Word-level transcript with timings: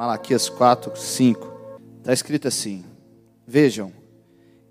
Malaquias 0.00 0.48
4, 0.48 0.96
5. 0.96 1.52
Está 1.98 2.14
escrito 2.14 2.48
assim: 2.48 2.82
Vejam, 3.46 3.92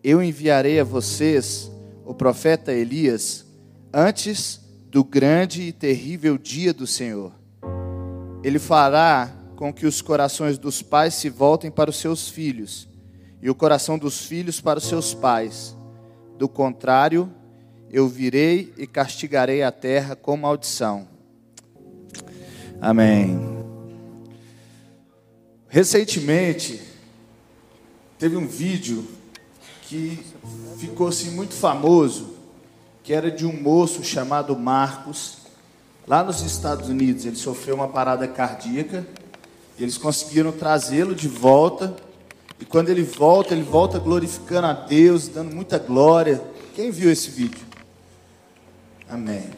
eu 0.04 0.24
enviarei 0.24 0.80
a 0.80 0.84
vocês 0.84 1.72
o 2.04 2.16
profeta 2.16 2.74
Elias 2.74 3.46
antes 3.94 4.60
do 4.90 5.04
grande 5.04 5.62
e 5.62 5.72
terrível 5.72 6.36
dia 6.36 6.74
do 6.74 6.88
Senhor. 6.88 7.32
Ele 8.44 8.58
fará 8.58 9.32
com 9.56 9.72
que 9.72 9.86
os 9.86 10.02
corações 10.02 10.58
dos 10.58 10.82
pais 10.82 11.14
se 11.14 11.30
voltem 11.30 11.70
para 11.70 11.92
os 11.92 11.98
seus 11.98 12.28
filhos 12.28 12.90
e 13.40 13.52
o 13.52 13.56
coração 13.56 14.00
dos 14.00 14.26
filhos 14.26 14.60
para 14.60 14.80
os 14.80 14.86
seus 14.86 15.14
pais. 15.14 15.78
Do 16.40 16.50
contrário, 16.50 17.32
eu 17.92 18.08
virei 18.08 18.74
e 18.80 18.88
castigarei 18.88 19.62
a 19.62 19.72
terra 19.72 20.16
com 20.16 20.36
maldição. 20.36 21.08
Amém. 22.82 23.59
Recentemente, 25.70 26.82
teve 28.18 28.36
um 28.36 28.48
vídeo 28.48 29.06
que 29.84 30.20
ficou 30.80 31.08
assim 31.08 31.30
muito 31.30 31.54
famoso, 31.54 32.34
que 33.04 33.14
era 33.14 33.30
de 33.30 33.46
um 33.46 33.54
moço 33.54 34.04
chamado 34.04 34.58
Marcos, 34.58 35.38
lá 36.08 36.24
nos 36.24 36.42
Estados 36.42 36.90
Unidos. 36.90 37.26
Ele 37.26 37.36
sofreu 37.36 37.76
uma 37.76 37.88
parada 37.88 38.28
cardíaca, 38.28 39.06
e 39.78 39.84
eles 39.84 39.96
conseguiram 39.96 40.52
trazê-lo 40.52 41.14
de 41.14 41.28
volta. 41.28 41.96
E 42.60 42.66
quando 42.66 42.90
ele 42.90 43.04
volta, 43.04 43.54
ele 43.54 43.64
volta 43.64 44.00
glorificando 44.00 44.68
a 44.68 44.74
Deus, 44.74 45.28
dando 45.28 45.56
muita 45.56 45.78
glória. 45.78 46.44
Quem 46.74 46.90
viu 46.90 47.12
esse 47.12 47.30
vídeo? 47.30 47.66
Amém. 49.08 49.50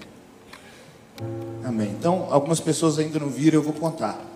Amém. 1.64 1.90
Então, 1.98 2.28
algumas 2.30 2.60
pessoas 2.60 3.00
ainda 3.00 3.18
não 3.18 3.30
viram, 3.30 3.60
eu 3.60 3.64
vou 3.64 3.74
contar. 3.74 4.31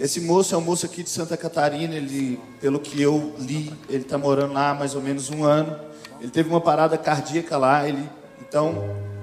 Esse 0.00 0.20
moço 0.20 0.54
é 0.54 0.58
um 0.58 0.60
moço 0.60 0.86
aqui 0.86 1.02
de 1.02 1.10
Santa 1.10 1.36
Catarina, 1.36 1.96
ele, 1.96 2.38
pelo 2.60 2.78
que 2.78 3.02
eu 3.02 3.34
li, 3.36 3.72
ele 3.88 4.04
está 4.04 4.16
morando 4.16 4.52
lá 4.52 4.70
há 4.70 4.74
mais 4.74 4.94
ou 4.94 5.02
menos 5.02 5.28
um 5.28 5.42
ano. 5.42 5.76
Ele 6.20 6.30
teve 6.30 6.48
uma 6.48 6.60
parada 6.60 6.96
cardíaca 6.96 7.58
lá, 7.58 7.88
ele 7.88 8.08
então 8.40 8.76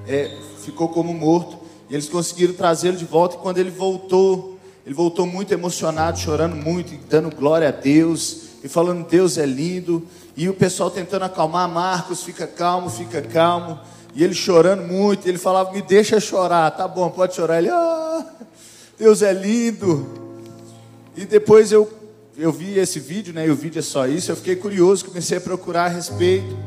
é, 0.05 0.37
ficou 0.61 0.89
como 0.89 1.13
morto. 1.13 1.57
E 1.89 1.93
eles 1.93 2.09
conseguiram 2.09 2.53
trazê-lo 2.53 2.97
de 2.97 3.05
volta. 3.05 3.37
E 3.37 3.39
quando 3.39 3.57
ele 3.57 3.69
voltou, 3.69 4.59
ele 4.85 4.93
voltou 4.93 5.25
muito 5.25 5.53
emocionado, 5.53 6.19
chorando 6.19 6.57
muito, 6.57 6.93
dando 7.07 7.33
glória 7.33 7.69
a 7.69 7.71
Deus 7.71 8.41
e 8.61 8.67
falando: 8.67 9.07
Deus 9.07 9.37
é 9.37 9.45
lindo. 9.45 10.05
E 10.35 10.49
o 10.49 10.53
pessoal 10.53 10.91
tentando 10.91 11.23
acalmar 11.23 11.69
Marcos, 11.69 12.21
fica 12.21 12.45
calmo, 12.45 12.89
fica 12.89 13.21
calmo. 13.21 13.79
E 14.13 14.21
ele 14.21 14.33
chorando 14.33 14.83
muito. 14.83 15.25
Ele 15.25 15.37
falava: 15.37 15.71
Me 15.71 15.81
deixa 15.81 16.19
chorar, 16.19 16.69
tá 16.71 16.85
bom, 16.85 17.09
pode 17.09 17.33
chorar. 17.33 17.59
Ele, 17.59 17.69
ah, 17.69 18.25
Deus 18.97 19.21
é 19.21 19.31
lindo. 19.31 20.24
E 21.15 21.23
depois 21.23 21.71
eu, 21.71 21.89
eu 22.37 22.51
vi 22.51 22.77
esse 22.77 22.99
vídeo, 22.99 23.33
né? 23.33 23.47
E 23.47 23.49
o 23.49 23.55
vídeo 23.55 23.79
é 23.79 23.81
só 23.81 24.05
isso. 24.05 24.31
Eu 24.31 24.35
fiquei 24.35 24.55
curioso, 24.55 25.05
comecei 25.05 25.37
a 25.37 25.41
procurar 25.41 25.85
a 25.85 25.87
respeito. 25.87 26.57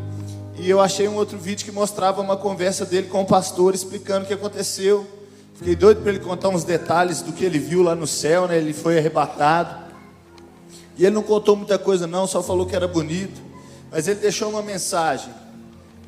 E 0.56 0.68
eu 0.68 0.80
achei 0.80 1.06
um 1.06 1.16
outro 1.16 1.38
vídeo 1.38 1.66
que 1.66 1.70
mostrava 1.70 2.22
uma 2.22 2.36
conversa 2.36 2.86
dele 2.86 3.08
com 3.08 3.20
o 3.20 3.26
pastor 3.26 3.74
explicando 3.74 4.24
o 4.24 4.26
que 4.26 4.32
aconteceu. 4.32 5.06
Fiquei 5.54 5.76
doido 5.76 6.00
para 6.00 6.10
ele 6.10 6.20
contar 6.20 6.48
uns 6.48 6.64
detalhes 6.64 7.20
do 7.20 7.32
que 7.32 7.44
ele 7.44 7.58
viu 7.58 7.82
lá 7.82 7.94
no 7.94 8.06
céu, 8.06 8.48
né? 8.48 8.56
Ele 8.56 8.72
foi 8.72 8.96
arrebatado. 8.96 9.86
E 10.96 11.04
ele 11.04 11.14
não 11.14 11.22
contou 11.22 11.54
muita 11.54 11.78
coisa, 11.78 12.06
não, 12.06 12.26
só 12.26 12.42
falou 12.42 12.64
que 12.64 12.74
era 12.74 12.88
bonito. 12.88 13.40
Mas 13.90 14.08
ele 14.08 14.20
deixou 14.20 14.48
uma 14.48 14.62
mensagem. 14.62 15.32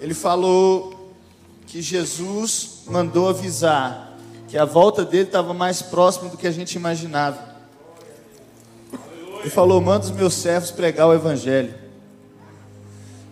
Ele 0.00 0.14
falou 0.14 1.14
que 1.66 1.82
Jesus 1.82 2.84
mandou 2.86 3.28
avisar 3.28 4.16
que 4.48 4.56
a 4.56 4.64
volta 4.64 5.04
dele 5.04 5.24
estava 5.24 5.52
mais 5.52 5.82
próxima 5.82 6.30
do 6.30 6.36
que 6.38 6.46
a 6.46 6.50
gente 6.50 6.74
imaginava 6.74 7.49
e 9.44 9.50
falou: 9.50 9.80
Manda 9.80 10.04
os 10.04 10.10
meus 10.10 10.34
servos 10.34 10.70
pregar 10.70 11.08
o 11.08 11.14
Evangelho. 11.14 11.74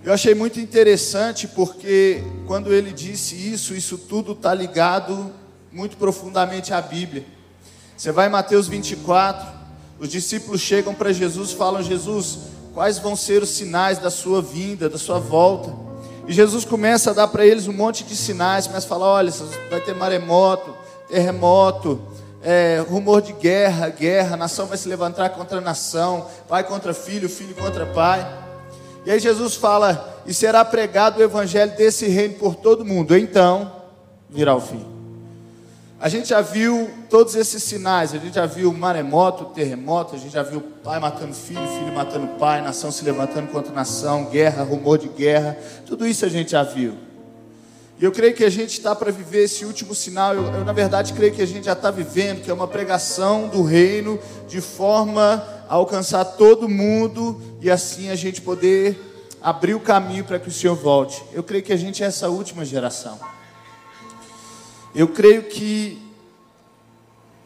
Eu 0.05 0.13
achei 0.13 0.35
muito 0.35 0.59
interessante 0.61 1.47
porque 1.47 2.23
quando 2.47 2.73
ele 2.73 2.93
disse 2.93 3.35
isso, 3.35 3.75
isso 3.75 3.99
tudo 3.99 4.33
está 4.33 4.55
ligado 4.55 5.33
muito 5.71 5.97
profundamente 5.97 6.73
à 6.73 6.81
Bíblia. 6.81 7.27
Você 7.97 8.13
vai 8.13 8.29
em 8.29 8.31
Mateus 8.31 8.69
24, 8.69 9.47
os 9.99 10.09
discípulos 10.09 10.61
chegam 10.61 10.95
para 10.95 11.13
Jesus 11.13 11.53
falam: 11.53 11.83
Jesus, 11.83 12.39
quais 12.73 12.99
vão 12.99 13.17
ser 13.17 13.43
os 13.43 13.51
sinais 13.51 13.99
da 13.99 14.11
sua 14.11 14.41
vinda, 14.41 14.89
da 14.89 14.99
sua 14.99 15.19
volta? 15.19 15.75
E 16.27 16.33
Jesus 16.33 16.65
começa 16.65 17.11
a 17.11 17.15
dar 17.15 17.29
para 17.29 17.45
eles 17.45 17.67
um 17.67 17.73
monte 17.73 18.05
de 18.05 18.15
sinais, 18.15 18.67
começa 18.67 18.87
a 18.87 18.89
falar: 18.89 19.07
olha, 19.07 19.33
vai 19.69 19.81
ter 19.81 19.95
maremoto, 19.95 20.75
terremoto, 21.09 22.01
é, 22.43 22.85
rumor 22.89 23.21
de 23.21 23.33
guerra, 23.33 23.89
guerra, 23.89 24.37
nação 24.37 24.67
vai 24.67 24.79
se 24.79 24.89
levantar 24.89 25.31
contra 25.31 25.61
nação, 25.61 26.27
pai 26.49 26.65
contra 26.65 26.95
filho, 26.95 27.29
filho 27.29 27.55
contra 27.55 27.87
pai. 27.87 28.27
E 29.05 29.11
aí 29.11 29.19
Jesus 29.19 29.55
fala: 29.55 30.23
e 30.27 30.35
será 30.35 30.65
pregado 30.65 31.21
o 31.21 31.23
evangelho 31.23 31.75
desse 31.77 32.07
reino 32.07 32.35
por 32.35 32.55
todo 32.55 32.85
mundo, 32.85 33.17
então 33.17 33.73
virá 34.29 34.55
o 34.55 34.61
fim. 34.61 34.85
A 36.01 36.09
gente 36.09 36.29
já 36.29 36.41
viu 36.41 36.89
todos 37.11 37.35
esses 37.35 37.61
sinais, 37.61 38.15
a 38.15 38.19
gente 38.19 38.35
já 38.35 38.47
viu 38.47 38.73
maremoto, 38.73 39.47
terremoto, 39.47 40.15
a 40.15 40.19
gente 40.19 40.33
já 40.33 40.45
viu 40.45 40.61
pai 40.61 41.01
matando 41.01 41.35
filho, 41.35 41.67
filho 41.67 41.93
matando 41.93 42.29
pai, 42.39 42.63
nação 42.63 42.93
se 42.93 43.05
levantando 43.05 43.49
contra 43.49 43.73
nação, 43.73 44.27
guerra, 44.27 44.63
rumor 44.63 44.99
de 44.99 45.09
guerra, 45.09 45.59
tudo 45.85 46.07
isso 46.07 46.25
a 46.25 46.29
gente 46.29 46.53
já 46.53 46.63
viu. 46.63 47.08
E 48.01 48.05
eu 48.05 48.13
creio 48.13 48.33
que 48.33 48.45
a 48.45 48.51
gente 48.51 48.71
está 48.71 48.95
para 48.95 49.11
viver 49.11 49.45
esse 49.45 49.65
último 49.65 49.93
sinal. 49.93 50.33
Eu, 50.33 50.45
eu, 50.45 50.65
na 50.65 50.73
verdade, 50.73 51.13
creio 51.13 51.33
que 51.33 51.43
a 51.43 51.47
gente 51.47 51.65
já 51.65 51.73
está 51.73 51.91
vivendo, 51.91 52.43
que 52.43 52.51
é 52.51 52.55
uma 52.55 52.69
pregação 52.69 53.49
do 53.49 53.63
reino, 53.63 54.21
de 54.47 54.61
forma 54.61 55.45
a 55.69 55.75
alcançar 55.75 56.25
todo 56.25 56.69
mundo 56.69 57.41
e 57.61 57.69
assim 57.69 58.09
a 58.09 58.15
gente 58.15 58.41
poder 58.41 58.97
abrir 59.43 59.75
o 59.75 59.81
caminho 59.81 60.25
para 60.25 60.39
que 60.39 60.49
o 60.49 60.53
Senhor 60.53 60.77
volte. 60.77 61.23
Eu 61.33 61.43
creio 61.43 61.65
que 61.65 61.73
a 61.73 61.77
gente 61.77 62.05
é 62.05 62.07
essa 62.07 62.29
última 62.29 62.65
geração. 62.65 63.19
Eu 64.95 65.09
creio 65.09 65.45
que 65.45 66.01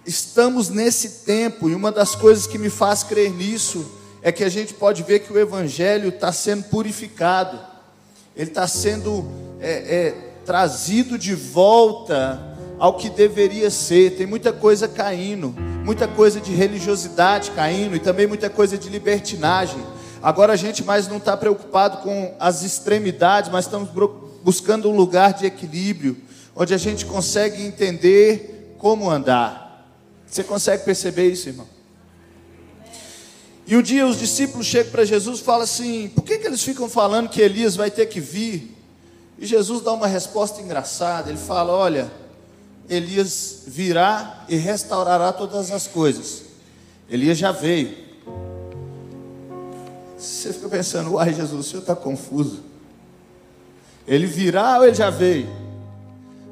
estamos 0.04 0.68
nesse 0.68 1.24
tempo, 1.24 1.70
e 1.70 1.74
uma 1.74 1.90
das 1.90 2.14
coisas 2.14 2.46
que 2.46 2.58
me 2.58 2.68
faz 2.68 3.02
crer 3.02 3.30
nisso 3.30 3.90
é 4.20 4.30
que 4.30 4.44
a 4.44 4.48
gente 4.48 4.74
pode 4.74 5.02
ver 5.02 5.20
que 5.20 5.32
o 5.32 5.38
Evangelho 5.38 6.10
está 6.10 6.30
sendo 6.30 6.64
purificado, 6.64 7.58
ele 8.36 8.50
está 8.50 8.68
sendo. 8.68 9.26
É, 9.60 9.70
é, 9.70 10.31
trazido 10.44 11.18
de 11.18 11.34
volta 11.34 12.40
ao 12.78 12.94
que 12.94 13.08
deveria 13.08 13.70
ser. 13.70 14.16
Tem 14.16 14.26
muita 14.26 14.52
coisa 14.52 14.88
caindo, 14.88 15.54
muita 15.84 16.08
coisa 16.08 16.40
de 16.40 16.52
religiosidade 16.52 17.52
caindo 17.52 17.96
e 17.96 18.00
também 18.00 18.26
muita 18.26 18.50
coisa 18.50 18.76
de 18.76 18.88
libertinagem. 18.88 19.80
Agora 20.22 20.52
a 20.52 20.56
gente 20.56 20.84
mais 20.84 21.08
não 21.08 21.16
está 21.16 21.36
preocupado 21.36 21.98
com 21.98 22.34
as 22.38 22.62
extremidades, 22.62 23.50
mas 23.50 23.64
estamos 23.64 23.88
buscando 24.42 24.88
um 24.88 24.96
lugar 24.96 25.32
de 25.32 25.46
equilíbrio, 25.46 26.16
onde 26.54 26.74
a 26.74 26.78
gente 26.78 27.06
consegue 27.06 27.62
entender 27.62 28.76
como 28.78 29.10
andar. 29.10 29.86
Você 30.26 30.42
consegue 30.42 30.84
perceber 30.84 31.28
isso, 31.28 31.48
irmão? 31.48 31.66
E 33.66 33.76
um 33.76 33.82
dia 33.82 34.06
os 34.06 34.18
discípulos 34.18 34.66
chegam 34.66 34.90
para 34.90 35.04
Jesus 35.04 35.40
e 35.40 35.42
falam 35.42 35.62
assim: 35.62 36.08
por 36.08 36.24
que, 36.24 36.38
que 36.38 36.46
eles 36.46 36.62
ficam 36.62 36.88
falando 36.88 37.28
que 37.28 37.40
Elias 37.40 37.76
vai 37.76 37.90
ter 37.90 38.06
que 38.06 38.20
vir? 38.20 38.81
E 39.38 39.46
Jesus 39.46 39.82
dá 39.82 39.92
uma 39.92 40.06
resposta 40.06 40.60
engraçada. 40.60 41.30
Ele 41.30 41.38
fala: 41.38 41.72
Olha, 41.72 42.10
Elias 42.88 43.62
virá 43.66 44.44
e 44.48 44.56
restaurará 44.56 45.32
todas 45.32 45.70
as 45.70 45.86
coisas. 45.86 46.44
Elias 47.08 47.38
já 47.38 47.52
veio. 47.52 47.96
Você 50.16 50.52
fica 50.52 50.68
pensando: 50.68 51.12
Uai, 51.14 51.34
Jesus, 51.34 51.66
o 51.66 51.68
senhor 51.68 51.80
está 51.80 51.96
confuso. 51.96 52.62
Ele 54.06 54.26
virá 54.26 54.78
ou 54.78 54.84
ele 54.84 54.94
já 54.94 55.10
veio? 55.10 55.48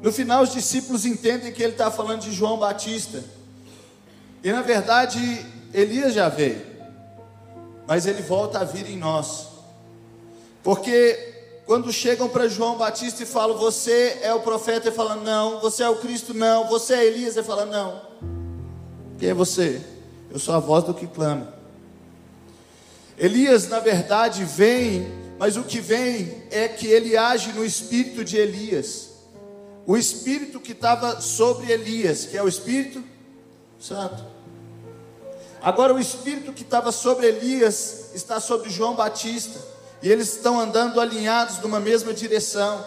No 0.01 0.11
final, 0.11 0.43
os 0.43 0.51
discípulos 0.51 1.05
entendem 1.05 1.51
que 1.51 1.61
ele 1.61 1.73
está 1.73 1.91
falando 1.91 2.21
de 2.21 2.31
João 2.31 2.57
Batista. 2.57 3.23
E 4.43 4.51
na 4.51 4.61
verdade, 4.61 5.45
Elias 5.73 6.13
já 6.13 6.27
veio. 6.27 6.61
Mas 7.87 8.05
ele 8.05 8.21
volta 8.21 8.59
a 8.59 8.63
vir 8.63 8.89
em 8.89 8.97
nós. 8.97 9.47
Porque 10.63 11.40
quando 11.65 11.91
chegam 11.91 12.27
para 12.27 12.47
João 12.47 12.77
Batista 12.77 13.23
e 13.23 13.25
falam, 13.25 13.57
você 13.57 14.19
é 14.21 14.33
o 14.33 14.41
profeta, 14.41 14.87
ele 14.87 14.95
fala, 14.95 15.15
não. 15.15 15.59
Você 15.61 15.83
é 15.83 15.89
o 15.89 15.97
Cristo, 15.97 16.33
não. 16.33 16.67
Você 16.67 16.93
é 16.93 17.05
Elias, 17.05 17.37
ele 17.37 17.45
fala, 17.45 17.65
não. 17.65 18.01
Quem 19.17 19.29
é 19.29 19.33
você? 19.33 19.81
Eu 20.29 20.39
sou 20.39 20.55
a 20.55 20.59
voz 20.59 20.83
do 20.83 20.93
que 20.93 21.07
clama. 21.07 21.53
Elias, 23.17 23.67
na 23.67 23.79
verdade, 23.79 24.43
vem, 24.43 25.07
mas 25.37 25.55
o 25.55 25.63
que 25.63 25.79
vem 25.79 26.43
é 26.49 26.67
que 26.67 26.87
ele 26.87 27.15
age 27.15 27.53
no 27.53 27.63
espírito 27.63 28.23
de 28.23 28.37
Elias. 28.37 29.11
O 29.85 29.95
espírito 29.95 30.59
que 30.59 30.71
estava 30.71 31.21
sobre 31.21 31.71
Elias, 31.71 32.25
que 32.25 32.37
é 32.37 32.43
o 32.43 32.47
Espírito 32.47 33.03
Santo. 33.79 34.23
Agora, 35.61 35.93
o 35.93 35.99
espírito 35.99 36.53
que 36.53 36.63
estava 36.63 36.91
sobre 36.91 37.27
Elias 37.27 38.09
está 38.13 38.39
sobre 38.39 38.69
João 38.69 38.95
Batista. 38.95 39.70
E 40.01 40.09
eles 40.09 40.33
estão 40.33 40.59
andando 40.59 40.99
alinhados 40.99 41.59
numa 41.59 41.79
mesma 41.79 42.13
direção. 42.13 42.83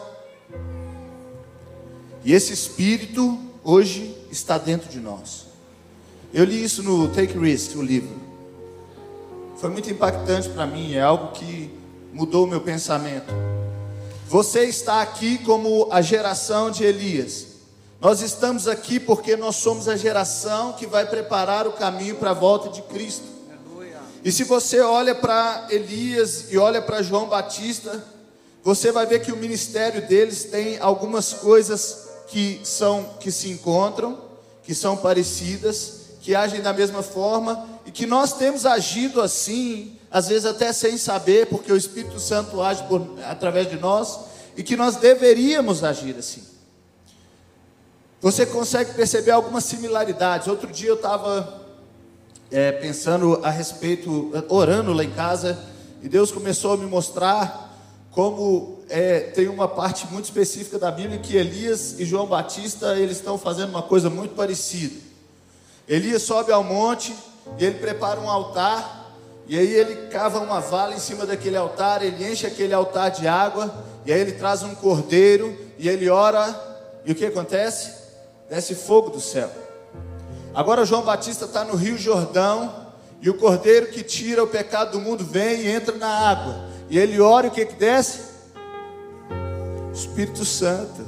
E 2.25 2.33
esse 2.33 2.53
espírito 2.53 3.39
hoje 3.63 4.17
está 4.31 4.59
dentro 4.59 4.89
de 4.89 4.99
nós. 4.99 5.47
Eu 6.33 6.45
li 6.45 6.65
isso 6.65 6.83
no 6.83 7.09
Take 7.09 7.39
Risk, 7.39 7.77
o 7.77 7.83
livro. 7.83 8.21
Foi 9.57 9.71
muito 9.71 9.89
impactante 9.91 10.49
para 10.49 10.67
mim, 10.67 10.95
é 10.95 11.01
algo 11.01 11.33
que 11.33 11.71
mudou 12.13 12.45
o 12.45 12.47
meu 12.47 12.61
pensamento. 12.61 13.33
Você 14.29 14.65
está 14.65 15.01
aqui 15.01 15.39
como 15.39 15.89
a 15.93 16.03
geração 16.03 16.71
de 16.71 16.83
Elias. 16.83 17.47
Nós 18.01 18.21
estamos 18.21 18.67
aqui 18.67 18.99
porque 18.99 19.37
nós 19.37 19.57
somos 19.57 19.89
a 19.89 19.97
geração 19.97 20.73
que 20.73 20.87
vai 20.87 21.07
preparar 21.07 21.67
o 21.67 21.73
caminho 21.73 22.17
para 22.17 22.31
a 22.31 22.35
volta 22.35 22.69
de 22.69 22.83
Cristo. 22.83 23.34
E 24.25 24.33
se 24.33 24.43
você 24.43 24.81
olha 24.81 25.15
para 25.15 25.67
Elias 25.69 26.47
e 26.51 26.57
olha 26.57 26.81
para 26.81 27.03
João 27.03 27.27
Batista, 27.27 28.03
você 28.63 28.91
vai 28.91 29.05
ver 29.05 29.21
que 29.21 29.31
o 29.31 29.37
ministério 29.37 30.09
deles 30.09 30.45
tem 30.45 30.79
algumas 30.79 31.35
coisas 31.35 32.09
que 32.29 32.59
são 32.65 33.05
que 33.21 33.31
se 33.31 33.51
encontram, 33.51 34.19
que 34.63 34.75
são 34.75 34.97
parecidas, 34.97 36.05
que 36.23 36.35
agem 36.35 36.63
da 36.63 36.73
mesma 36.73 37.03
forma 37.03 37.69
e 37.85 37.91
que 37.91 38.07
nós 38.07 38.33
temos 38.33 38.65
agido 38.65 39.21
assim, 39.21 39.99
às 40.11 40.29
vezes 40.29 40.47
até 40.47 40.73
sem 40.73 40.97
saber, 40.97 41.49
porque 41.49 41.71
o 41.71 41.77
Espírito 41.77 42.19
Santo 42.19 42.63
age 42.63 42.83
por, 42.85 43.07
através 43.27 43.69
de 43.69 43.77
nós 43.77 44.21
e 44.57 44.63
que 44.63 44.75
nós 44.75 44.97
deveríamos 44.97 45.85
agir 45.85 46.17
assim. 46.19 46.43
Você 48.23 48.47
consegue 48.47 48.95
perceber 48.95 49.33
algumas 49.33 49.65
similaridades. 49.65 50.49
Outro 50.49 50.73
dia 50.73 50.89
eu 50.89 50.95
estava 50.95 51.64
é, 52.55 52.71
pensando 52.71 53.41
a 53.43 53.51
respeito, 53.51 54.31
orando 54.49 54.93
lá 54.93 55.03
em 55.03 55.11
casa, 55.11 55.59
e 56.01 56.09
Deus 56.09 56.31
começou 56.31 56.75
a 56.75 56.77
me 56.77 56.87
mostrar 56.87 57.77
como 58.13 58.79
é, 58.89 59.19
tem 59.19 59.49
uma 59.49 59.67
parte 59.67 60.07
muito 60.13 60.27
específica 60.27 60.79
da 60.79 60.89
Bíblia 60.89 61.19
que 61.19 61.37
Elias 61.37 61.99
e 61.99 62.05
João 62.05 62.27
Batista 62.27 62.95
eles 62.95 63.17
estão 63.17 63.37
fazendo 63.37 63.71
uma 63.71 63.83
coisa 63.83 64.09
muito 64.09 64.37
parecida. 64.37 64.95
Elias 65.89 66.23
sobe 66.23 66.53
ao 66.53 66.63
monte 66.63 67.13
e 67.59 67.65
ele 67.65 67.79
prepara 67.79 68.21
um 68.21 68.31
altar 68.31 69.13
e 69.49 69.59
aí 69.59 69.75
ele 69.75 70.07
cava 70.07 70.39
uma 70.39 70.61
vala 70.61 70.95
em 70.95 71.01
cima 71.01 71.27
daquele 71.27 71.57
altar, 71.57 72.05
ele 72.05 72.25
enche 72.25 72.47
aquele 72.47 72.73
altar 72.73 73.11
de 73.11 73.27
água 73.27 73.85
e 74.07 74.13
aí 74.13 74.21
ele 74.21 74.33
traz 74.33 74.63
um 74.63 74.77
cordeiro 74.77 75.59
e 75.77 75.89
ele 75.89 76.09
ora 76.09 76.55
e 77.05 77.11
o 77.11 77.17
que 77.17 77.27
acontece? 77.27 77.93
Desce 78.49 78.77
fogo 78.77 79.11
do 79.11 79.21
céu. 79.21 79.64
Agora 80.55 80.85
João 80.85 81.03
Batista 81.03 81.47
está 81.47 81.65
no 81.65 81.75
Rio 81.75 81.99
Jordão 81.99 82.73
e 83.21 83.29
o 83.29 83.35
cordeiro 83.35 83.89
que 83.89 84.05
tira 84.05 84.45
o 84.45 84.47
pecado 84.47 84.93
do 84.93 85.01
mundo 85.01 85.25
vem 85.25 85.63
e 85.63 85.69
entra 85.69 85.97
na 85.97 86.07
água. 86.07 86.69
E 86.89 86.97
ele 86.97 87.21
ora 87.21 87.47
e 87.47 87.49
o 87.49 87.53
que 87.53 87.67
que 87.67 87.75
desce? 87.75 88.21
Espírito 89.93 90.45
Santo. 90.45 91.05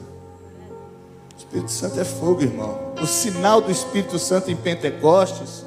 Espírito 1.38 1.70
Santo 1.70 2.00
é 2.00 2.04
fogo, 2.04 2.43
irmão. 2.43 2.94
O 3.00 3.06
sinal 3.06 3.60
do 3.60 3.70
Espírito 3.70 4.19
Santo 4.19 4.50
em 4.50 4.56
Pentecostes 4.56 5.64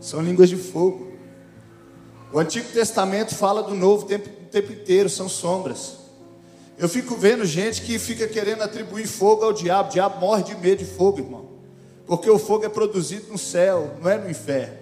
são 0.00 0.22
línguas 0.22 0.48
de 0.48 0.56
fogo. 0.56 1.08
O 2.32 2.38
Antigo 2.38 2.68
Testamento 2.72 3.34
fala 3.34 3.62
do 3.62 3.74
Novo 3.74 4.04
o 4.04 4.06
tempo, 4.06 4.28
tempo 4.50 4.72
inteiro, 4.72 5.10
são 5.10 5.28
sombras. 5.28 5.96
Eu 6.78 6.88
fico 6.88 7.16
vendo 7.16 7.44
gente 7.44 7.82
que 7.82 7.98
fica 7.98 8.26
querendo 8.26 8.62
atribuir 8.62 9.06
fogo 9.06 9.44
ao 9.44 9.52
diabo. 9.52 9.88
O 9.90 9.92
diabo 9.92 10.20
morre 10.20 10.44
de 10.44 10.54
medo 10.54 10.78
de 10.78 10.84
fogo, 10.84 11.18
irmão. 11.18 11.57
Porque 12.08 12.30
o 12.30 12.38
fogo 12.38 12.64
é 12.64 12.70
produzido 12.70 13.30
no 13.30 13.36
céu, 13.36 13.94
não 14.00 14.10
é 14.10 14.16
no 14.16 14.30
inferno. 14.30 14.78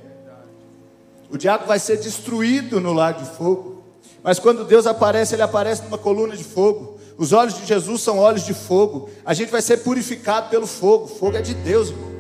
O 1.29 1.37
diabo 1.37 1.67
vai 1.67 1.81
ser 1.81 1.97
destruído 1.97 2.81
no 2.81 2.93
lago 2.93 3.21
de 3.21 3.29
fogo. 3.37 3.83
Mas 4.23 4.39
quando 4.39 4.65
Deus 4.65 4.87
aparece, 4.87 5.35
Ele 5.35 5.43
aparece 5.43 5.83
numa 5.83 5.99
coluna 5.99 6.37
de 6.37 6.45
fogo. 6.45 6.99
Os 7.19 7.33
olhos 7.33 7.55
de 7.55 7.67
Jesus 7.67 8.01
são 8.01 8.19
olhos 8.19 8.45
de 8.45 8.55
fogo. 8.55 9.11
A 9.25 9.35
gente 9.35 9.51
vai 9.51 9.61
ser 9.61 9.79
purificado 9.79 10.49
pelo 10.51 10.69
fogo. 10.69 11.09
Fogo 11.09 11.37
é 11.37 11.43
de 11.43 11.53
Deus, 11.55 11.89
irmão. 11.89 12.13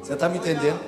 Você 0.00 0.12
está 0.12 0.28
me 0.28 0.38
entendendo? 0.38 0.78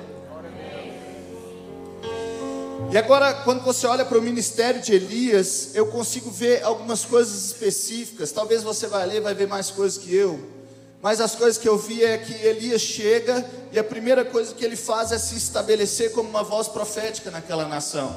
E 2.91 2.97
agora, 2.97 3.33
quando 3.43 3.61
você 3.61 3.85
olha 3.85 4.05
para 4.05 4.17
o 4.17 4.21
ministério 4.21 4.81
de 4.81 4.93
Elias, 4.93 5.71
eu 5.75 5.87
consigo 5.87 6.31
ver 6.31 6.63
algumas 6.63 7.03
coisas 7.03 7.45
específicas. 7.45 8.31
Talvez 8.31 8.63
você 8.63 8.87
vai 8.87 9.05
ler, 9.05 9.19
vai 9.19 9.33
ver 9.35 9.47
mais 9.49 9.69
coisas 9.69 9.97
que 9.97 10.15
eu. 10.15 10.58
Mas 11.01 11.21
as 11.21 11.33
coisas 11.33 11.57
que 11.57 11.67
eu 11.67 11.77
vi 11.77 12.03
é 12.03 12.17
que 12.17 12.33
Elias 12.45 12.81
chega 12.81 13.45
e 13.71 13.79
a 13.79 13.83
primeira 13.83 14.25
coisa 14.25 14.53
que 14.53 14.65
ele 14.65 14.75
faz 14.75 15.11
é 15.11 15.17
se 15.17 15.35
estabelecer 15.37 16.11
como 16.11 16.29
uma 16.29 16.43
voz 16.43 16.67
profética 16.67 17.31
naquela 17.31 17.65
nação. 17.65 18.13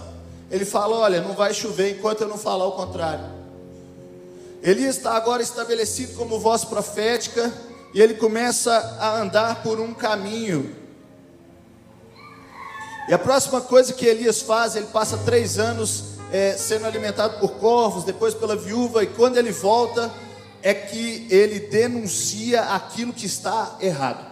Ele 0.50 0.64
fala: 0.64 0.96
Olha, 0.96 1.20
não 1.20 1.34
vai 1.34 1.54
chover 1.54 1.90
enquanto 1.96 2.22
eu 2.22 2.28
não 2.28 2.36
falar 2.36 2.66
o 2.66 2.72
contrário. 2.72 3.24
Elias 4.62 4.96
está 4.96 5.14
agora 5.14 5.42
estabelecido 5.42 6.14
como 6.14 6.38
voz 6.38 6.64
profética 6.64 7.52
e 7.94 8.00
ele 8.00 8.14
começa 8.14 8.72
a 9.00 9.20
andar 9.20 9.62
por 9.62 9.80
um 9.80 9.94
caminho. 9.94 10.76
E 13.08 13.12
a 13.12 13.18
próxima 13.18 13.60
coisa 13.60 13.92
que 13.92 14.06
Elias 14.06 14.40
faz, 14.40 14.76
ele 14.76 14.86
passa 14.86 15.18
três 15.18 15.58
anos 15.58 16.04
é, 16.32 16.56
sendo 16.56 16.86
alimentado 16.86 17.38
por 17.40 17.52
corvos, 17.52 18.04
depois 18.04 18.34
pela 18.34 18.56
viúva, 18.56 19.02
e 19.02 19.08
quando 19.08 19.36
ele 19.36 19.52
volta, 19.52 20.10
é 20.62 20.72
que 20.72 21.26
ele 21.28 21.60
denuncia 21.60 22.62
aquilo 22.62 23.12
que 23.12 23.26
está 23.26 23.76
errado. 23.80 24.24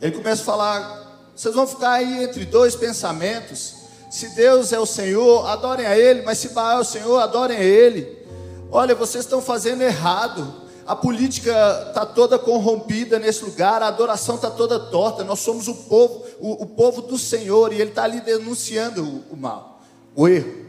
Ele 0.00 0.16
começa 0.16 0.42
a 0.42 0.44
falar: 0.44 1.30
vocês 1.34 1.54
vão 1.54 1.66
ficar 1.66 1.92
aí 1.92 2.24
entre 2.24 2.44
dois 2.44 2.74
pensamentos. 2.74 3.80
Se 4.10 4.28
Deus 4.30 4.72
é 4.72 4.78
o 4.78 4.86
Senhor, 4.86 5.46
adorem 5.46 5.86
a 5.86 5.96
Ele, 5.96 6.22
mas 6.22 6.38
se 6.38 6.48
Baal 6.48 6.78
é 6.78 6.80
o 6.80 6.84
Senhor, 6.84 7.18
adorem 7.18 7.56
a 7.56 7.62
Ele. 7.62 8.18
Olha, 8.70 8.94
vocês 8.94 9.24
estão 9.24 9.40
fazendo 9.40 9.82
errado. 9.82 10.60
A 10.86 10.96
política 10.96 11.52
está 11.88 12.04
toda 12.04 12.36
corrompida 12.36 13.18
nesse 13.18 13.44
lugar, 13.44 13.80
a 13.80 13.86
adoração 13.86 14.34
está 14.34 14.50
toda 14.50 14.80
torta. 14.80 15.22
Nós 15.22 15.38
somos 15.38 15.68
o 15.68 15.74
povo, 15.74 16.24
o, 16.40 16.64
o 16.64 16.66
povo 16.66 17.02
do 17.02 17.16
Senhor, 17.16 17.72
e 17.72 17.80
Ele 17.80 17.90
está 17.90 18.02
ali 18.02 18.20
denunciando 18.20 19.04
o, 19.04 19.34
o 19.34 19.36
mal, 19.36 19.80
o 20.16 20.26
erro. 20.26 20.59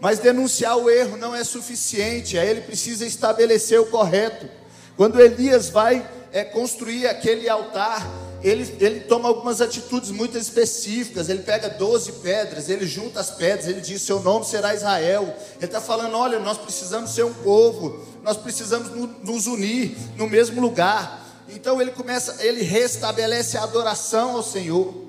Mas 0.00 0.18
denunciar 0.18 0.76
o 0.76 0.90
erro 0.90 1.16
não 1.16 1.34
é 1.34 1.42
suficiente, 1.42 2.38
aí 2.38 2.48
ele 2.48 2.60
precisa 2.60 3.06
estabelecer 3.06 3.80
o 3.80 3.86
correto. 3.86 4.48
Quando 4.96 5.20
Elias 5.20 5.68
vai 5.68 6.06
é, 6.32 6.44
construir 6.44 7.06
aquele 7.06 7.48
altar, 7.48 8.06
ele, 8.42 8.76
ele 8.80 9.00
toma 9.00 9.28
algumas 9.28 9.60
atitudes 9.60 10.10
muito 10.10 10.36
específicas. 10.36 11.28
Ele 11.28 11.42
pega 11.42 11.68
12 11.68 12.12
pedras, 12.12 12.68
ele 12.68 12.86
junta 12.86 13.20
as 13.20 13.30
pedras, 13.30 13.66
ele 13.66 13.80
diz: 13.80 14.02
Seu 14.02 14.20
nome 14.20 14.44
será 14.44 14.74
Israel. 14.74 15.34
Ele 15.56 15.64
está 15.64 15.80
falando: 15.80 16.14
Olha, 16.16 16.38
nós 16.38 16.58
precisamos 16.58 17.10
ser 17.10 17.24
um 17.24 17.32
povo, 17.32 18.06
nós 18.22 18.36
precisamos 18.36 18.90
nos 19.22 19.46
unir 19.46 19.96
no 20.16 20.28
mesmo 20.28 20.60
lugar. 20.60 21.24
Então 21.48 21.80
ele 21.80 21.92
começa, 21.92 22.44
ele 22.44 22.62
restabelece 22.62 23.56
a 23.56 23.62
adoração 23.62 24.36
ao 24.36 24.42
Senhor. 24.42 25.05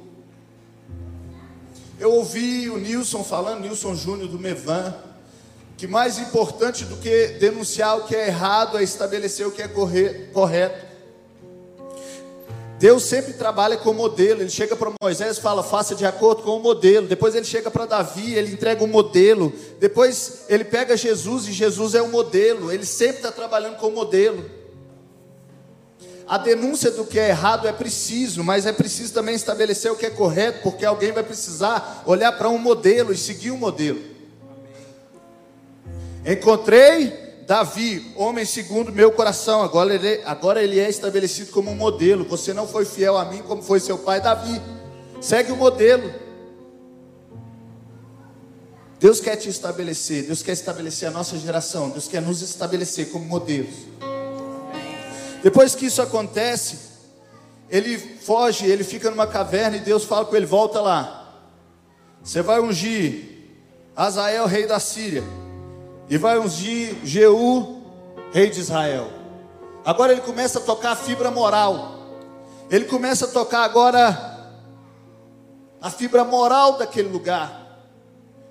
Eu 1.99 2.13
ouvi 2.13 2.69
o 2.69 2.77
Nilson 2.77 3.23
falando, 3.23 3.61
Nilson 3.61 3.95
Júnior 3.95 4.29
do 4.29 4.37
Mevan, 4.37 4.93
que 5.75 5.87
mais 5.87 6.19
importante 6.19 6.85
do 6.85 6.95
que 6.97 7.29
denunciar 7.39 7.97
o 7.97 8.05
que 8.05 8.15
é 8.15 8.27
errado 8.27 8.77
é 8.77 8.83
estabelecer 8.83 9.47
o 9.47 9.51
que 9.51 9.63
é 9.63 9.67
correto. 9.67 10.85
Deus 12.77 13.01
sempre 13.03 13.33
trabalha 13.33 13.77
com 13.77 13.93
modelo. 13.93 14.41
Ele 14.41 14.49
chega 14.49 14.75
para 14.75 14.91
Moisés 15.01 15.37
e 15.37 15.41
fala: 15.41 15.63
faça 15.63 15.95
de 15.95 16.05
acordo 16.05 16.43
com 16.43 16.57
o 16.57 16.59
modelo. 16.59 17.07
Depois 17.07 17.33
ele 17.33 17.45
chega 17.45 17.71
para 17.71 17.87
Davi, 17.87 18.35
ele 18.35 18.53
entrega 18.53 18.83
o 18.83 18.85
um 18.85 18.89
modelo. 18.89 19.51
Depois 19.79 20.45
ele 20.47 20.63
pega 20.63 20.95
Jesus 20.95 21.47
e 21.47 21.51
Jesus 21.51 21.95
é 21.95 22.01
o 22.01 22.09
modelo. 22.09 22.71
Ele 22.71 22.85
sempre 22.85 23.17
está 23.17 23.31
trabalhando 23.31 23.77
com 23.77 23.87
o 23.87 23.91
modelo. 23.91 24.45
A 26.27 26.37
denúncia 26.37 26.91
do 26.91 27.05
que 27.05 27.17
é 27.17 27.29
errado 27.29 27.67
é 27.67 27.71
preciso, 27.71 28.43
mas 28.43 28.65
é 28.65 28.73
preciso 28.73 29.13
também 29.13 29.33
estabelecer 29.33 29.89
o 29.91 29.95
que 29.95 30.05
é 30.05 30.09
correto, 30.09 30.61
porque 30.61 30.85
alguém 30.85 31.13
vai 31.13 31.23
precisar 31.23 32.03
olhar 32.05 32.33
para 32.33 32.49
um 32.49 32.57
modelo 32.57 33.13
e 33.13 33.17
seguir 33.17 33.51
um 33.51 33.57
modelo. 33.57 34.01
Encontrei 36.25 37.27
Davi, 37.47 38.11
homem 38.17 38.43
segundo 38.43 38.91
meu 38.91 39.09
coração, 39.09 39.61
agora 39.61 39.95
ele, 39.95 40.21
agora 40.25 40.61
ele 40.61 40.77
é 40.77 40.89
estabelecido 40.89 41.49
como 41.51 41.71
um 41.71 41.75
modelo. 41.75 42.25
Você 42.25 42.53
não 42.53 42.67
foi 42.67 42.83
fiel 42.83 43.17
a 43.17 43.23
mim 43.23 43.41
como 43.41 43.63
foi 43.63 43.79
seu 43.79 43.97
pai 43.97 44.19
Davi. 44.19 44.61
Segue 45.21 45.53
o 45.53 45.55
modelo. 45.55 46.13
Deus 48.99 49.21
quer 49.21 49.37
te 49.37 49.47
estabelecer, 49.47 50.23
Deus 50.23 50.41
quer 50.41 50.51
estabelecer 50.51 51.07
a 51.07 51.11
nossa 51.11 51.37
geração, 51.37 51.89
Deus 51.89 52.07
quer 52.07 52.21
nos 52.21 52.41
estabelecer 52.41 53.11
como 53.11 53.23
modelos. 53.23 53.75
Depois 55.47 55.73
que 55.73 55.85
isso 55.85 56.01
acontece, 56.01 56.77
ele 57.69 57.97
foge, 57.97 58.65
ele 58.65 58.83
fica 58.83 59.09
numa 59.09 59.25
caverna 59.25 59.77
e 59.77 59.79
Deus 59.79 60.03
fala 60.03 60.25
com 60.25 60.35
ele: 60.35 60.45
volta 60.45 60.81
lá. 60.81 61.41
Você 62.21 62.41
vai 62.41 62.59
ungir 62.59 63.45
Azael, 63.95 64.45
rei 64.45 64.67
da 64.67 64.77
Síria 64.77 65.23
e 66.09 66.17
vai 66.17 66.37
ungir 66.37 66.97
Jeú, 67.05 67.81
rei 68.33 68.49
de 68.49 68.59
Israel. 68.59 69.09
Agora 69.85 70.11
ele 70.11 70.19
começa 70.19 70.59
a 70.59 70.61
tocar 70.61 70.91
a 70.91 70.95
fibra 70.97 71.31
moral. 71.31 71.95
Ele 72.69 72.83
começa 72.83 73.23
a 73.23 73.29
tocar 73.29 73.63
agora 73.63 74.51
a 75.81 75.89
fibra 75.89 76.25
moral 76.25 76.77
daquele 76.77 77.07
lugar. 77.07 77.87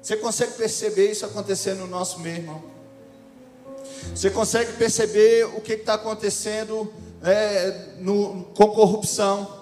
Você 0.01 0.17
consegue 0.17 0.53
perceber 0.53 1.11
isso 1.11 1.27
acontecendo 1.27 1.81
no 1.81 1.89
nosso 1.89 2.21
meio, 2.21 2.39
irmão? 2.39 2.76
Você 4.15 4.31
consegue 4.31 4.73
perceber 4.75 5.45
o 5.57 5.61
que 5.61 5.75
está 5.75 5.95
acontecendo 5.95 6.93
é, 7.23 7.95
no, 7.99 8.45
com 8.55 8.69
corrupção? 8.69 9.57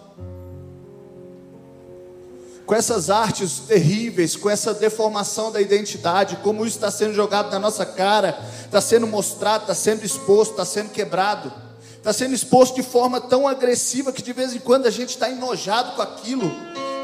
com 2.66 2.74
essas 2.74 3.10
artes 3.10 3.60
terríveis, 3.60 4.36
com 4.36 4.48
essa 4.48 4.72
deformação 4.72 5.52
da 5.52 5.60
identidade, 5.60 6.36
como 6.36 6.64
isso 6.64 6.76
está 6.76 6.90
sendo 6.90 7.12
jogado 7.12 7.50
na 7.50 7.58
nossa 7.58 7.84
cara, 7.84 8.38
está 8.64 8.80
sendo 8.80 9.06
mostrado, 9.06 9.64
está 9.64 9.74
sendo 9.74 10.04
exposto, 10.04 10.52
está 10.52 10.64
sendo 10.64 10.90
quebrado, 10.90 11.52
está 11.96 12.12
sendo 12.12 12.34
exposto 12.34 12.76
de 12.76 12.82
forma 12.82 13.20
tão 13.20 13.46
agressiva 13.46 14.12
que 14.12 14.22
de 14.22 14.32
vez 14.32 14.54
em 14.54 14.58
quando 14.58 14.86
a 14.86 14.90
gente 14.90 15.10
está 15.10 15.28
enojado 15.28 15.94
com 15.94 16.02
aquilo, 16.02 16.50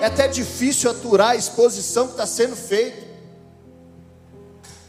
é 0.00 0.06
até 0.06 0.26
difícil 0.28 0.90
aturar 0.90 1.30
a 1.30 1.36
exposição 1.36 2.06
que 2.06 2.12
está 2.12 2.26
sendo 2.26 2.56
feita, 2.56 3.06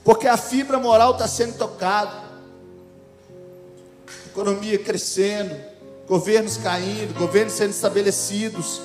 porque 0.06 0.28
a 0.28 0.38
fibra 0.38 0.80
moral 0.80 1.12
está 1.12 1.28
sendo 1.28 1.58
tocada, 1.58 2.21
economia 4.32 4.80
crescendo, 4.80 5.56
governos 6.08 6.58
caindo, 6.58 7.14
governos 7.18 7.54
sendo 7.54 7.72
estabelecidos. 7.72 8.82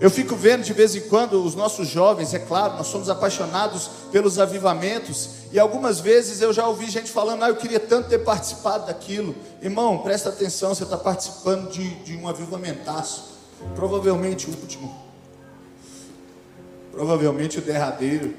Eu 0.00 0.10
fico 0.10 0.34
vendo 0.34 0.62
de 0.62 0.72
vez 0.72 0.94
em 0.94 1.02
quando 1.02 1.44
os 1.44 1.54
nossos 1.54 1.86
jovens, 1.86 2.34
é 2.34 2.38
claro, 2.38 2.76
nós 2.76 2.86
somos 2.86 3.08
apaixonados 3.08 3.90
pelos 4.10 4.38
avivamentos, 4.38 5.28
e 5.52 5.58
algumas 5.58 6.00
vezes 6.00 6.40
eu 6.40 6.52
já 6.52 6.66
ouvi 6.66 6.90
gente 6.90 7.10
falando, 7.10 7.44
ah, 7.44 7.48
eu 7.48 7.56
queria 7.56 7.78
tanto 7.78 8.08
ter 8.08 8.18
participado 8.20 8.86
daquilo. 8.86 9.34
Irmão, 9.62 9.98
presta 9.98 10.30
atenção, 10.30 10.74
você 10.74 10.84
está 10.84 10.96
participando 10.96 11.70
de, 11.70 11.96
de 11.96 12.16
um 12.16 12.28
avivamentaço, 12.28 13.38
provavelmente 13.74 14.46
o 14.46 14.50
último, 14.50 14.96
provavelmente 16.90 17.58
o 17.58 17.62
derradeiro. 17.62 18.34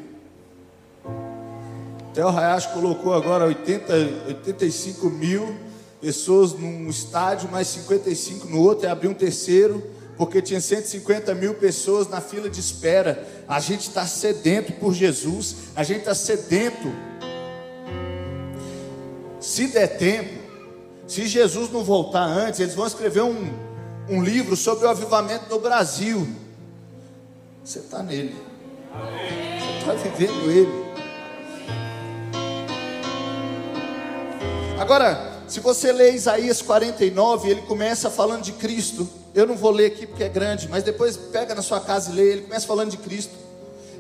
Até 2.12 2.26
o 2.26 2.30
Hayashi 2.30 2.74
colocou 2.74 3.14
agora 3.14 3.46
80, 3.46 3.94
85 4.28 5.10
mil 5.10 5.71
pessoas 6.02 6.54
num 6.54 6.90
estádio, 6.90 7.50
mais 7.50 7.68
55 7.68 8.48
no 8.48 8.60
outro, 8.60 8.86
e 8.86 8.90
abriu 8.90 9.12
um 9.12 9.14
terceiro, 9.14 9.82
porque 10.18 10.42
tinha 10.42 10.60
150 10.60 11.34
mil 11.36 11.54
pessoas 11.54 12.10
na 12.10 12.20
fila 12.20 12.50
de 12.50 12.60
espera. 12.60 13.26
A 13.48 13.60
gente 13.60 13.82
está 13.82 14.06
sedento 14.06 14.74
por 14.74 14.94
Jesus, 14.94 15.56
a 15.76 15.84
gente 15.84 16.00
está 16.00 16.16
sedento. 16.16 16.92
Se 19.40 19.68
der 19.68 19.98
tempo, 19.98 20.42
se 21.08 21.28
Jesus 21.28 21.72
não 21.72 21.84
voltar 21.84 22.26
antes, 22.26 22.60
eles 22.60 22.76
vão 22.76 22.88
escrever 22.88 23.22
um, 23.22 23.52
um 24.10 24.24
livro 24.24 24.56
sobre 24.56 24.86
o 24.86 24.90
avivamento 24.90 25.50
no 25.50 25.60
Brasil. 25.60 26.28
Você 27.64 27.80
está 27.80 28.02
nele, 28.02 28.36
você 28.92 29.80
está 29.80 30.10
vivendo 30.10 30.52
ele. 30.52 30.92
Agora, 34.80 35.31
se 35.52 35.60
você 35.60 35.92
lê 35.92 36.14
Isaías 36.14 36.62
49, 36.62 37.50
ele 37.50 37.62
começa 37.64 38.10
falando 38.10 38.42
de 38.42 38.54
Cristo. 38.54 39.06
Eu 39.36 39.46
não 39.46 39.58
vou 39.58 39.72
ler 39.72 39.88
aqui 39.88 40.08
porque 40.08 40.24
é 40.24 40.30
grande, 40.30 40.70
mas 40.70 40.82
depois 40.82 41.18
pega 41.18 41.54
na 41.54 41.62
sua 41.62 41.82
casa 41.82 42.10
e 42.10 42.16
lê. 42.16 42.32
Ele 42.32 42.42
começa 42.44 42.66
falando 42.66 42.90
de 42.90 42.96
Cristo. 42.96 43.34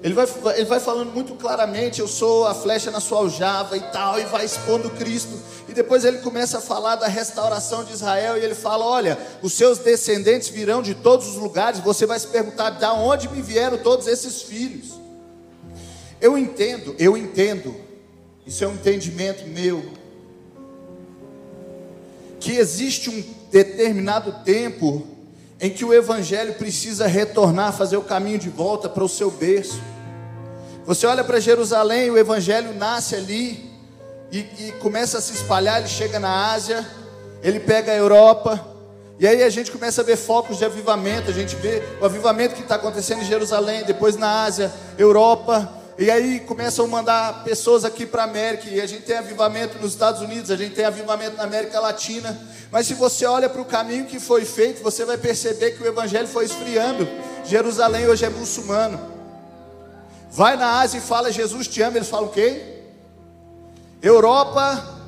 Ele 0.01 0.13
vai, 0.13 0.25
ele 0.55 0.65
vai 0.65 0.79
falando 0.79 1.11
muito 1.11 1.35
claramente: 1.35 1.99
Eu 1.99 2.07
sou 2.07 2.47
a 2.47 2.53
flecha 2.55 2.89
na 2.89 3.01
sua 3.01 3.17
aljava 3.17 3.75
e 3.75 3.81
tal, 3.81 4.17
e 4.17 4.23
vai 4.23 4.45
expondo 4.45 4.89
Cristo. 4.91 5.37
E 5.67 5.73
depois 5.73 6.05
ele 6.05 6.19
começa 6.19 6.59
a 6.59 6.61
falar 6.61 6.95
da 6.95 7.07
restauração 7.07 7.83
de 7.83 7.91
Israel. 7.91 8.37
E 8.37 8.45
ele 8.45 8.55
fala: 8.55 8.85
Olha, 8.85 9.17
os 9.41 9.51
seus 9.51 9.77
descendentes 9.77 10.47
virão 10.47 10.81
de 10.81 10.95
todos 10.95 11.27
os 11.27 11.35
lugares. 11.35 11.81
Você 11.81 12.05
vai 12.05 12.17
se 12.17 12.27
perguntar: 12.27 12.69
De 12.69 12.85
onde 12.85 13.27
me 13.27 13.41
vieram 13.41 13.77
todos 13.77 14.07
esses 14.07 14.41
filhos? 14.41 14.93
Eu 16.21 16.37
entendo, 16.37 16.95
eu 16.97 17.17
entendo. 17.17 17.75
Isso 18.47 18.63
é 18.63 18.67
um 18.67 18.73
entendimento 18.73 19.45
meu 19.47 19.99
que 22.41 22.57
existe 22.57 23.09
um 23.09 23.23
determinado 23.51 24.43
tempo 24.43 25.07
em 25.59 25.69
que 25.69 25.85
o 25.85 25.93
evangelho 25.93 26.55
precisa 26.55 27.05
retornar, 27.05 27.71
fazer 27.71 27.95
o 27.95 28.01
caminho 28.01 28.39
de 28.39 28.49
volta 28.49 28.89
para 28.89 29.03
o 29.03 29.07
seu 29.07 29.29
berço. 29.29 29.79
Você 30.83 31.05
olha 31.05 31.23
para 31.23 31.39
Jerusalém, 31.39 32.09
o 32.09 32.17
evangelho 32.17 32.73
nasce 32.73 33.15
ali 33.15 33.69
e, 34.31 34.39
e, 34.39 34.73
começa 34.81 35.19
a 35.19 35.21
se 35.21 35.33
espalhar. 35.33 35.79
Ele 35.79 35.87
chega 35.87 36.19
na 36.19 36.51
Ásia, 36.51 36.83
ele 37.43 37.59
pega 37.59 37.91
a 37.91 37.95
Europa, 37.95 38.59
e 39.19 39.27
aí 39.27 39.43
a 39.43 39.49
gente 39.51 39.69
começa 39.69 40.01
a 40.01 40.03
ver 40.03 40.17
focos 40.17 40.57
de 40.57 40.65
avivamento. 40.65 41.29
A 41.29 41.33
gente 41.33 41.55
vê 41.55 41.83
o 42.01 42.05
avivamento 42.05 42.55
que 42.55 42.61
está 42.61 42.73
acontecendo 42.73 43.21
em 43.21 43.25
Jerusalém, 43.25 43.83
depois 43.83 44.17
na 44.17 44.45
Ásia, 44.45 44.73
Europa, 44.97 45.71
e 45.97 46.09
aí 46.09 46.39
começam 46.39 46.85
a 46.85 46.87
mandar 46.87 47.43
pessoas 47.43 47.83
aqui 47.85 48.05
para 48.05 48.23
a 48.23 48.25
América, 48.25 48.69
e 48.69 48.81
a 48.81 48.87
gente 48.87 49.03
tem 49.03 49.17
avivamento 49.17 49.77
nos 49.79 49.91
Estados 49.91 50.21
Unidos, 50.21 50.49
a 50.49 50.55
gente 50.55 50.73
tem 50.73 50.85
avivamento 50.85 51.37
na 51.37 51.43
América 51.43 51.79
Latina. 51.79 52.39
Mas 52.71 52.87
se 52.87 52.93
você 52.93 53.25
olha 53.25 53.49
para 53.49 53.61
o 53.61 53.65
caminho 53.65 54.05
que 54.05 54.19
foi 54.19 54.45
feito, 54.45 54.81
você 54.81 55.03
vai 55.05 55.17
perceber 55.17 55.71
que 55.71 55.83
o 55.83 55.87
Evangelho 55.87 56.27
foi 56.27 56.45
esfriando. 56.45 57.07
Jerusalém 57.45 58.07
hoje 58.07 58.25
é 58.25 58.29
muçulmano. 58.29 58.99
Vai 60.31 60.55
na 60.55 60.79
Ásia 60.79 60.97
e 60.97 61.01
fala, 61.01 61.31
Jesus 61.31 61.67
te 61.67 61.81
ama, 61.81 61.97
eles 61.97 62.07
falam 62.07 62.27
o 62.27 62.31
quê? 62.31 62.79
Europa, 64.01 64.99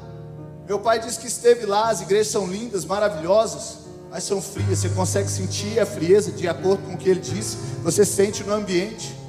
meu 0.68 0.80
pai 0.80 1.00
disse 1.00 1.18
que 1.18 1.28
esteve 1.28 1.66
lá, 1.66 1.90
as 1.90 2.02
igrejas 2.02 2.28
são 2.28 2.46
lindas, 2.46 2.86
maravilhosas, 2.86 3.80
mas 4.12 4.26
são 4.26 4.42
frias. 4.42 4.80
Você 4.80 4.90
consegue 4.90 5.30
sentir 5.30 5.80
a 5.80 5.86
frieza 5.86 6.32
de 6.32 6.48
acordo 6.48 6.84
com 6.86 6.94
o 6.94 6.98
que 6.98 7.10
ele 7.10 7.22
disse, 7.22 7.58
você 7.82 8.06
sente 8.06 8.44
no 8.44 8.54
ambiente. 8.54 9.23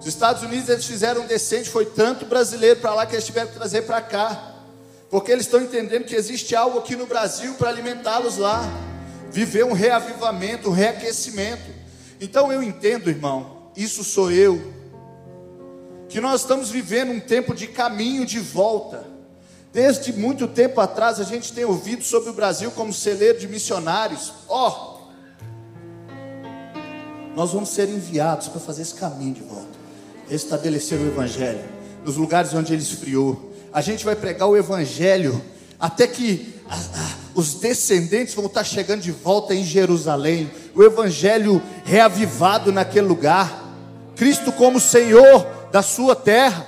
Os 0.00 0.06
Estados 0.06 0.42
Unidos 0.42 0.68
eles 0.68 0.84
fizeram 0.84 1.22
um 1.22 1.26
decente, 1.26 1.68
foi 1.68 1.84
tanto 1.84 2.24
brasileiro 2.24 2.78
para 2.80 2.94
lá 2.94 3.04
que 3.04 3.14
eles 3.14 3.26
tiveram 3.26 3.48
que 3.48 3.54
trazer 3.54 3.82
para 3.82 4.00
cá. 4.00 4.54
Porque 5.10 5.32
eles 5.32 5.46
estão 5.46 5.60
entendendo 5.60 6.04
que 6.04 6.14
existe 6.14 6.54
algo 6.54 6.78
aqui 6.78 6.94
no 6.94 7.06
Brasil 7.06 7.54
para 7.54 7.68
alimentá-los 7.70 8.36
lá. 8.36 8.62
Viver 9.30 9.64
um 9.64 9.72
reavivamento, 9.72 10.68
um 10.68 10.72
reaquecimento. 10.72 11.70
Então 12.20 12.52
eu 12.52 12.62
entendo, 12.62 13.10
irmão, 13.10 13.70
isso 13.76 14.04
sou 14.04 14.30
eu. 14.30 14.72
Que 16.08 16.20
nós 16.20 16.42
estamos 16.42 16.70
vivendo 16.70 17.10
um 17.10 17.20
tempo 17.20 17.54
de 17.54 17.66
caminho 17.66 18.24
de 18.24 18.38
volta. 18.38 19.04
Desde 19.72 20.12
muito 20.12 20.46
tempo 20.46 20.80
atrás 20.80 21.20
a 21.20 21.24
gente 21.24 21.52
tem 21.52 21.64
ouvido 21.64 22.04
sobre 22.04 22.30
o 22.30 22.32
Brasil 22.32 22.70
como 22.70 22.92
celeiro 22.92 23.38
de 23.38 23.48
missionários. 23.48 24.32
Ó, 24.48 24.68
oh, 24.68 24.98
nós 27.34 27.52
vamos 27.52 27.70
ser 27.70 27.88
enviados 27.88 28.48
para 28.48 28.60
fazer 28.60 28.82
esse 28.82 28.94
caminho 28.94 29.34
de 29.34 29.42
volta 29.42 29.67
estabelecer 30.30 30.98
o 30.98 31.06
Evangelho 31.06 31.60
nos 32.04 32.16
lugares 32.16 32.54
onde 32.54 32.72
ele 32.72 32.82
esfriou. 32.82 33.52
A 33.72 33.80
gente 33.80 34.04
vai 34.04 34.16
pregar 34.16 34.48
o 34.48 34.56
Evangelho 34.56 35.40
até 35.78 36.06
que 36.06 36.54
os 37.34 37.54
descendentes 37.54 38.34
vão 38.34 38.46
estar 38.46 38.64
chegando 38.64 39.00
de 39.00 39.12
volta 39.12 39.54
em 39.54 39.64
Jerusalém. 39.64 40.50
O 40.74 40.82
Evangelho 40.82 41.62
reavivado 41.84 42.72
naquele 42.72 43.06
lugar. 43.06 43.66
Cristo 44.16 44.50
como 44.52 44.80
Senhor 44.80 45.46
da 45.70 45.82
sua 45.82 46.16
terra. 46.16 46.66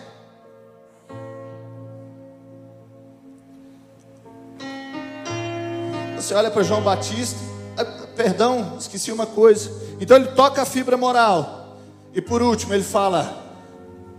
Você 6.16 6.34
olha 6.34 6.50
para 6.50 6.62
João 6.62 6.82
Batista, 6.82 7.40
ah, 7.76 7.84
perdão, 8.14 8.76
esqueci 8.78 9.10
uma 9.10 9.26
coisa. 9.26 9.72
Então 10.00 10.16
ele 10.16 10.28
toca 10.28 10.62
a 10.62 10.64
fibra 10.64 10.96
moral. 10.96 11.76
E 12.14 12.20
por 12.20 12.42
último 12.42 12.74
ele 12.74 12.84
fala: 12.84 13.49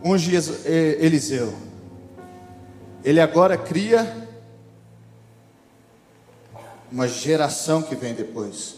unge 0.04 0.36
Eliseu. 0.66 1.54
Ele 3.04 3.20
agora 3.20 3.58
cria 3.58 4.30
uma 6.92 7.08
geração 7.08 7.82
que 7.82 7.96
vem 7.96 8.14
depois. 8.14 8.76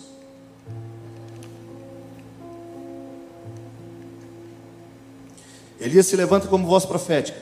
Elias 5.80 6.06
se 6.06 6.15
levanta 6.15 6.48
como 6.48 6.68
voz 6.68 6.86
profética. 6.86 7.38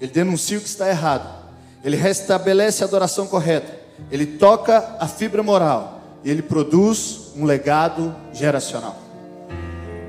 Ele 0.00 0.10
denuncia 0.10 0.56
o 0.56 0.60
que 0.60 0.68
está 0.68 0.88
errado. 0.88 1.46
Ele 1.84 1.96
restabelece 1.96 2.82
a 2.82 2.86
adoração 2.86 3.26
correta. 3.26 3.78
Ele 4.10 4.24
toca 4.24 4.96
a 4.98 5.06
fibra 5.06 5.42
moral. 5.42 6.00
E 6.24 6.30
ele 6.30 6.42
produz 6.42 7.32
um 7.36 7.44
legado 7.44 8.14
geracional. 8.32 8.96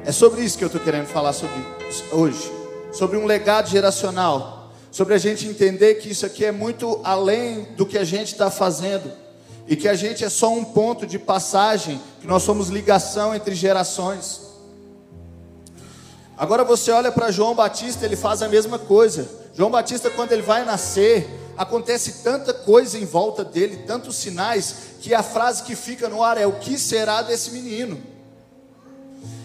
É 0.05 0.11
sobre 0.11 0.41
isso 0.41 0.57
que 0.57 0.63
eu 0.63 0.67
estou 0.67 0.81
querendo 0.81 1.07
falar 1.07 1.33
sobre 1.33 1.57
hoje 2.11 2.58
sobre 2.91 3.17
um 3.17 3.25
legado 3.25 3.69
geracional, 3.69 4.71
sobre 4.91 5.13
a 5.13 5.17
gente 5.17 5.47
entender 5.47 5.95
que 5.95 6.09
isso 6.09 6.25
aqui 6.25 6.43
é 6.43 6.51
muito 6.51 6.99
além 7.03 7.63
do 7.75 7.85
que 7.85 7.97
a 7.97 8.03
gente 8.03 8.33
está 8.33 8.49
fazendo 8.49 9.11
e 9.67 9.75
que 9.75 9.87
a 9.87 9.93
gente 9.93 10.23
é 10.25 10.29
só 10.29 10.51
um 10.51 10.63
ponto 10.65 11.05
de 11.05 11.19
passagem, 11.19 12.01
que 12.19 12.25
nós 12.25 12.41
somos 12.41 12.69
ligação 12.69 13.35
entre 13.35 13.53
gerações. 13.53 14.41
Agora 16.35 16.63
você 16.63 16.89
olha 16.91 17.11
para 17.11 17.29
João 17.29 17.53
Batista, 17.53 18.05
ele 18.05 18.15
faz 18.15 18.41
a 18.41 18.47
mesma 18.47 18.79
coisa. 18.79 19.29
João 19.53 19.69
Batista, 19.69 20.09
quando 20.09 20.31
ele 20.31 20.41
vai 20.41 20.65
nascer, 20.65 21.29
acontece 21.55 22.23
tanta 22.23 22.53
coisa 22.53 22.97
em 22.97 23.05
volta 23.05 23.43
dele, 23.43 23.83
tantos 23.85 24.15
sinais, 24.15 24.75
que 25.01 25.13
a 25.13 25.21
frase 25.21 25.63
que 25.63 25.75
fica 25.75 26.09
no 26.09 26.23
ar 26.23 26.37
é: 26.37 26.47
O 26.47 26.53
que 26.53 26.79
será 26.79 27.21
desse 27.21 27.51
menino? 27.51 28.01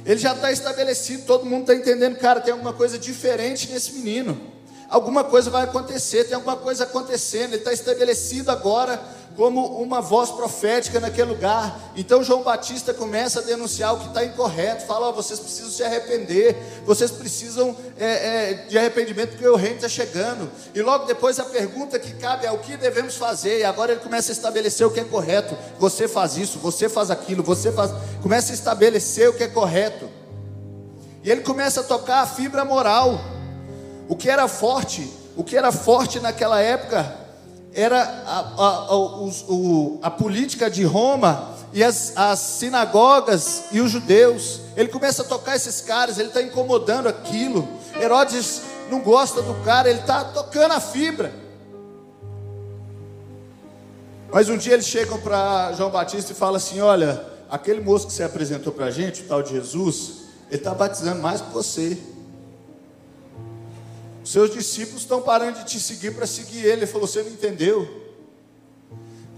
Ele 0.05 0.19
já 0.19 0.35
está 0.35 0.53
estabelecido, 0.53 1.25
todo 1.25 1.47
mundo 1.47 1.63
está 1.63 1.75
entendendo, 1.75 2.17
cara, 2.17 2.41
tem 2.41 2.53
alguma 2.53 2.73
coisa 2.73 2.99
diferente 2.99 3.71
nesse 3.71 3.93
menino. 3.93 4.53
alguma 4.89 5.25
coisa 5.25 5.51
vai 5.51 5.65
acontecer, 5.65 6.25
tem 6.25 6.35
alguma 6.35 6.57
coisa 6.57 6.85
acontecendo, 6.85 7.53
ele 7.53 7.57
está 7.57 7.73
estabelecido 7.73 8.51
agora 8.51 9.01
como 9.37 9.83
uma 9.83 10.01
voz 10.01 10.31
profética 10.31 11.01
naquele 11.01 11.31
lugar. 11.31 11.93
Então 11.97 12.23
João 12.23 12.43
Batista 12.43 12.95
começa 12.95 13.41
a 13.41 13.43
denunciar 13.43 13.95
o 13.95 13.99
que 13.99 14.09
está 14.09 14.25
incorreto, 14.25 14.87
fala: 14.87 15.09
oh, 15.09 15.13
vocês 15.13 15.41
precisam 15.41 15.71
se 15.71 15.83
arrepender, 15.83 16.57
vocês 16.85 17.11
precisam 17.11 17.77
é, 17.99 18.07
é, 18.07 18.55
de 18.69 18.79
arrependimento 18.79 19.31
porque 19.31 19.49
o 19.49 19.57
reino 19.57 19.77
está 19.77 19.89
chegando. 19.89 20.51
E 20.75 20.83
logo 20.83 21.07
depois 21.07 21.39
a 21.39 21.45
pergunta 21.45 21.99
que 21.99 22.15
cabe 22.15 22.47
é: 22.47 22.53
o 22.53 22.59
que 22.59 22.77
devemos 22.77 23.17
fazer? 23.17 23.61
E 23.61 23.65
agora 23.65 23.93
ele 23.93 24.01
começa 24.01 24.31
a 24.31 24.35
estabelecer 24.35 24.87
o 24.87 24.91
que 24.91 25.01
é 25.01 25.05
correto. 25.05 25.57
Você 25.79 26.07
faz 26.07 26.37
isso, 26.37 26.59
você 26.59 26.89
faz 26.89 27.11
aquilo, 27.11 27.43
você 27.43 27.73
faz. 27.73 27.91
Começa 28.23 28.53
a 28.53 28.55
estabelecer 28.55 29.29
o 29.29 29.35
que 29.35 29.43
é 29.43 29.49
correto. 29.49 30.09
E 31.23 31.31
ele 31.31 31.41
começa 31.41 31.81
a 31.81 31.85
tocar 31.85 32.21
a 32.21 32.27
fibra 32.27 32.65
moral. 32.65 33.19
O 34.07 34.15
que 34.15 34.29
era 34.29 34.47
forte, 34.47 35.11
o 35.35 35.43
que 35.43 35.57
era 35.57 35.73
forte 35.73 36.21
naquela 36.21 36.61
época 36.61 37.24
era 37.75 38.01
a, 38.27 38.39
a, 38.39 38.69
a, 38.89 38.97
o, 38.97 39.99
a 40.01 40.11
política 40.11 40.71
de 40.71 40.85
Roma 40.85 41.53
e 41.73 41.83
as, 41.83 42.13
as, 42.17 42.39
sinagogas 42.39 43.65
e 43.73 43.81
os 43.81 43.91
judeus. 43.91 44.61
Ele 44.77 44.89
começa 44.89 45.23
a 45.23 45.25
tocar 45.25 45.57
esses 45.57 45.81
caras, 45.81 46.19
ele 46.19 46.29
está 46.29 46.41
incomodando 46.41 47.09
aquilo. 47.09 47.69
Herodes 48.01 48.63
não 48.91 49.01
gosta 49.01 49.43
do 49.43 49.55
cara, 49.65 49.91
ele 49.91 50.01
está 50.01 50.25
tocando 50.25 50.73
a 50.73 50.81
fibra. 50.81 51.33
Mas 54.33 54.49
um 54.49 54.57
dia 54.57 54.75
eles 54.75 54.87
chegam 54.87 55.21
para 55.21 55.73
João 55.73 55.91
Batista 55.91 56.33
e 56.33 56.35
falam 56.35 56.57
assim: 56.57 56.81
Olha, 56.81 57.25
aquele 57.51 57.81
moço 57.81 58.07
que 58.07 58.13
você 58.13 58.23
apresentou 58.23 58.73
para 58.73 58.87
a 58.87 58.91
gente, 58.91 59.23
o 59.23 59.25
tal 59.27 59.43
de 59.43 59.51
Jesus, 59.51 60.25
ele 60.49 60.57
está 60.57 60.73
batizando 60.75 61.21
mais 61.21 61.41
que 61.41 61.51
você. 61.51 61.99
Seus 64.35 64.51
discípulos 64.51 65.03
estão 65.03 65.23
parando 65.23 65.61
de 65.61 65.65
te 65.65 65.79
seguir 65.79 66.13
para 66.13 66.27
seguir 66.27 66.59
ele. 66.59 66.73
Ele 66.73 66.87
falou: 66.87 67.07
Você 67.07 67.23
não 67.23 67.31
entendeu? 67.31 67.89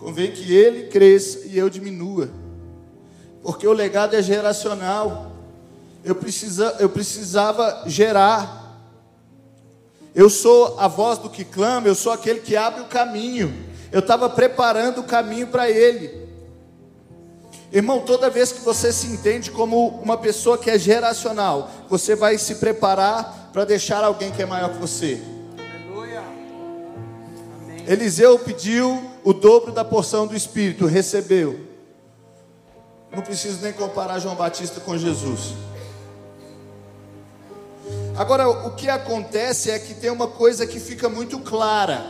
Convém 0.00 0.32
que 0.32 0.54
ele 0.54 0.84
cresça 0.84 1.40
e 1.44 1.58
eu 1.58 1.68
diminua, 1.68 2.30
porque 3.42 3.66
o 3.66 3.74
legado 3.74 4.16
é 4.16 4.22
geracional. 4.22 5.32
Eu, 6.02 6.14
precisa, 6.14 6.76
eu 6.80 6.88
precisava 6.88 7.82
gerar. 7.84 8.80
Eu 10.14 10.30
sou 10.30 10.80
a 10.80 10.88
voz 10.88 11.18
do 11.18 11.28
que 11.28 11.44
clama, 11.44 11.86
eu 11.86 11.94
sou 11.94 12.10
aquele 12.10 12.40
que 12.40 12.56
abre 12.56 12.80
o 12.80 12.86
caminho. 12.86 13.54
Eu 13.92 14.00
estava 14.00 14.30
preparando 14.30 15.02
o 15.02 15.04
caminho 15.04 15.48
para 15.48 15.68
ele. 15.68 16.26
Irmão, 17.70 18.00
toda 18.00 18.30
vez 18.30 18.50
que 18.50 18.62
você 18.62 18.90
se 18.90 19.08
entende 19.08 19.50
como 19.50 19.88
uma 19.88 20.16
pessoa 20.16 20.56
que 20.56 20.70
é 20.70 20.78
geracional, 20.78 21.70
você 21.86 22.14
vai 22.14 22.38
se 22.38 22.54
preparar 22.54 23.45
para 23.56 23.64
deixar 23.64 24.04
alguém 24.04 24.30
que 24.30 24.42
é 24.42 24.44
maior 24.44 24.68
que 24.68 24.76
você. 24.76 25.18
Aleluia. 25.58 26.22
Eliseu 27.88 28.38
pediu 28.38 29.02
o 29.25 29.32
dobro 29.32 29.72
da 29.72 29.82
porção 29.82 30.26
do 30.26 30.36
Espírito, 30.36 30.84
recebeu. 30.84 31.66
Não 33.10 33.22
preciso 33.22 33.62
nem 33.62 33.72
comparar 33.72 34.18
João 34.18 34.34
Batista 34.34 34.78
com 34.78 34.98
Jesus. 34.98 35.54
Agora, 38.14 38.46
o 38.46 38.75
que 38.75 38.90
acontece 38.90 39.70
é 39.70 39.78
que 39.78 39.94
tem 39.94 40.10
uma 40.10 40.28
coisa 40.28 40.66
que 40.66 40.78
fica 40.78 41.08
muito 41.08 41.38
clara: 41.38 42.04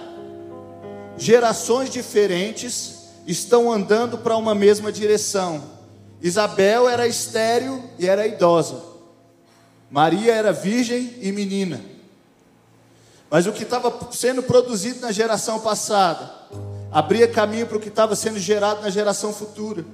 gerações 1.16 1.90
diferentes 1.90 3.04
estão 3.24 3.70
andando 3.70 4.18
para 4.18 4.36
uma 4.36 4.52
mesma 4.52 4.90
direção. 4.90 5.62
Isabel 6.20 6.88
era 6.88 7.06
estéril 7.06 7.84
e 8.00 8.08
era 8.08 8.26
idosa. 8.26 8.95
Maria 9.90 10.34
era 10.34 10.52
virgem 10.52 11.14
e 11.20 11.30
menina. 11.32 11.80
Mas 13.30 13.46
o 13.46 13.52
que 13.52 13.62
estava 13.62 14.12
sendo 14.12 14.42
produzido 14.42 15.00
na 15.00 15.12
geração 15.12 15.60
passada 15.60 16.32
abria 16.92 17.28
caminho 17.28 17.66
para 17.66 17.76
o 17.76 17.80
que 17.80 17.88
estava 17.88 18.14
sendo 18.14 18.38
gerado 18.38 18.82
na 18.82 18.90
geração 18.90 19.32
futura. 19.32 19.84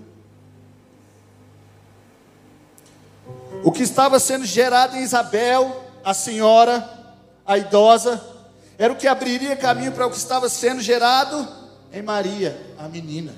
O 3.65 3.71
que 3.71 3.83
estava 3.83 4.19
sendo 4.19 4.45
gerado 4.45 4.97
em 4.97 5.03
Isabel, 5.03 5.85
a 6.05 6.13
senhora, 6.13 6.89
a 7.47 7.57
idosa, 7.57 8.23
era 8.77 8.93
o 8.93 8.97
que 8.97 9.07
abriria 9.07 9.57
caminho 9.57 9.93
para 9.93 10.07
o 10.07 10.11
que 10.11 10.17
estava 10.17 10.49
sendo 10.49 10.81
gerado 10.81 11.49
em 11.93 12.03
Maria, 12.03 12.61
a 12.79 12.89
menina. 12.89 13.35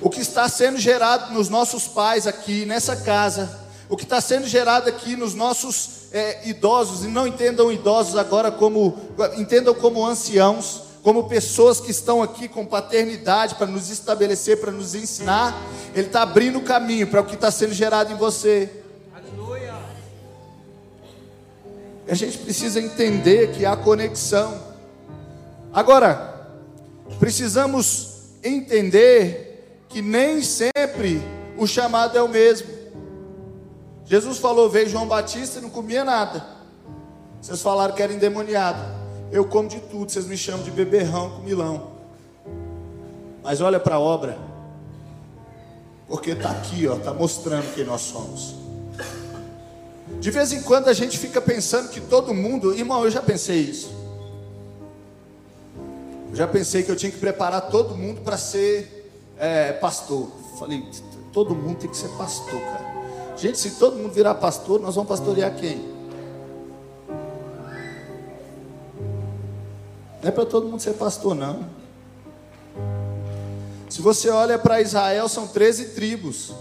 O 0.00 0.10
que 0.10 0.20
está 0.20 0.48
sendo 0.48 0.78
gerado 0.78 1.32
nos 1.32 1.48
nossos 1.48 1.86
pais 1.86 2.26
aqui, 2.26 2.66
nessa 2.66 2.96
casa, 2.96 3.65
o 3.88 3.96
que 3.96 4.04
está 4.04 4.20
sendo 4.20 4.46
gerado 4.46 4.88
aqui 4.88 5.16
nos 5.16 5.34
nossos 5.34 6.06
é, 6.12 6.48
idosos, 6.48 7.04
e 7.04 7.08
não 7.08 7.26
entendam 7.26 7.70
idosos 7.70 8.16
agora 8.16 8.50
como, 8.50 8.98
entendam 9.36 9.74
como 9.74 10.04
anciãos, 10.04 10.82
como 11.02 11.28
pessoas 11.28 11.80
que 11.80 11.90
estão 11.90 12.20
aqui 12.22 12.48
com 12.48 12.66
paternidade 12.66 13.54
para 13.54 13.66
nos 13.66 13.90
estabelecer, 13.90 14.60
para 14.60 14.72
nos 14.72 14.94
ensinar, 14.94 15.56
Ele 15.94 16.08
está 16.08 16.22
abrindo 16.22 16.58
o 16.58 16.62
caminho 16.62 17.06
para 17.06 17.20
o 17.20 17.24
que 17.24 17.34
está 17.36 17.50
sendo 17.50 17.72
gerado 17.72 18.12
em 18.12 18.16
você. 18.16 18.68
Aleluia. 19.14 19.74
A 22.08 22.14
gente 22.14 22.38
precisa 22.38 22.80
entender 22.80 23.52
que 23.52 23.64
há 23.64 23.76
conexão. 23.76 24.60
Agora, 25.72 26.48
precisamos 27.20 28.22
entender 28.42 29.84
que 29.88 30.02
nem 30.02 30.42
sempre 30.42 31.22
o 31.56 31.66
chamado 31.66 32.18
é 32.18 32.22
o 32.22 32.28
mesmo. 32.28 32.75
Jesus 34.06 34.38
falou: 34.38 34.70
veio 34.70 34.88
João 34.88 35.06
Batista 35.06 35.58
e 35.58 35.62
não 35.62 35.68
comia 35.68 36.04
nada. 36.04 36.46
Vocês 37.40 37.60
falaram 37.60 37.94
que 37.94 38.02
era 38.02 38.12
endemoniado. 38.12 38.80
Eu 39.30 39.44
como 39.44 39.68
de 39.68 39.80
tudo, 39.80 40.10
vocês 40.10 40.26
me 40.26 40.36
chamam 40.36 40.62
de 40.62 40.70
beberrão 40.70 41.30
com 41.30 41.42
milão. 41.42 41.90
Mas 43.42 43.60
olha 43.60 43.78
para 43.78 43.96
a 43.96 44.00
obra, 44.00 44.38
porque 46.08 46.30
está 46.30 46.50
aqui, 46.50 46.86
ó, 46.86 46.96
está 46.96 47.12
mostrando 47.12 47.72
quem 47.74 47.84
nós 47.84 48.00
somos. 48.00 48.54
De 50.20 50.30
vez 50.30 50.52
em 50.52 50.62
quando 50.62 50.88
a 50.88 50.92
gente 50.92 51.18
fica 51.18 51.40
pensando 51.40 51.88
que 51.90 52.00
todo 52.00 52.32
mundo, 52.32 52.74
irmão, 52.74 53.04
eu 53.04 53.10
já 53.10 53.20
pensei 53.20 53.58
isso. 53.58 53.94
Eu 56.30 56.36
já 56.36 56.46
pensei 56.46 56.82
que 56.82 56.90
eu 56.90 56.96
tinha 56.96 57.10
que 57.10 57.18
preparar 57.18 57.68
todo 57.68 57.96
mundo 57.96 58.20
para 58.20 58.36
ser 58.36 59.10
é, 59.38 59.72
pastor. 59.72 60.28
Falei, 60.58 60.84
todo 61.32 61.54
mundo 61.54 61.78
tem 61.78 61.90
que 61.90 61.96
ser 61.96 62.08
pastor, 62.10 62.60
cara. 62.60 62.85
Gente, 63.36 63.58
se 63.58 63.72
todo 63.72 63.96
mundo 63.96 64.12
virar 64.12 64.34
pastor, 64.36 64.80
nós 64.80 64.94
vamos 64.94 65.08
pastorear 65.08 65.54
quem? 65.56 65.76
Não 70.22 70.28
é 70.28 70.30
para 70.30 70.46
todo 70.46 70.66
mundo 70.66 70.80
ser 70.80 70.94
pastor, 70.94 71.34
não. 71.34 71.68
Se 73.90 74.00
você 74.00 74.30
olha 74.30 74.58
para 74.58 74.80
Israel, 74.80 75.28
são 75.28 75.46
13 75.46 75.90
tribos. 75.90 76.52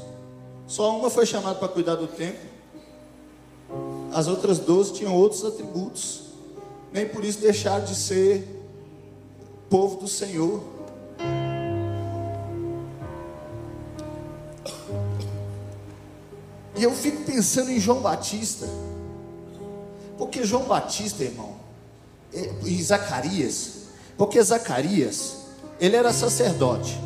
Só 0.68 0.98
uma 0.98 1.10
foi 1.10 1.26
chamada 1.26 1.56
para 1.56 1.68
cuidar 1.70 1.96
do 1.96 2.08
templo. 2.08 2.50
As 4.14 4.28
outras 4.28 4.60
12 4.60 4.94
tinham 4.94 5.14
outros 5.16 5.46
atributos. 5.46 6.26
Nem 6.92 7.08
por 7.08 7.24
isso 7.24 7.40
deixaram 7.40 7.86
de 7.86 7.96
ser 7.96 8.48
povo 9.70 10.00
do 10.02 10.08
Senhor. 10.08 10.62
E 16.78 16.84
eu 16.84 16.92
fico 16.92 17.24
pensando 17.24 17.72
em 17.72 17.80
João 17.80 18.02
Batista, 18.02 18.68
porque 20.18 20.44
João 20.44 20.64
Batista, 20.64 21.24
irmão, 21.24 21.56
e 22.64 22.84
Zacarias, 22.84 23.86
porque 24.18 24.42
Zacarias, 24.42 25.38
ele 25.80 25.96
era 25.96 26.12
sacerdote. 26.12 27.00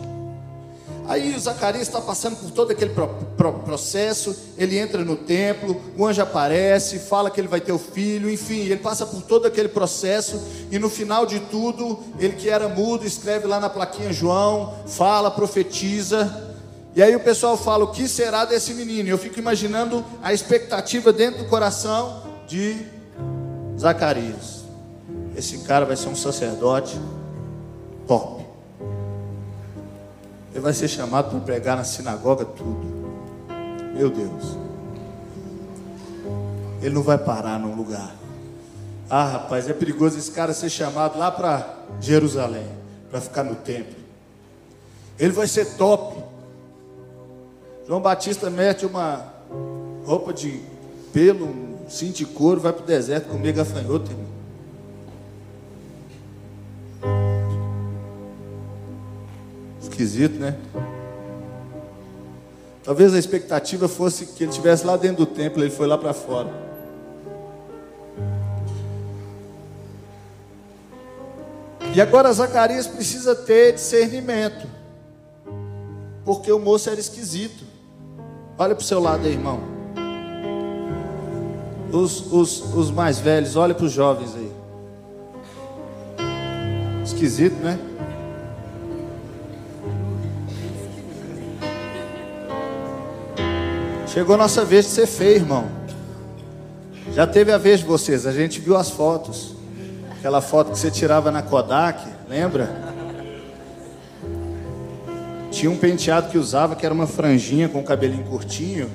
Aí 1.08 1.36
o 1.36 1.40
Zacarias 1.40 1.88
está 1.88 2.00
passando 2.00 2.36
por 2.36 2.52
todo 2.52 2.70
aquele 2.70 2.94
pro, 2.94 3.08
pro, 3.36 3.54
processo, 3.54 4.36
ele 4.56 4.78
entra 4.78 5.04
no 5.04 5.16
templo, 5.16 5.82
o 5.98 6.06
anjo 6.06 6.22
aparece, 6.22 7.00
fala 7.00 7.32
que 7.32 7.42
ele 7.42 7.48
vai 7.48 7.60
ter 7.60 7.72
o 7.72 7.80
filho, 7.80 8.30
enfim, 8.30 8.60
ele 8.60 8.78
passa 8.78 9.08
por 9.08 9.24
todo 9.24 9.48
aquele 9.48 9.70
processo, 9.70 10.40
e 10.70 10.78
no 10.78 10.88
final 10.88 11.26
de 11.26 11.40
tudo, 11.40 12.00
ele 12.20 12.34
que 12.34 12.48
era 12.48 12.70
mudo, 12.70 13.08
escreve 13.08 13.48
lá 13.48 13.60
na 13.60 13.72
plaquinha 13.72 14.14
João, 14.14 14.76
fala, 14.86 15.32
profetiza, 15.32 16.49
e 16.96 17.04
aí 17.04 17.16
o 17.16 17.20
pessoal 17.20 17.56
fala: 17.58 17.86
o 17.86 17.92
que 17.92 18.08
será 18.08 18.46
desse 18.46 18.74
menino? 18.74 19.10
Eu 19.10 19.18
fico 19.18 19.40
imaginando 19.40 20.04
a 20.22 20.34
expectativa 20.34 21.14
dentro 21.14 21.44
do 21.44 21.50
coração 21.50 22.24
de 22.48 22.78
Zacarias. 23.78 24.64
Esse 25.36 25.60
cara 25.60 25.86
vai 25.86 25.96
ser 25.96 26.10
um 26.10 26.16
sacerdote 26.16 27.00
top. 28.08 28.46
Ele 30.52 30.60
vai 30.60 30.74
ser 30.74 30.88
chamado 30.88 31.30
para 31.30 31.40
pregar 31.40 31.78
na 31.78 31.84
sinagoga 31.84 32.44
tudo. 32.44 33.00
Meu 33.96 34.10
Deus. 34.10 34.58
Ele 36.82 36.96
não 36.96 37.04
vai 37.04 37.18
parar 37.18 37.60
num 37.60 37.76
lugar. 37.76 38.16
Ah, 39.10 39.26
rapaz, 39.26 39.70
é 39.70 39.74
perigoso 39.74 40.18
esse 40.18 40.32
cara 40.32 40.54
ser 40.54 40.70
chamado 40.70 41.18
lá 41.18 41.32
para 41.32 41.78
Jerusalém, 42.00 42.68
para 43.10 43.20
ficar 43.20 43.44
no 43.44 43.56
templo. 43.56 43.96
Ele 45.18 45.32
vai 45.32 45.48
ser 45.48 45.76
top. 45.76 46.29
João 47.90 48.02
Batista 48.02 48.52
mete 48.52 48.86
uma 48.86 49.26
roupa 50.06 50.32
de 50.32 50.62
pelo, 51.12 51.48
um 51.48 51.90
cinto 51.90 52.18
de 52.18 52.26
couro, 52.28 52.62
vai 52.62 52.72
para 52.72 52.84
o 52.84 52.86
deserto 52.86 53.30
comer 53.30 53.52
gafanhoto, 53.52 54.12
irmão. 54.12 54.28
Esquisito, 59.82 60.40
né? 60.40 60.56
Talvez 62.84 63.12
a 63.12 63.18
expectativa 63.18 63.88
fosse 63.88 64.28
que 64.28 64.44
ele 64.44 64.52
estivesse 64.52 64.86
lá 64.86 64.96
dentro 64.96 65.26
do 65.26 65.26
templo, 65.26 65.64
ele 65.64 65.72
foi 65.72 65.88
lá 65.88 65.98
para 65.98 66.14
fora. 66.14 66.54
E 71.96 72.00
agora 72.00 72.32
Zacarias 72.32 72.86
precisa 72.86 73.34
ter 73.34 73.74
discernimento, 73.74 74.68
porque 76.24 76.52
o 76.52 76.60
moço 76.60 76.88
era 76.88 77.00
esquisito. 77.00 77.69
Olha 78.62 78.76
para 78.76 78.82
o 78.82 78.86
seu 78.86 79.00
lado 79.00 79.26
aí, 79.26 79.32
irmão. 79.32 79.62
Os, 81.94 82.30
os, 82.30 82.76
os 82.76 82.92
mais 82.92 83.18
velhos, 83.18 83.56
olha 83.56 83.74
para 83.74 83.86
os 83.86 83.92
jovens 83.94 84.36
aí. 84.36 84.52
Esquisito, 87.02 87.56
né? 87.64 87.80
Chegou 94.08 94.36
a 94.36 94.38
nossa 94.38 94.66
vez 94.66 94.84
de 94.84 94.92
ser 94.92 95.08
feio, 95.08 95.36
irmão. 95.38 95.70
Já 97.14 97.26
teve 97.26 97.54
a 97.54 97.58
vez 97.58 97.80
de 97.80 97.86
vocês, 97.86 98.26
a 98.28 98.34
gente 98.34 98.60
viu 98.60 98.76
as 98.76 98.90
fotos. 98.90 99.56
Aquela 100.18 100.42
foto 100.42 100.72
que 100.72 100.78
você 100.78 100.92
tirava 100.92 101.32
na 101.32 101.42
Kodak, 101.42 102.06
lembra? 102.28 102.89
Tinha 105.60 105.70
um 105.70 105.76
penteado 105.76 106.30
que 106.30 106.38
usava 106.38 106.74
que 106.74 106.86
era 106.86 106.96
uma 106.96 107.06
franjinha 107.06 107.68
com 107.68 107.82
o 107.82 107.84
cabelinho 107.84 108.24
curtinho. 108.24 108.90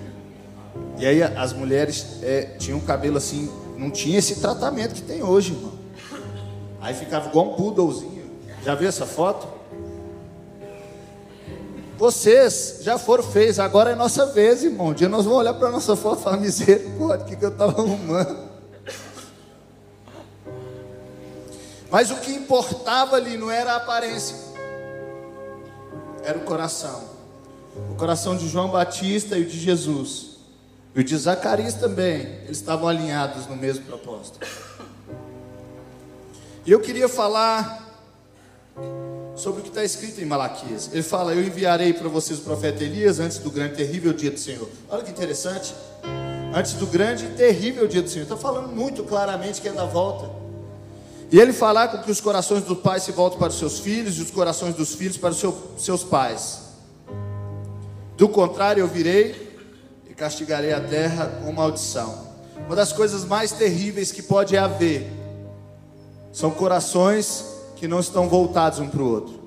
E 0.97 1.05
aí 1.05 1.23
as 1.23 1.53
mulheres 1.53 2.23
é, 2.23 2.57
tinham 2.59 2.81
cabelo 2.81 3.19
assim, 3.19 3.53
não 3.77 3.91
tinha 3.91 4.19
esse 4.19 4.37
tratamento 4.37 4.95
que 4.95 5.03
tem 5.03 5.23
hoje, 5.23 5.53
irmão. 5.53 5.75
Aí 6.81 6.95
ficava 6.95 7.29
igual 7.29 7.51
um 7.51 7.55
poodlezinho. 7.55 8.31
Já 8.65 8.75
viu 8.75 8.89
essa 8.89 9.05
foto? 9.05 9.47
Vocês 11.99 12.79
já 12.81 12.97
foram 12.97 13.23
feios, 13.23 13.59
agora 13.59 13.91
é 13.91 13.95
nossa 13.95 14.25
vez, 14.25 14.65
irmão. 14.65 14.87
Um 14.87 14.95
dia 14.95 15.07
nós 15.07 15.27
vamos 15.27 15.41
olhar 15.41 15.53
para 15.53 15.71
nossa 15.71 15.95
foto 15.95 16.21
e 16.21 16.23
falar, 16.23 16.39
misericórdia, 16.39 17.27
o 17.27 17.29
que, 17.29 17.37
que 17.37 17.45
eu 17.45 17.51
estava 17.51 17.79
arrumando? 17.79 18.39
Mas 21.91 22.11
o 22.11 22.17
que 22.17 22.33
importava 22.33 23.17
ali 23.17 23.37
não 23.37 23.51
era 23.51 23.75
a 23.75 23.77
aparência, 23.77 24.35
era 26.25 26.39
o 26.39 26.43
coração. 26.43 27.05
O 27.91 27.95
coração 27.97 28.37
de 28.37 28.49
João 28.49 28.71
Batista 28.71 29.37
e 29.37 29.43
o 29.43 29.47
de 29.47 29.59
Jesus. 29.59 30.39
E 30.95 31.01
o 31.01 31.05
de 31.05 31.17
Zacarias 31.17 31.75
também, 31.75 32.21
eles 32.45 32.59
estavam 32.59 32.89
alinhados 32.89 33.47
no 33.47 33.57
mesmo 33.57 33.85
propósito. 33.85 34.39
E 36.65 36.71
eu 36.71 36.81
queria 36.81 37.09
falar 37.09 37.83
sobre 39.37 39.61
o 39.61 39.63
que 39.63 39.69
está 39.69 39.85
escrito 39.85 40.21
em 40.21 40.25
Malaquias. 40.25 40.89
Ele 40.93 41.03
fala: 41.03 41.35
Eu 41.35 41.43
enviarei 41.43 41.93
para 41.93 42.09
vocês 42.09 42.39
o 42.39 42.43
profeta 42.43 42.83
Elias 42.85 43.19
antes 43.19 43.39
do 43.39 43.51
grande 43.51 43.75
e 43.75 43.77
terrível 43.77 44.13
dia 44.13 44.31
do 44.31 44.39
Senhor. 44.39 44.69
Olha 44.89 45.03
que 45.03 45.11
interessante. 45.11 45.75
Antes 46.55 46.75
do 46.75 46.87
grande 46.87 47.27
e 47.27 47.31
terrível 47.31 47.89
dia 47.89 48.01
do 48.01 48.09
Senhor. 48.09 48.23
Está 48.23 48.37
falando 48.37 48.69
muito 48.69 49.03
claramente 49.03 49.61
que 49.61 49.69
é 49.69 49.73
da 49.73 49.85
volta. 49.85 50.44
E 51.31 51.41
ele 51.41 51.53
falar 51.53 51.89
com 51.89 51.99
que 51.99 52.11
os 52.11 52.21
corações 52.21 52.63
dos 52.65 52.79
pais 52.79 53.03
se 53.03 53.13
voltem 53.13 53.39
para 53.39 53.49
os 53.49 53.59
seus 53.59 53.79
filhos 53.79 54.19
e 54.19 54.23
os 54.23 54.31
corações 54.31 54.75
dos 54.75 54.95
filhos 54.95 55.17
para 55.17 55.31
os 55.31 55.39
seu, 55.39 55.57
seus 55.79 56.05
pais. 56.05 56.61
Do 58.17 58.29
contrário, 58.29 58.81
eu 58.81 58.89
virei 58.89 59.59
e 60.09 60.15
castigarei 60.15 60.73
a 60.73 60.81
terra 60.81 61.41
com 61.45 61.53
maldição. 61.53 62.33
Uma 62.67 62.77
das 62.77 62.93
coisas 62.93 63.25
mais 63.25 63.53
terríveis 63.53 64.13
que 64.13 64.23
pode 64.23 64.57
haver 64.57 65.11
são 66.33 66.51
corações 66.51 67.45
que 67.77 67.89
não 67.89 68.01
estão 68.01 68.29
voltados 68.29 68.79
um 68.79 68.89
para 68.89 69.03
o 69.03 69.11
outro. 69.11 69.45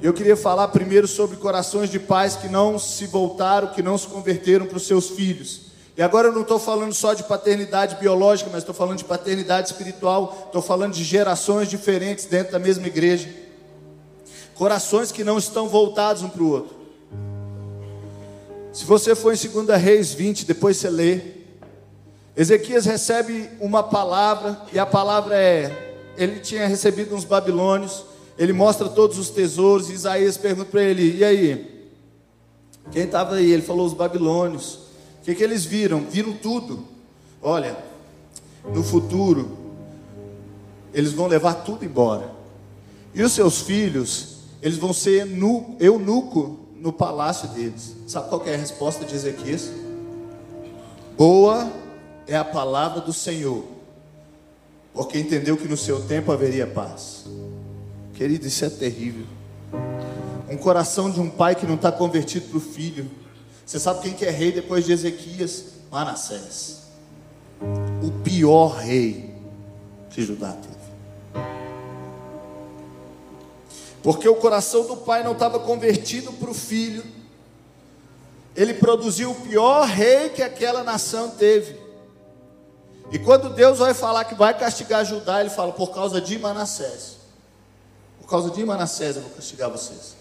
Eu 0.00 0.12
queria 0.12 0.36
falar 0.36 0.68
primeiro 0.68 1.08
sobre 1.08 1.36
corações 1.36 1.90
de 1.90 1.98
pais 1.98 2.36
que 2.36 2.48
não 2.48 2.78
se 2.78 3.06
voltaram, 3.06 3.68
que 3.68 3.82
não 3.82 3.98
se 3.98 4.06
converteram 4.06 4.66
para 4.66 4.76
os 4.76 4.86
seus 4.86 5.10
filhos. 5.10 5.69
E 5.96 6.02
agora 6.02 6.28
eu 6.28 6.32
não 6.32 6.42
estou 6.42 6.58
falando 6.58 6.94
só 6.94 7.14
de 7.14 7.24
paternidade 7.24 7.96
biológica, 7.96 8.48
mas 8.50 8.62
estou 8.62 8.74
falando 8.74 8.98
de 8.98 9.04
paternidade 9.04 9.68
espiritual, 9.68 10.44
estou 10.46 10.62
falando 10.62 10.94
de 10.94 11.04
gerações 11.04 11.68
diferentes 11.68 12.24
dentro 12.24 12.52
da 12.52 12.58
mesma 12.58 12.86
igreja. 12.86 13.28
Corações 14.54 15.10
que 15.10 15.24
não 15.24 15.38
estão 15.38 15.68
voltados 15.68 16.22
um 16.22 16.28
para 16.28 16.42
o 16.42 16.50
outro. 16.50 16.76
Se 18.72 18.84
você 18.84 19.14
for 19.14 19.34
em 19.34 19.64
2 19.64 19.82
Reis 19.82 20.12
20, 20.12 20.46
depois 20.46 20.76
você 20.76 20.88
lê. 20.88 21.20
Ezequias 22.36 22.86
recebe 22.86 23.50
uma 23.60 23.82
palavra, 23.82 24.60
e 24.72 24.78
a 24.78 24.86
palavra 24.86 25.36
é: 25.36 25.96
ele 26.16 26.38
tinha 26.40 26.66
recebido 26.66 27.14
uns 27.14 27.24
babilônios, 27.24 28.04
ele 28.38 28.52
mostra 28.52 28.88
todos 28.88 29.18
os 29.18 29.28
tesouros, 29.28 29.90
e 29.90 29.94
Isaías 29.94 30.36
pergunta 30.36 30.70
para 30.70 30.82
ele: 30.82 31.16
e 31.16 31.24
aí? 31.24 31.90
Quem 32.92 33.04
estava 33.04 33.34
aí? 33.34 33.50
Ele 33.50 33.62
falou: 33.62 33.86
os 33.86 33.92
babilônios. 33.92 34.89
Que, 35.30 35.36
que 35.36 35.44
eles 35.44 35.64
viram? 35.64 36.00
Viram 36.00 36.32
tudo. 36.32 36.84
Olha, 37.40 37.76
no 38.74 38.82
futuro, 38.82 39.56
eles 40.92 41.12
vão 41.12 41.28
levar 41.28 41.54
tudo 41.54 41.84
embora. 41.84 42.32
E 43.14 43.22
os 43.22 43.30
seus 43.30 43.60
filhos, 43.60 44.38
eles 44.60 44.76
vão 44.76 44.92
ser 44.92 45.28
eunuco 45.78 46.58
no 46.76 46.92
palácio 46.92 47.48
deles. 47.50 47.94
Sabe 48.08 48.28
qual 48.28 48.44
é 48.44 48.54
a 48.54 48.56
resposta 48.56 49.04
de 49.04 49.14
Ezequias? 49.14 49.70
Boa 51.16 51.70
é 52.26 52.36
a 52.36 52.44
palavra 52.44 53.00
do 53.00 53.12
Senhor, 53.12 53.64
porque 54.92 55.18
entendeu 55.18 55.56
que 55.56 55.68
no 55.68 55.76
seu 55.76 56.00
tempo 56.00 56.32
haveria 56.32 56.66
paz. 56.66 57.26
Querido, 58.14 58.48
isso 58.48 58.64
é 58.64 58.70
terrível. 58.70 59.26
Um 60.50 60.56
coração 60.56 61.08
de 61.08 61.20
um 61.20 61.30
pai 61.30 61.54
que 61.54 61.66
não 61.66 61.76
está 61.76 61.92
convertido 61.92 62.48
para 62.48 62.58
o 62.58 62.60
filho 62.60 63.19
você 63.70 63.78
sabe 63.78 64.00
quem 64.00 64.14
que 64.14 64.24
é 64.24 64.30
rei 64.30 64.50
depois 64.50 64.84
de 64.84 64.90
Ezequias? 64.90 65.66
Manassés. 65.92 66.78
O 68.02 68.10
pior 68.24 68.70
rei 68.70 69.32
que 70.10 70.22
Judá 70.22 70.54
teve. 70.54 71.44
Porque 74.02 74.28
o 74.28 74.34
coração 74.34 74.88
do 74.88 74.96
pai 74.96 75.22
não 75.22 75.34
estava 75.34 75.60
convertido 75.60 76.32
para 76.32 76.50
o 76.50 76.54
filho. 76.54 77.04
Ele 78.56 78.74
produziu 78.74 79.30
o 79.30 79.36
pior 79.36 79.86
rei 79.86 80.30
que 80.30 80.42
aquela 80.42 80.82
nação 80.82 81.30
teve. 81.30 81.78
E 83.12 83.20
quando 83.20 83.54
Deus 83.54 83.78
vai 83.78 83.94
falar 83.94 84.24
que 84.24 84.34
vai 84.34 84.52
castigar 84.58 85.04
Judá, 85.04 85.40
ele 85.40 85.50
fala: 85.50 85.70
por 85.70 85.94
causa 85.94 86.20
de 86.20 86.36
Manassés. 86.40 87.18
Por 88.20 88.28
causa 88.28 88.50
de 88.50 88.64
Manassés 88.64 89.14
eu 89.14 89.22
vou 89.22 89.30
castigar 89.30 89.70
vocês. 89.70 90.16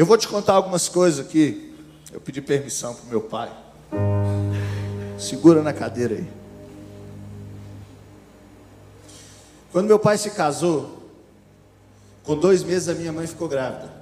Eu 0.00 0.06
vou 0.06 0.16
te 0.16 0.26
contar 0.26 0.54
algumas 0.54 0.88
coisas 0.88 1.26
aqui. 1.26 1.76
Eu 2.10 2.22
pedi 2.22 2.40
permissão 2.40 2.94
para 2.94 3.04
meu 3.10 3.20
pai. 3.20 3.52
Segura 5.18 5.62
na 5.62 5.74
cadeira 5.74 6.14
aí. 6.14 6.26
Quando 9.70 9.88
meu 9.88 9.98
pai 9.98 10.16
se 10.16 10.30
casou, 10.30 11.02
com 12.24 12.34
dois 12.34 12.62
meses 12.62 12.88
a 12.88 12.94
minha 12.94 13.12
mãe 13.12 13.26
ficou 13.26 13.46
grávida. 13.46 13.92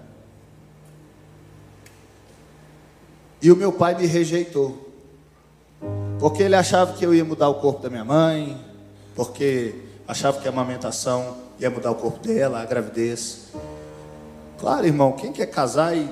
E 3.42 3.50
o 3.50 3.56
meu 3.56 3.72
pai 3.72 3.96
me 3.96 4.06
rejeitou. 4.06 4.92
Porque 6.20 6.44
ele 6.44 6.54
achava 6.54 6.92
que 6.92 7.04
eu 7.04 7.12
ia 7.12 7.24
mudar 7.24 7.48
o 7.48 7.56
corpo 7.56 7.82
da 7.82 7.90
minha 7.90 8.04
mãe, 8.04 8.64
porque 9.16 9.74
achava 10.06 10.40
que 10.40 10.46
a 10.46 10.52
amamentação 10.52 11.38
ia 11.58 11.68
mudar 11.68 11.90
o 11.90 11.96
corpo 11.96 12.20
dela, 12.20 12.62
a 12.62 12.64
gravidez. 12.64 13.48
Claro, 14.58 14.86
irmão, 14.86 15.12
quem 15.12 15.32
quer 15.32 15.46
casar 15.46 15.96
e 15.96 16.08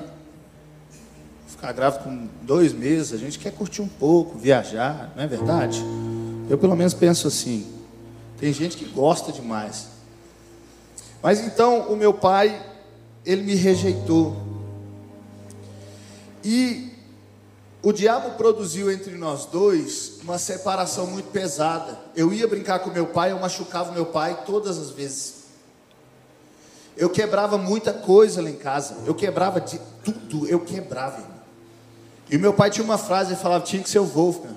ficar 1.49 1.73
grávido 1.73 2.05
com 2.05 2.29
dois 2.43 2.73
meses, 2.73 3.13
a 3.13 3.17
gente 3.17 3.39
quer 3.39 3.53
curtir 3.53 3.83
um 3.83 3.89
pouco, 3.89 4.39
viajar, 4.39 5.13
não 5.17 5.25
é 5.25 5.27
verdade? 5.27 5.83
Eu 6.49 6.57
pelo 6.57 6.77
menos 6.77 6.95
penso 6.95 7.27
assim. 7.27 7.67
Tem 8.39 8.53
gente 8.53 8.77
que 8.77 8.85
gosta 8.85 9.33
demais. 9.33 9.89
Mas 11.23 11.41
então 11.41 11.89
o 11.89 11.97
meu 11.97 12.15
pai, 12.15 12.63
ele 13.25 13.43
me 13.43 13.55
rejeitou. 13.55 14.37
E 16.45 16.93
o 17.83 17.93
diabo 17.93 18.37
produziu 18.37 18.93
entre 18.93 19.15
nós 19.17 19.47
dois 19.47 20.21
uma 20.23 20.39
separação 20.39 21.07
muito 21.09 21.31
pesada. 21.31 21.99
Eu 22.15 22.33
ia 22.33 22.47
brincar 22.47 22.79
com 22.79 22.91
meu 22.91 23.07
pai, 23.07 23.33
eu 23.33 23.41
machucava 23.41 23.91
meu 23.91 24.07
pai 24.07 24.45
todas 24.47 24.79
as 24.79 24.91
vezes. 24.91 25.36
Eu 26.97 27.11
quebrava 27.11 27.59
muita 27.59 27.93
coisa 27.93 28.41
lá 28.41 28.49
em 28.49 28.57
casa. 28.57 28.97
Eu 29.05 29.15
quebrava 29.15 29.61
de 29.61 29.79
tudo, 30.03 30.47
eu 30.49 30.61
quebrava. 30.61 31.23
E 32.31 32.37
o 32.37 32.41
meu 32.41 32.53
pai 32.53 32.71
tinha 32.71 32.85
uma 32.85 32.99
frase, 32.99 33.33
ele 33.33 33.41
falava, 33.41 33.65
tinha 33.65 33.83
que 33.83 33.89
ser 33.89 33.99
o 33.99 34.05
Wolfgang. 34.05 34.57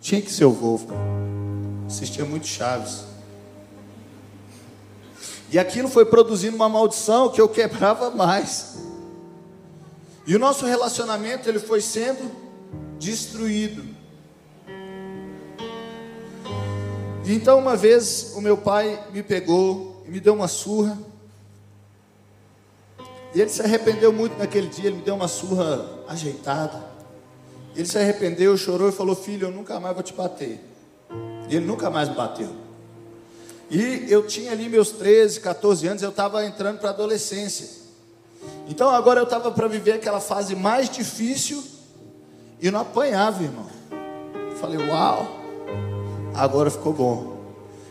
Tinha 0.00 0.20
que 0.20 0.30
ser 0.30 0.44
o 0.44 0.50
Wolfgang. 0.50 0.98
Assistia 1.86 2.24
muito 2.24 2.46
Chaves. 2.46 3.04
E 5.52 5.58
aquilo 5.58 5.88
foi 5.88 6.04
produzindo 6.04 6.56
uma 6.56 6.68
maldição 6.68 7.28
que 7.28 7.40
eu 7.40 7.48
quebrava 7.48 8.10
mais. 8.10 8.78
E 10.26 10.36
o 10.36 10.38
nosso 10.38 10.64
relacionamento 10.64 11.48
ele 11.48 11.58
foi 11.58 11.80
sendo 11.80 12.30
destruído. 12.98 13.84
E 17.24 17.34
então 17.34 17.58
uma 17.58 17.76
vez 17.76 18.32
o 18.34 18.40
meu 18.40 18.56
pai 18.56 19.06
me 19.12 19.22
pegou 19.22 19.89
e 19.89 19.89
me 20.10 20.20
deu 20.20 20.34
uma 20.34 20.48
surra. 20.48 20.98
E 23.34 23.40
ele 23.40 23.50
se 23.50 23.62
arrependeu 23.62 24.12
muito 24.12 24.36
naquele 24.36 24.66
dia, 24.66 24.86
ele 24.86 24.96
me 24.96 25.02
deu 25.02 25.14
uma 25.14 25.28
surra 25.28 25.88
ajeitada. 26.08 26.84
Ele 27.76 27.86
se 27.86 27.96
arrependeu, 27.96 28.56
chorou 28.56 28.88
e 28.88 28.92
falou: 28.92 29.14
Filho, 29.14 29.48
eu 29.48 29.52
nunca 29.52 29.78
mais 29.78 29.94
vou 29.94 30.02
te 30.02 30.12
bater. 30.12 30.60
E 31.48 31.56
ele 31.56 31.64
nunca 31.64 31.88
mais 31.88 32.08
me 32.08 32.16
bateu. 32.16 32.50
E 33.70 34.06
eu 34.08 34.26
tinha 34.26 34.50
ali 34.50 34.68
meus 34.68 34.90
13, 34.90 35.40
14 35.40 35.86
anos, 35.86 36.02
eu 36.02 36.10
estava 36.10 36.44
entrando 36.44 36.78
para 36.78 36.90
a 36.90 36.92
adolescência. 36.92 37.80
Então 38.68 38.90
agora 38.90 39.20
eu 39.20 39.24
estava 39.24 39.52
para 39.52 39.68
viver 39.68 39.92
aquela 39.92 40.20
fase 40.20 40.56
mais 40.56 40.90
difícil 40.90 41.62
e 42.60 42.70
não 42.70 42.80
apanhava, 42.80 43.42
irmão. 43.44 43.66
Falei, 44.60 44.78
uau, 44.88 45.26
agora 46.34 46.68
ficou 46.68 46.92
bom. 46.92 47.29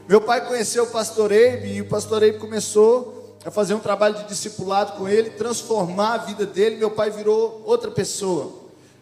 Meu 0.09 0.19
pai 0.19 0.43
conheceu 0.43 0.85
o 0.85 0.87
pastor 0.87 1.31
Eibe 1.31 1.67
e 1.71 1.81
o 1.81 1.85
pastor 1.85 2.23
Eibe 2.23 2.39
começou 2.39 3.37
a 3.45 3.51
fazer 3.51 3.75
um 3.75 3.79
trabalho 3.79 4.15
de 4.15 4.23
discipulado 4.23 4.93
com 4.93 5.07
ele, 5.07 5.29
transformar 5.29 6.15
a 6.15 6.17
vida 6.17 6.47
dele. 6.47 6.77
Meu 6.77 6.89
pai 6.89 7.11
virou 7.11 7.61
outra 7.63 7.91
pessoa. 7.91 8.51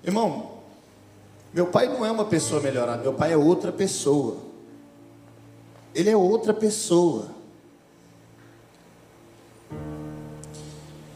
Irmão, 0.04 0.58
meu 1.54 1.68
pai 1.68 1.88
não 1.88 2.06
é 2.06 2.12
uma 2.12 2.26
pessoa 2.26 2.60
melhorada, 2.60 3.04
meu 3.04 3.14
pai 3.14 3.32
é 3.32 3.38
outra 3.38 3.72
pessoa. 3.72 4.36
Ele 5.96 6.10
é 6.10 6.18
outra 6.18 6.54
pessoa. 6.54 7.30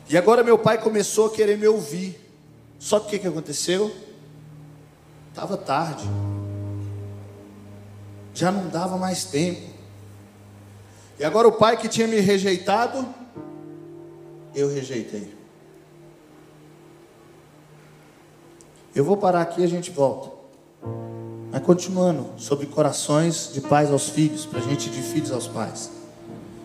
E 0.07 0.17
agora 0.17 0.41
meu 0.41 0.57
pai 0.57 0.81
começou 0.81 1.25
a 1.25 1.31
querer 1.31 1.57
me 1.57 1.67
ouvir. 1.67 2.17
Só 2.79 2.97
que 2.97 3.17
o 3.17 3.19
que 3.19 3.27
aconteceu? 3.27 3.93
Estava 5.31 5.57
tarde. 5.57 6.09
Já 8.33 8.53
não 8.53 8.69
dava 8.69 8.95
mais 8.95 9.25
tempo. 9.25 9.70
E 11.21 11.23
agora 11.23 11.47
o 11.47 11.51
pai 11.51 11.77
que 11.77 11.87
tinha 11.87 12.07
me 12.07 12.19
rejeitado, 12.19 13.05
eu 14.55 14.67
rejeitei. 14.67 15.31
Eu 18.95 19.05
vou 19.05 19.15
parar 19.15 19.41
aqui 19.41 19.61
e 19.61 19.63
a 19.63 19.67
gente 19.67 19.91
volta. 19.91 20.31
Mas 21.51 21.61
continuando 21.61 22.27
sobre 22.37 22.65
corações 22.65 23.51
de 23.53 23.61
pais 23.61 23.91
aos 23.91 24.09
filhos, 24.09 24.47
para 24.47 24.61
a 24.61 24.63
gente 24.63 24.89
de 24.89 24.99
filhos 25.03 25.31
aos 25.31 25.47
pais. 25.47 25.91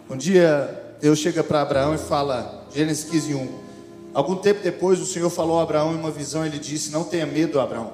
Um 0.09 0.17
dia 0.17 0.97
Deus 1.03 1.19
chega 1.19 1.45
para 1.45 1.61
Abraão 1.61 1.95
e 1.95 1.99
fala, 1.99 2.67
Gênesis 2.73 3.05
15, 3.11 3.35
1. 3.35 3.59
Algum 4.15 4.37
tempo 4.37 4.63
depois 4.63 5.03
o 5.03 5.05
Senhor 5.05 5.29
falou 5.29 5.61
a 5.61 5.65
Abraão 5.65 5.93
em 5.93 5.99
uma 5.99 6.11
visão, 6.11 6.47
ele 6.47 6.59
disse: 6.59 6.91
Não 6.91 7.05
tenha 7.05 7.27
medo, 7.27 7.61
Abraão, 7.61 7.93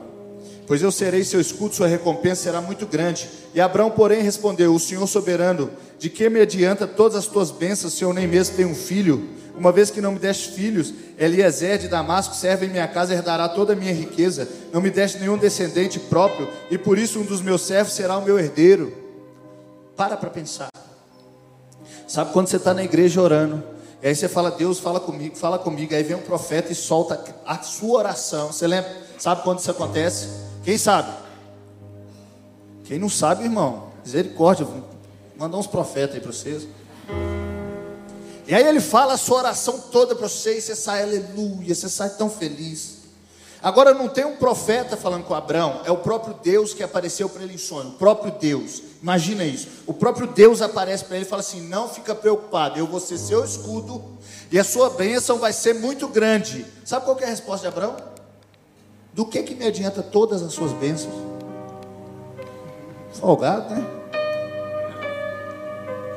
pois 0.66 0.82
eu 0.82 0.90
serei 0.90 1.24
seu 1.24 1.40
escudo, 1.40 1.74
sua 1.74 1.86
recompensa 1.86 2.42
será 2.42 2.60
muito 2.60 2.86
grande. 2.86 3.28
E 3.54 3.60
Abraão, 3.60 3.90
porém, 3.90 4.22
respondeu: 4.22 4.74
O 4.74 4.80
Senhor 4.80 5.06
soberano, 5.06 5.70
de 5.98 6.08
que 6.08 6.28
me 6.28 6.40
adianta 6.40 6.86
todas 6.86 7.16
as 7.16 7.26
tuas 7.26 7.50
bênçãos 7.50 7.94
se 7.94 8.04
eu 8.04 8.12
nem 8.12 8.26
mesmo 8.26 8.56
tenho 8.56 8.68
um 8.68 8.74
filho? 8.74 9.28
Uma 9.56 9.70
vez 9.70 9.90
que 9.90 10.00
não 10.00 10.12
me 10.12 10.18
deste 10.18 10.50
filhos, 10.52 10.94
Eliezer 11.18 11.78
de 11.78 11.88
Damasco 11.88 12.34
serve 12.34 12.66
em 12.66 12.70
minha 12.70 12.88
casa 12.88 13.12
herdará 13.12 13.48
toda 13.48 13.74
a 13.74 13.76
minha 13.76 13.92
riqueza. 13.92 14.48
Não 14.72 14.80
me 14.80 14.90
deste 14.90 15.18
nenhum 15.18 15.36
descendente 15.36 16.00
próprio, 16.00 16.48
e 16.70 16.78
por 16.78 16.98
isso 16.98 17.20
um 17.20 17.24
dos 17.24 17.42
meus 17.42 17.62
servos 17.62 17.92
será 17.92 18.16
o 18.16 18.24
meu 18.24 18.38
herdeiro. 18.38 18.92
Para 19.94 20.16
para 20.16 20.30
pensar. 20.30 20.68
Sabe 22.08 22.32
quando 22.32 22.48
você 22.48 22.56
está 22.56 22.72
na 22.72 22.82
igreja 22.82 23.20
orando, 23.20 23.62
e 24.02 24.08
aí 24.08 24.16
você 24.16 24.28
fala, 24.28 24.50
Deus 24.50 24.80
fala 24.80 24.98
comigo, 24.98 25.36
fala 25.36 25.58
comigo, 25.58 25.94
aí 25.94 26.02
vem 26.02 26.16
um 26.16 26.22
profeta 26.22 26.72
e 26.72 26.74
solta 26.74 27.22
a 27.46 27.58
sua 27.58 27.98
oração. 27.98 28.50
Você 28.50 28.66
lembra? 28.66 28.90
Sabe 29.18 29.42
quando 29.42 29.60
isso 29.60 29.70
acontece? 29.70 30.28
Quem 30.62 30.78
sabe? 30.78 31.12
Quem 32.84 32.98
não 32.98 33.08
sabe, 33.08 33.44
irmão, 33.44 33.90
misericórdia, 34.04 34.64
vou 34.64 34.82
mandar 35.36 35.58
uns 35.58 35.66
profetas 35.66 36.14
aí 36.14 36.20
para 36.20 36.32
vocês. 36.32 36.68
E 38.46 38.54
aí 38.54 38.66
ele 38.66 38.80
fala 38.80 39.14
a 39.14 39.16
sua 39.16 39.38
oração 39.38 39.78
toda 39.90 40.14
para 40.14 40.28
você, 40.28 40.58
e 40.58 40.60
você 40.60 40.76
sai 40.76 41.02
aleluia, 41.02 41.74
você 41.74 41.88
sai 41.88 42.10
tão 42.10 42.28
feliz. 42.28 43.02
Agora 43.62 43.94
não 43.94 44.08
tem 44.08 44.24
um 44.24 44.36
profeta 44.36 44.96
falando 44.96 45.24
com 45.24 45.34
Abraão, 45.34 45.82
é 45.84 45.90
o 45.90 45.96
próprio 45.96 46.34
Deus 46.42 46.74
que 46.74 46.82
apareceu 46.82 47.28
para 47.28 47.44
ele 47.44 47.54
em 47.54 47.58
sonho, 47.58 47.90
o 47.90 47.92
próprio 47.92 48.32
Deus. 48.32 48.82
Imagina 49.00 49.44
isso. 49.44 49.68
O 49.86 49.94
próprio 49.94 50.26
Deus 50.26 50.60
aparece 50.60 51.04
para 51.04 51.16
ele 51.16 51.24
e 51.24 51.28
fala 51.28 51.40
assim: 51.40 51.60
"Não 51.68 51.88
fica 51.88 52.14
preocupado, 52.14 52.78
eu 52.78 52.86
vou 52.86 52.98
ser 52.98 53.18
seu 53.18 53.44
escudo 53.44 54.02
e 54.50 54.58
a 54.58 54.64
sua 54.64 54.90
bênção 54.90 55.38
vai 55.38 55.52
ser 55.52 55.74
muito 55.74 56.08
grande". 56.08 56.66
Sabe 56.84 57.04
qual 57.04 57.18
é 57.20 57.24
a 57.24 57.28
resposta 57.28 57.62
de 57.62 57.68
Abraão? 57.68 58.11
Do 59.12 59.26
que 59.26 59.42
que 59.42 59.54
me 59.54 59.66
adianta 59.66 60.02
todas 60.02 60.42
as 60.42 60.52
suas 60.52 60.72
bênçãos? 60.72 61.14
Folgado, 63.12 63.74
né? 63.74 63.86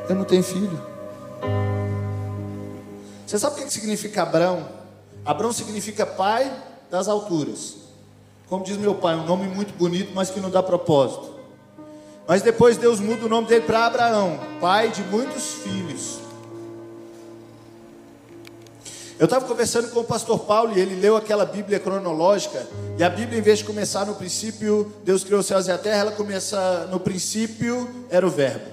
Eu 0.08 0.16
não 0.16 0.24
tenho 0.24 0.44
filho. 0.44 0.82
Você 3.26 3.38
sabe 3.38 3.60
o 3.60 3.64
que 3.66 3.74
significa 3.74 4.22
Abraão? 4.22 4.68
Abraão 5.26 5.52
significa 5.52 6.06
pai 6.06 6.52
das 6.90 7.08
alturas. 7.08 7.76
Como 8.48 8.64
diz 8.64 8.78
meu 8.78 8.96
pai, 8.96 9.16
um 9.16 9.26
nome 9.26 9.48
muito 9.48 9.74
bonito, 9.74 10.12
mas 10.14 10.30
que 10.30 10.40
não 10.40 10.50
dá 10.50 10.62
propósito. 10.62 11.34
Mas 12.28 12.42
depois 12.42 12.78
Deus 12.78 13.00
muda 13.00 13.26
o 13.26 13.30
nome 13.30 13.48
dele 13.48 13.66
para 13.66 13.86
Abraão, 13.86 14.40
pai 14.62 14.90
de 14.90 15.02
muitos 15.04 15.56
filhos. 15.56 16.25
Eu 19.18 19.26
estava 19.26 19.46
conversando 19.46 19.90
com 19.92 20.02
o 20.02 20.04
pastor 20.04 20.40
Paulo 20.40 20.78
e 20.78 20.80
ele 20.80 21.00
leu 21.00 21.16
aquela 21.16 21.46
Bíblia 21.46 21.80
cronológica. 21.80 22.68
E 22.98 23.04
a 23.04 23.10
Bíblia, 23.10 23.40
em 23.40 23.42
vez 23.42 23.60
de 23.60 23.64
começar 23.64 24.06
no 24.06 24.16
princípio, 24.16 24.92
Deus 25.06 25.24
criou 25.24 25.40
os 25.40 25.46
céus 25.46 25.68
e 25.68 25.72
a 25.72 25.78
terra, 25.78 26.02
ela 26.02 26.12
começa 26.12 26.86
no 26.92 27.00
princípio, 27.00 27.90
era 28.10 28.28
o 28.28 28.30
Verbo. 28.30 28.66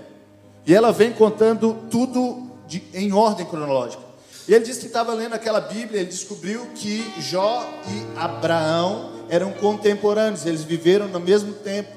E 0.67 0.75
ela 0.75 0.91
vem 0.91 1.13
contando 1.13 1.77
tudo 1.89 2.51
de, 2.67 2.83
em 2.93 3.13
ordem 3.13 3.47
cronológica. 3.47 4.03
E 4.49 4.53
ele 4.53 4.65
disse 4.65 4.81
que 4.81 4.87
estava 4.87 5.15
lendo 5.15 5.35
aquela 5.35 5.61
Bíblia, 5.61 6.01
ele 6.01 6.11
descobriu 6.11 6.67
que 6.75 7.09
Jó 7.21 7.65
e 7.89 8.19
Abraão 8.19 9.13
eram 9.29 9.53
contemporâneos, 9.53 10.45
eles 10.45 10.65
viveram 10.65 11.07
no 11.07 11.21
mesmo 11.21 11.53
tempo. 11.53 11.93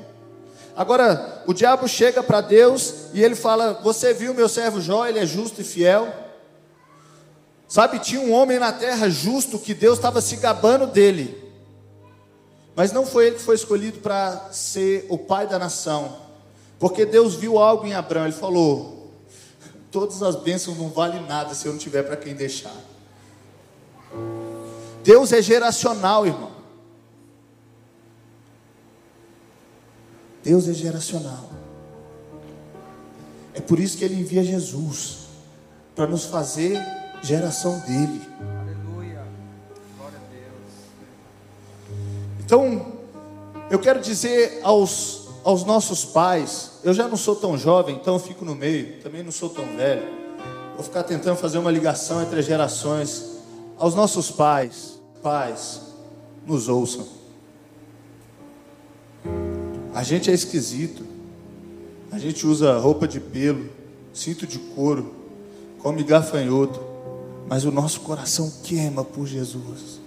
Agora, 0.75 1.41
o 1.47 1.53
diabo 1.53 1.87
chega 1.87 2.21
para 2.21 2.41
Deus 2.41 3.07
e 3.11 3.23
ele 3.23 3.33
fala: 3.33 3.79
Você 3.83 4.13
viu 4.13 4.35
meu 4.35 4.47
servo 4.47 4.79
Jó, 4.79 5.07
ele 5.07 5.17
é 5.17 5.25
justo 5.25 5.61
e 5.61 5.63
fiel. 5.63 6.24
Sabe, 7.67 7.99
tinha 7.99 8.21
um 8.21 8.31
homem 8.31 8.59
na 8.59 8.71
terra 8.71 9.09
justo 9.09 9.57
que 9.57 9.73
Deus 9.73 9.97
estava 9.97 10.21
se 10.21 10.35
gabando 10.37 10.85
dele. 10.85 11.43
Mas 12.75 12.91
não 12.91 13.05
foi 13.05 13.27
ele 13.27 13.35
que 13.37 13.41
foi 13.41 13.55
escolhido 13.55 13.99
para 13.99 14.49
ser 14.51 15.05
o 15.09 15.17
pai 15.17 15.47
da 15.47 15.57
nação. 15.57 16.17
Porque 16.77 17.05
Deus 17.05 17.35
viu 17.35 17.57
algo 17.57 17.87
em 17.87 17.93
Abraão, 17.93 18.25
ele 18.25 18.33
falou: 18.33 19.09
todas 19.89 20.21
as 20.21 20.35
bênçãos 20.35 20.77
não 20.77 20.89
valem 20.89 21.25
nada 21.25 21.55
se 21.55 21.65
eu 21.65 21.71
não 21.71 21.79
tiver 21.79 22.03
para 22.03 22.17
quem 22.17 22.35
deixar. 22.35 22.75
Deus 25.03 25.31
é 25.31 25.41
geracional, 25.41 26.25
irmão. 26.25 26.51
Deus 30.43 30.67
é 30.67 30.73
geracional. 30.73 31.49
É 33.53 33.61
por 33.61 33.79
isso 33.79 33.97
que 33.97 34.03
Ele 34.03 34.15
envia 34.15 34.43
Jesus 34.43 35.27
para 35.95 36.05
nos 36.05 36.25
fazer 36.25 36.77
geração 37.25 37.79
dele. 37.79 38.21
Aleluia. 38.39 39.23
Glória 39.97 40.17
a 40.17 40.31
Deus. 40.31 40.73
Então, 42.39 42.93
eu 43.69 43.79
quero 43.79 43.99
dizer 43.99 44.59
aos 44.63 45.25
aos 45.45 45.63
nossos 45.63 46.03
pais, 46.03 46.79
eu 46.83 46.91
já 46.91 47.07
não 47.07 47.15
sou 47.15 47.35
tão 47.35 47.55
jovem, 47.55 47.97
então 47.97 48.15
eu 48.15 48.19
fico 48.19 48.43
no 48.43 48.55
meio, 48.55 48.99
também 49.03 49.21
não 49.21 49.31
sou 49.31 49.47
tão 49.47 49.63
velho. 49.77 50.01
Vou 50.73 50.83
ficar 50.83 51.03
tentando 51.03 51.37
fazer 51.37 51.59
uma 51.59 51.69
ligação 51.69 52.19
entre 52.23 52.39
as 52.39 52.45
gerações. 52.45 53.35
Aos 53.77 53.93
nossos 53.93 54.31
pais, 54.31 54.99
pais, 55.21 55.81
nos 56.47 56.67
ouçam. 56.67 57.05
A 59.93 60.01
gente 60.01 60.31
é 60.31 60.33
esquisito. 60.33 61.05
A 62.11 62.17
gente 62.17 62.47
usa 62.47 62.77
roupa 62.79 63.07
de 63.07 63.19
pelo, 63.19 63.69
cinto 64.13 64.47
de 64.47 64.57
couro, 64.57 65.13
come 65.79 66.03
gafanhoto, 66.03 66.94
mas 67.47 67.65
o 67.65 67.71
nosso 67.71 68.01
coração 68.01 68.51
queima 68.63 69.03
por 69.03 69.25
Jesus. 69.25 69.99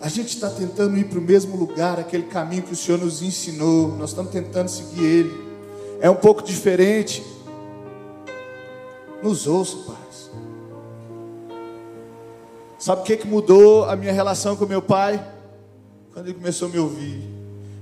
A 0.00 0.08
gente 0.08 0.28
está 0.28 0.48
tentando 0.48 0.96
ir 0.96 1.04
para 1.04 1.18
o 1.18 1.22
mesmo 1.22 1.56
lugar, 1.56 1.98
aquele 1.98 2.22
caminho 2.22 2.62
que 2.62 2.72
o 2.72 2.76
Senhor 2.76 2.98
nos 2.98 3.20
ensinou. 3.20 3.88
Nós 3.98 4.10
estamos 4.10 4.32
tentando 4.32 4.68
seguir 4.68 5.04
Ele. 5.04 5.50
É 6.00 6.08
um 6.08 6.14
pouco 6.14 6.42
diferente. 6.42 7.22
Nos 9.22 9.46
ouça, 9.46 9.76
pais. 9.86 10.30
Sabe 12.78 13.02
o 13.02 13.04
que, 13.04 13.18
que 13.18 13.26
mudou 13.26 13.84
a 13.84 13.94
minha 13.94 14.12
relação 14.12 14.56
com 14.56 14.64
meu 14.64 14.80
pai? 14.80 15.22
Quando 16.14 16.28
ele 16.28 16.34
começou 16.34 16.68
a 16.68 16.70
me 16.70 16.78
ouvir. 16.78 17.22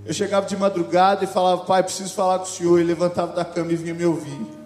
Eu 0.04 0.12
chegava 0.12 0.44
de 0.44 0.56
madrugada 0.56 1.22
e 1.22 1.28
falava, 1.28 1.64
pai, 1.64 1.84
preciso 1.84 2.12
falar 2.14 2.38
com 2.38 2.46
o 2.46 2.48
senhor. 2.48 2.80
Ele 2.80 2.88
levantava 2.88 3.32
da 3.32 3.44
cama 3.44 3.70
e 3.70 3.76
vinha 3.76 3.94
me 3.94 4.04
ouvir. 4.04 4.57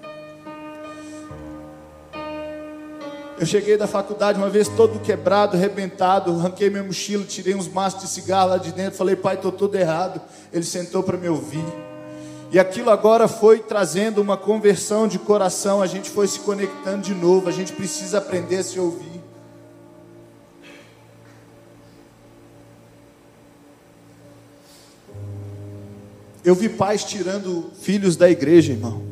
Eu 3.43 3.47
cheguei 3.47 3.77
da 3.77 3.89
faculdade 3.89 4.39
uma 4.39 4.49
vez 4.49 4.69
todo 4.69 5.01
quebrado, 5.01 5.57
arrebentado, 5.57 6.31
arranquei 6.31 6.71
minha 6.71 6.85
mochila, 6.85 7.25
tirei 7.25 7.57
uns 7.57 7.67
maços 7.67 8.01
de 8.03 8.09
cigarro 8.09 8.51
lá 8.51 8.57
de 8.57 8.71
dentro, 8.71 8.97
falei, 8.97 9.17
pai, 9.17 9.35
estou 9.35 9.51
todo 9.51 9.75
errado. 9.75 10.21
Ele 10.53 10.63
sentou 10.63 11.03
para 11.03 11.19
me 11.19 11.29
ouvir. 11.29 11.65
E 12.53 12.59
aquilo 12.61 12.89
agora 12.89 13.27
foi 13.27 13.59
trazendo 13.59 14.23
uma 14.23 14.37
conversão 14.37 15.09
de 15.09 15.19
coração, 15.19 15.83
a 15.83 15.89
gente 15.89 16.09
foi 16.09 16.29
se 16.29 16.39
conectando 16.39 17.03
de 17.03 17.15
novo, 17.17 17.49
a 17.49 17.51
gente 17.51 17.73
precisa 17.73 18.19
aprender 18.19 18.59
a 18.59 18.63
se 18.63 18.79
ouvir. 18.79 19.21
Eu 26.45 26.55
vi 26.55 26.69
pais 26.69 27.03
tirando 27.03 27.73
filhos 27.81 28.15
da 28.15 28.31
igreja, 28.31 28.73
irmão. 28.73 29.03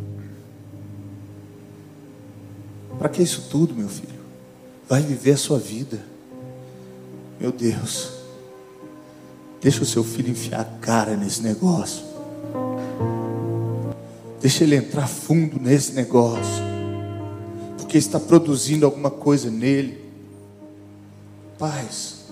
Para 2.97 3.09
que 3.09 3.21
isso 3.21 3.49
tudo, 3.51 3.75
meu 3.75 3.89
filho? 3.89 4.20
Vai 4.91 5.03
viver 5.03 5.35
a 5.35 5.37
sua 5.37 5.57
vida. 5.57 6.05
Meu 7.39 7.53
Deus. 7.53 8.11
Deixa 9.61 9.85
o 9.85 9.87
seu 9.87 10.03
filho 10.03 10.31
enfiar 10.31 10.63
a 10.63 10.65
cara 10.65 11.17
nesse 11.17 11.43
negócio. 11.43 12.03
Deixa 14.41 14.65
ele 14.65 14.75
entrar 14.75 15.07
fundo 15.07 15.61
nesse 15.61 15.93
negócio. 15.93 16.65
Porque 17.79 17.97
está 17.97 18.19
produzindo 18.19 18.85
alguma 18.85 19.13
coisa 19.13 19.49
nele. 19.49 20.05
Pais, 21.57 22.25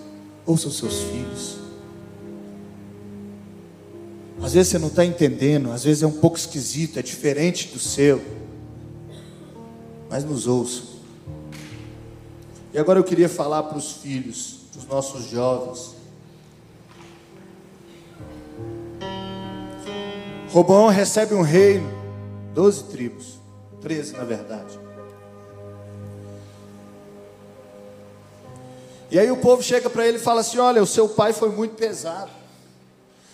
ouça 0.45 0.67
os 0.67 0.79
seus 0.79 1.03
filhos. 1.03 1.59
Às 4.43 4.55
vezes 4.55 4.73
você 4.73 4.79
não 4.81 4.89
está 4.89 5.05
entendendo, 5.05 5.71
às 5.71 5.85
vezes 5.85 6.03
é 6.03 6.07
um 6.09 6.19
pouco 6.19 6.37
esquisito, 6.37 6.99
é 6.99 7.03
diferente 7.03 7.69
do 7.69 7.79
seu. 7.79 8.21
Mas 10.11 10.25
nos 10.25 10.49
ouça. 10.49 10.88
E 12.73 12.79
agora 12.79 12.99
eu 12.99 13.05
queria 13.05 13.29
falar 13.29 13.63
para 13.63 13.79
os 13.79 13.93
filhos, 13.93 14.61
para 14.73 14.79
os 14.81 14.87
nossos 14.87 15.25
jovens. 15.25 15.95
Robão 20.51 20.89
recebe 20.89 21.35
um 21.35 21.43
reino, 21.43 21.89
doze 22.55 22.85
tribos, 22.85 23.39
treze 23.81 24.13
na 24.13 24.25
verdade. 24.25 24.79
E 29.11 29.19
aí 29.19 29.31
o 29.31 29.39
povo 29.39 29.63
chega 29.63 29.89
para 29.89 30.07
ele 30.07 30.19
e 30.19 30.21
fala 30.21 30.41
assim: 30.41 30.59
Olha, 30.59 30.83
o 30.83 30.87
seu 30.87 31.09
pai 31.09 31.33
foi 31.33 31.51
muito 31.51 31.75
pesado. 31.75 32.31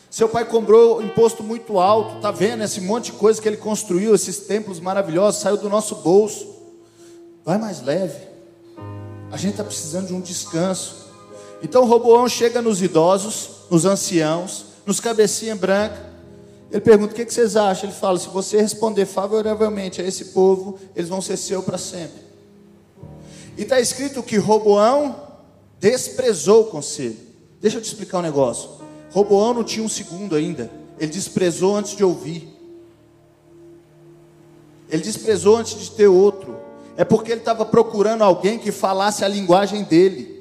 Seu 0.09 0.29
pai 0.29 0.45
cobrou 0.45 1.03
imposto 1.03 1.43
muito 1.43 1.81
alto, 1.81 2.21
tá 2.21 2.31
vendo 2.31 2.63
esse 2.63 2.81
monte 2.81 3.07
de 3.07 3.19
coisa 3.19 3.43
que 3.43 3.49
ele 3.49 3.57
construiu, 3.57 4.15
esses 4.15 4.39
templos 4.39 4.79
maravilhosos, 4.79 5.41
saiu 5.41 5.57
do 5.57 5.69
nosso 5.69 5.97
bolso. 5.97 6.55
Vai 7.45 7.59
mais 7.59 7.83
leve. 7.83 8.34
A 9.35 9.37
gente 9.37 9.55
está 9.55 9.65
precisando 9.65 10.07
de 10.07 10.15
um 10.15 10.21
descanso. 10.21 11.09
Então 11.61 11.85
Roboão 11.87 12.29
chega 12.29 12.63
nos 12.63 12.81
idosos, 12.81 13.51
nos 13.69 13.85
anciãos, 13.85 14.67
nos 14.87 15.01
cabecinha 15.01 15.57
branca. 15.57 16.01
Ele 16.71 16.81
pergunta: 16.81 17.13
o 17.13 17.17
que, 17.17 17.25
que 17.25 17.35
vocês 17.35 17.57
acham? 17.57 17.91
Ele 17.91 17.99
fala: 17.99 18.17
se 18.17 18.29
você 18.29 18.61
responder 18.61 19.07
favoravelmente 19.07 20.01
a 20.01 20.07
esse 20.07 20.27
povo, 20.27 20.79
eles 20.95 21.09
vão 21.09 21.21
ser 21.21 21.37
seu 21.37 21.65
para 21.65 21.77
sempre. 21.77 22.23
E 23.59 23.63
está 23.63 23.81
escrito 23.81 24.23
que 24.23 24.37
Roboão 24.37 25.17
desprezou 25.81 26.61
o 26.63 26.67
conselho. 26.67 27.19
Deixa 27.61 27.79
eu 27.79 27.83
te 27.83 27.87
explicar 27.87 28.21
um 28.21 28.23
negócio. 28.23 28.71
Roboão 29.11 29.53
não 29.53 29.65
tinha 29.65 29.85
um 29.85 29.89
segundo 29.89 30.37
ainda. 30.37 30.71
Ele 30.97 31.11
desprezou 31.11 31.75
antes 31.75 31.97
de 31.97 32.05
ouvir. 32.05 32.49
Ele 34.89 35.03
desprezou 35.03 35.57
antes 35.57 35.77
de 35.77 35.91
ter 35.91 36.07
outro. 36.07 36.57
É 36.97 37.05
porque 37.05 37.33
ele 37.33 37.41
estava 37.41 37.65
procurando 37.65 38.23
alguém 38.23 38.59
que 38.59 38.71
falasse 38.71 39.25
a 39.25 39.29
linguagem 39.29 39.83
dele. 39.83 40.35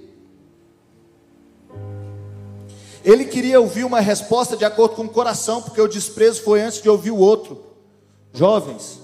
Ele 3.04 3.26
queria 3.26 3.60
ouvir 3.60 3.84
uma 3.84 4.00
resposta 4.00 4.56
de 4.56 4.64
acordo 4.64 4.96
com 4.96 5.04
o 5.04 5.10
coração, 5.10 5.62
porque 5.62 5.82
o 5.82 5.88
desprezo 5.88 6.42
foi 6.42 6.62
antes 6.62 6.82
de 6.82 6.90
ouvir 6.90 7.12
o 7.12 7.18
outro. 7.18 7.62
Jovens, 8.32 9.00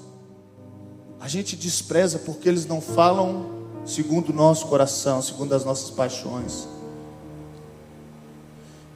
a 1.19 1.27
gente 1.27 1.55
despreza 1.55 2.19
porque 2.19 2.47
eles 2.47 2.65
não 2.65 2.79
falam 2.79 3.59
segundo 3.85 4.29
o 4.29 4.33
nosso 4.33 4.67
coração, 4.67 5.21
segundo 5.21 5.53
as 5.53 5.65
nossas 5.65 5.89
paixões. 5.89 6.67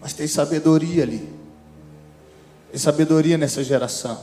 Mas 0.02 0.14
tem 0.14 0.28
sabedoria 0.28 1.04
ali. 1.04 1.30
Tem 2.72 2.80
sabedoria 2.80 3.38
nessa 3.38 3.64
geração. 3.64 4.18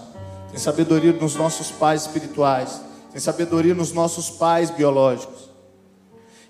Tem 0.51 0.59
sabedoria 0.59 1.13
nos 1.13 1.35
nossos 1.35 1.71
pais 1.71 2.03
espirituais. 2.03 2.81
Tem 3.11 3.21
sabedoria 3.21 3.75
nos 3.75 3.93
nossos 3.93 4.31
pais 4.31 4.71
biológicos. 4.71 5.51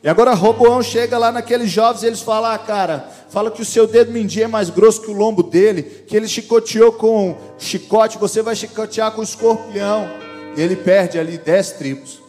E 0.02 0.08
agora 0.08 0.32
Roboão 0.32 0.82
chega 0.82 1.18
lá 1.18 1.30
naqueles 1.30 1.70
jovens 1.70 2.02
e 2.02 2.06
eles 2.06 2.22
falam: 2.22 2.50
ah, 2.50 2.58
cara, 2.58 3.08
fala 3.28 3.50
que 3.50 3.60
o 3.60 3.66
seu 3.66 3.86
dedo 3.86 4.12
mindinho 4.12 4.44
é 4.44 4.48
mais 4.48 4.70
grosso 4.70 5.02
que 5.02 5.10
o 5.10 5.14
lombo 5.14 5.42
dele, 5.42 5.82
que 5.82 6.16
ele 6.16 6.26
chicoteou 6.26 6.92
com 6.92 7.36
chicote, 7.58 8.18
você 8.18 8.42
vai 8.42 8.56
chicotear 8.56 9.12
com 9.12 9.20
o 9.20 9.24
escorpião. 9.24 10.08
E 10.56 10.60
ele 10.60 10.74
perde 10.74 11.18
ali 11.18 11.38
dez 11.38 11.72
tribos. 11.72 12.20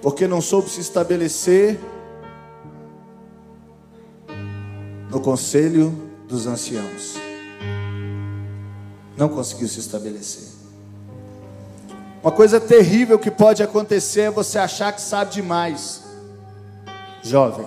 Porque 0.00 0.28
não 0.28 0.40
soube 0.40 0.68
se 0.68 0.80
estabelecer 0.80 1.80
no 5.10 5.20
conselho 5.20 5.92
dos 6.28 6.46
anciãos. 6.46 7.25
Não 9.16 9.28
conseguiu 9.28 9.68
se 9.68 9.80
estabelecer. 9.80 10.56
Uma 12.22 12.32
coisa 12.32 12.60
terrível 12.60 13.18
que 13.18 13.30
pode 13.30 13.62
acontecer 13.62 14.22
é 14.22 14.30
você 14.30 14.58
achar 14.58 14.92
que 14.92 15.00
sabe 15.00 15.34
demais. 15.34 16.02
Jovem, 17.22 17.66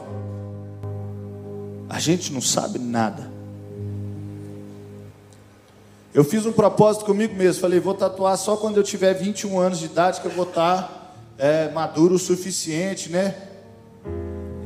a 1.90 2.00
gente 2.00 2.32
não 2.32 2.42
sabe 2.42 2.78
nada. 2.78 3.30
Eu 6.14 6.24
fiz 6.24 6.46
um 6.46 6.52
propósito 6.52 7.06
comigo 7.06 7.36
mesmo. 7.36 7.62
Falei, 7.62 7.80
vou 7.80 7.94
tatuar 7.94 8.38
só 8.38 8.58
quando 8.58 8.78
eu 8.78 8.84
tiver 8.84 9.14
21 9.14 9.60
anos 9.60 9.80
de 9.80 9.86
idade, 9.86 10.20
que 10.22 10.28
eu 10.28 10.32
vou 10.32 10.48
estar 10.48 11.16
é, 11.38 11.70
maduro 11.72 12.16
o 12.16 12.20
suficiente, 12.20 13.10
né? 13.10 13.36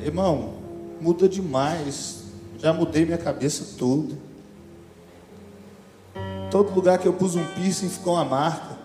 Irmão, 0.04 0.56
muda 1.00 1.30
demais. 1.30 2.24
Já 2.58 2.74
mudei 2.74 3.06
minha 3.06 3.18
cabeça 3.18 3.78
toda. 3.78 4.16
Todo 6.54 6.72
lugar 6.72 7.00
que 7.00 7.08
eu 7.08 7.14
pus 7.14 7.36
um 7.36 7.44
piercing 7.44 7.90
ficou 7.90 8.14
uma 8.14 8.24
marca. 8.24 8.78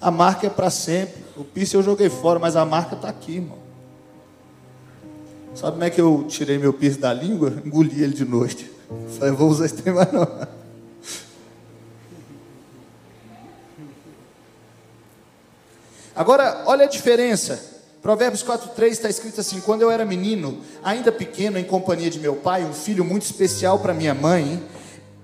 A 0.00 0.10
marca 0.10 0.48
é 0.48 0.50
para 0.50 0.68
sempre. 0.68 1.22
O 1.36 1.44
piercing 1.44 1.76
eu 1.76 1.82
joguei 1.84 2.10
fora, 2.10 2.40
mas 2.40 2.56
a 2.56 2.64
marca 2.64 2.96
está 2.96 3.08
aqui, 3.08 3.36
irmão. 3.36 3.58
Sabe 5.54 5.74
como 5.74 5.84
é 5.84 5.90
que 5.90 6.00
eu 6.00 6.24
tirei 6.28 6.58
meu 6.58 6.72
piercing 6.72 6.98
da 6.98 7.12
língua? 7.14 7.62
Engoli 7.64 8.02
ele 8.02 8.14
de 8.14 8.24
noite. 8.24 8.68
Falei, 9.16 9.32
vou 9.32 9.48
usar 9.48 9.66
esse 9.66 9.76
tema 9.76 10.08
não. 10.12 10.26
Agora, 16.16 16.64
olha 16.66 16.86
a 16.86 16.88
diferença. 16.88 17.70
Provérbios 18.02 18.42
4,3 18.42 18.88
está 18.88 19.08
escrito 19.08 19.40
assim: 19.40 19.60
Quando 19.60 19.82
eu 19.82 19.90
era 19.92 20.04
menino, 20.04 20.58
ainda 20.82 21.12
pequeno, 21.12 21.60
em 21.60 21.64
companhia 21.64 22.10
de 22.10 22.18
meu 22.18 22.34
pai, 22.34 22.64
um 22.64 22.72
filho 22.72 23.04
muito 23.04 23.22
especial 23.22 23.78
para 23.78 23.94
minha 23.94 24.14
mãe, 24.14 24.60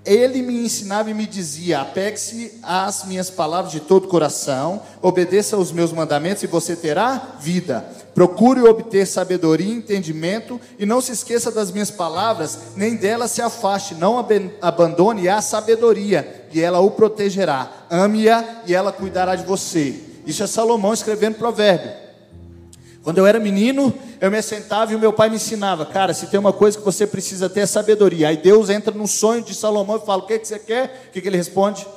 ele 0.05 0.41
me 0.41 0.65
ensinava 0.65 1.09
e 1.09 1.13
me 1.13 1.25
dizia: 1.25 1.81
apegue-se 1.81 2.59
às 2.63 3.05
minhas 3.05 3.29
palavras 3.29 3.71
de 3.71 3.79
todo 3.79 4.05
o 4.05 4.07
coração, 4.07 4.81
obedeça 5.01 5.55
aos 5.55 5.71
meus 5.71 5.91
mandamentos 5.91 6.43
e 6.43 6.47
você 6.47 6.75
terá 6.75 7.35
vida. 7.39 7.85
Procure 8.15 8.61
obter 8.61 9.05
sabedoria 9.05 9.67
e 9.67 9.77
entendimento, 9.77 10.59
e 10.77 10.85
não 10.85 10.99
se 10.99 11.11
esqueça 11.11 11.51
das 11.51 11.71
minhas 11.71 11.91
palavras, 11.91 12.57
nem 12.75 12.95
delas 12.95 13.31
se 13.31 13.41
afaste, 13.41 13.95
não 13.95 14.25
abandone 14.61 15.29
a 15.29 15.41
sabedoria, 15.41 16.47
e 16.51 16.59
ela 16.59 16.79
o 16.79 16.91
protegerá. 16.91 17.71
Ame-a 17.89 18.63
e 18.65 18.73
ela 18.73 18.91
cuidará 18.91 19.35
de 19.35 19.45
você. 19.45 19.95
Isso 20.25 20.43
é 20.43 20.47
Salomão 20.47 20.93
escrevendo 20.93 21.35
provérbio. 21.35 22.08
Quando 23.03 23.17
eu 23.17 23.25
era 23.25 23.39
menino, 23.39 23.93
eu 24.19 24.29
me 24.29 24.41
sentava 24.41 24.91
e 24.91 24.95
o 24.95 24.99
meu 24.99 25.13
pai 25.13 25.29
me 25.29 25.37
ensinava, 25.37 25.85
cara, 25.85 26.13
se 26.13 26.27
tem 26.27 26.39
uma 26.39 26.51
coisa 26.51 26.77
que 26.77 26.83
você 26.83 27.07
precisa 27.07 27.49
ter 27.49 27.61
é 27.61 27.65
sabedoria. 27.65 28.27
Aí 28.27 28.37
Deus 28.37 28.69
entra 28.69 28.93
no 28.93 29.07
sonho 29.07 29.41
de 29.41 29.53
Salomão 29.53 29.97
e 29.97 30.05
fala: 30.05 30.23
O 30.23 30.25
que, 30.25 30.37
que 30.37 30.47
você 30.47 30.59
quer? 30.59 31.07
O 31.07 31.11
que, 31.11 31.21
que 31.21 31.27
ele 31.27 31.37
responde? 31.37 31.87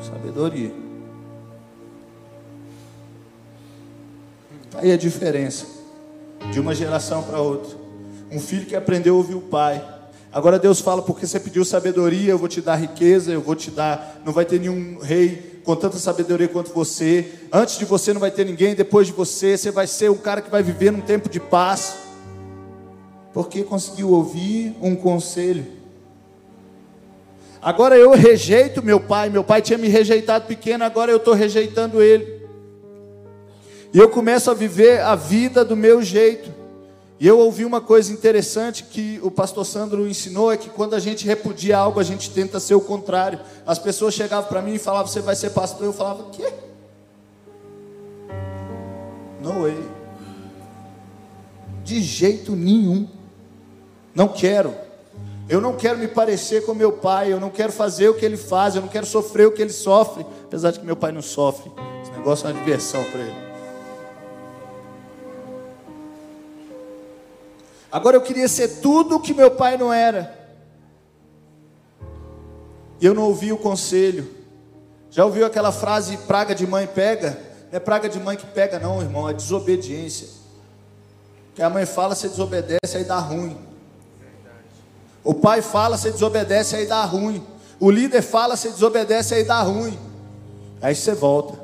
Sabedoria. 0.00 0.72
Aí 4.74 4.92
a 4.92 4.96
diferença 4.96 5.66
de 6.52 6.60
uma 6.60 6.74
geração 6.74 7.22
para 7.22 7.40
outra. 7.40 7.76
Um 8.30 8.38
filho 8.38 8.66
que 8.66 8.76
aprendeu 8.76 9.14
a 9.14 9.18
ouvir 9.18 9.34
o 9.34 9.40
pai. 9.40 9.84
Agora 10.32 10.58
Deus 10.58 10.80
fala: 10.80 11.02
porque 11.02 11.26
você 11.26 11.40
pediu 11.40 11.64
sabedoria, 11.64 12.30
eu 12.30 12.38
vou 12.38 12.48
te 12.48 12.60
dar 12.60 12.76
riqueza, 12.76 13.32
eu 13.32 13.40
vou 13.40 13.56
te 13.56 13.70
dar. 13.70 14.20
Não 14.24 14.32
vai 14.32 14.44
ter 14.44 14.60
nenhum 14.60 14.98
rei 15.00 15.55
com 15.66 15.74
tanta 15.74 15.98
sabedoria 15.98 16.46
quanto 16.46 16.72
você. 16.72 17.28
Antes 17.52 17.76
de 17.76 17.84
você 17.84 18.12
não 18.12 18.20
vai 18.20 18.30
ter 18.30 18.46
ninguém, 18.46 18.76
depois 18.76 19.08
de 19.08 19.12
você, 19.12 19.58
você 19.58 19.72
vai 19.72 19.88
ser 19.88 20.08
um 20.08 20.16
cara 20.16 20.40
que 20.40 20.48
vai 20.48 20.62
viver 20.62 20.92
num 20.92 21.00
tempo 21.00 21.28
de 21.28 21.40
paz. 21.40 21.96
Porque 23.34 23.64
conseguiu 23.64 24.12
ouvir 24.12 24.76
um 24.80 24.94
conselho. 24.94 25.66
Agora 27.60 27.96
eu 27.96 28.12
rejeito 28.12 28.80
meu 28.80 29.00
pai. 29.00 29.28
Meu 29.28 29.42
pai 29.42 29.60
tinha 29.60 29.76
me 29.76 29.88
rejeitado 29.88 30.46
pequeno, 30.46 30.84
agora 30.84 31.10
eu 31.10 31.16
estou 31.16 31.34
rejeitando 31.34 32.00
ele. 32.00 32.46
E 33.92 33.98
eu 33.98 34.08
começo 34.08 34.48
a 34.48 34.54
viver 34.54 35.00
a 35.00 35.16
vida 35.16 35.64
do 35.64 35.74
meu 35.74 36.00
jeito. 36.00 36.48
E 37.18 37.26
eu 37.26 37.38
ouvi 37.38 37.64
uma 37.64 37.80
coisa 37.80 38.12
interessante 38.12 38.84
que 38.84 39.18
o 39.22 39.30
pastor 39.30 39.64
Sandro 39.64 40.06
ensinou: 40.06 40.52
é 40.52 40.56
que 40.56 40.68
quando 40.68 40.94
a 40.94 40.98
gente 40.98 41.26
repudia 41.26 41.78
algo, 41.78 41.98
a 41.98 42.02
gente 42.02 42.30
tenta 42.30 42.60
ser 42.60 42.74
o 42.74 42.80
contrário. 42.80 43.40
As 43.66 43.78
pessoas 43.78 44.14
chegavam 44.14 44.48
para 44.48 44.60
mim 44.60 44.74
e 44.74 44.78
falavam, 44.78 45.06
você 45.06 45.20
vai 45.20 45.34
ser 45.34 45.50
pastor? 45.50 45.86
Eu 45.86 45.92
falava, 45.92 46.30
quê? 46.30 46.52
No 49.40 49.62
way. 49.62 49.82
De 51.82 52.02
jeito 52.02 52.52
nenhum. 52.54 53.08
Não 54.14 54.28
quero. 54.28 54.74
Eu 55.48 55.60
não 55.60 55.74
quero 55.74 55.98
me 55.98 56.08
parecer 56.08 56.66
com 56.66 56.74
meu 56.74 56.92
pai, 56.92 57.32
eu 57.32 57.38
não 57.38 57.50
quero 57.50 57.70
fazer 57.70 58.08
o 58.08 58.14
que 58.14 58.24
ele 58.24 58.36
faz, 58.36 58.74
eu 58.74 58.82
não 58.82 58.88
quero 58.88 59.06
sofrer 59.06 59.46
o 59.46 59.52
que 59.52 59.62
ele 59.62 59.72
sofre. 59.72 60.26
Apesar 60.44 60.72
de 60.72 60.80
que 60.80 60.86
meu 60.86 60.96
pai 60.96 61.12
não 61.12 61.22
sofre. 61.22 61.70
Esse 62.02 62.10
negócio 62.10 62.46
é 62.46 62.52
uma 62.52 62.58
diversão 62.58 63.02
para 63.04 63.20
ele. 63.20 63.45
Agora 67.96 68.14
eu 68.14 68.20
queria 68.20 68.46
ser 68.46 68.82
tudo 68.82 69.16
o 69.16 69.20
que 69.20 69.32
meu 69.32 69.52
pai 69.52 69.78
não 69.78 69.90
era. 69.90 70.38
E 73.00 73.06
eu 73.06 73.14
não 73.14 73.22
ouvi 73.22 73.50
o 73.54 73.56
conselho. 73.56 74.30
Já 75.10 75.24
ouviu 75.24 75.46
aquela 75.46 75.72
frase 75.72 76.14
praga 76.18 76.54
de 76.54 76.66
mãe 76.66 76.86
pega? 76.86 77.40
Não 77.72 77.78
é 77.78 77.80
praga 77.80 78.06
de 78.06 78.20
mãe 78.20 78.36
que 78.36 78.44
pega, 78.44 78.78
não, 78.78 79.00
irmão, 79.00 79.26
é 79.26 79.32
desobediência. 79.32 80.28
Que 81.54 81.62
a 81.62 81.70
mãe 81.70 81.86
fala, 81.86 82.14
você 82.14 82.28
desobedece, 82.28 82.98
aí 82.98 83.04
dá 83.04 83.18
ruim. 83.18 83.56
O 85.24 85.32
pai 85.32 85.62
fala, 85.62 85.96
você 85.96 86.10
desobedece, 86.10 86.76
aí 86.76 86.84
dá 86.84 87.02
ruim. 87.02 87.42
O 87.80 87.90
líder 87.90 88.20
fala, 88.20 88.58
você 88.58 88.68
desobedece, 88.68 89.36
aí 89.36 89.44
dá 89.44 89.62
ruim. 89.62 89.98
Aí 90.82 90.94
você 90.94 91.14
volta. 91.14 91.58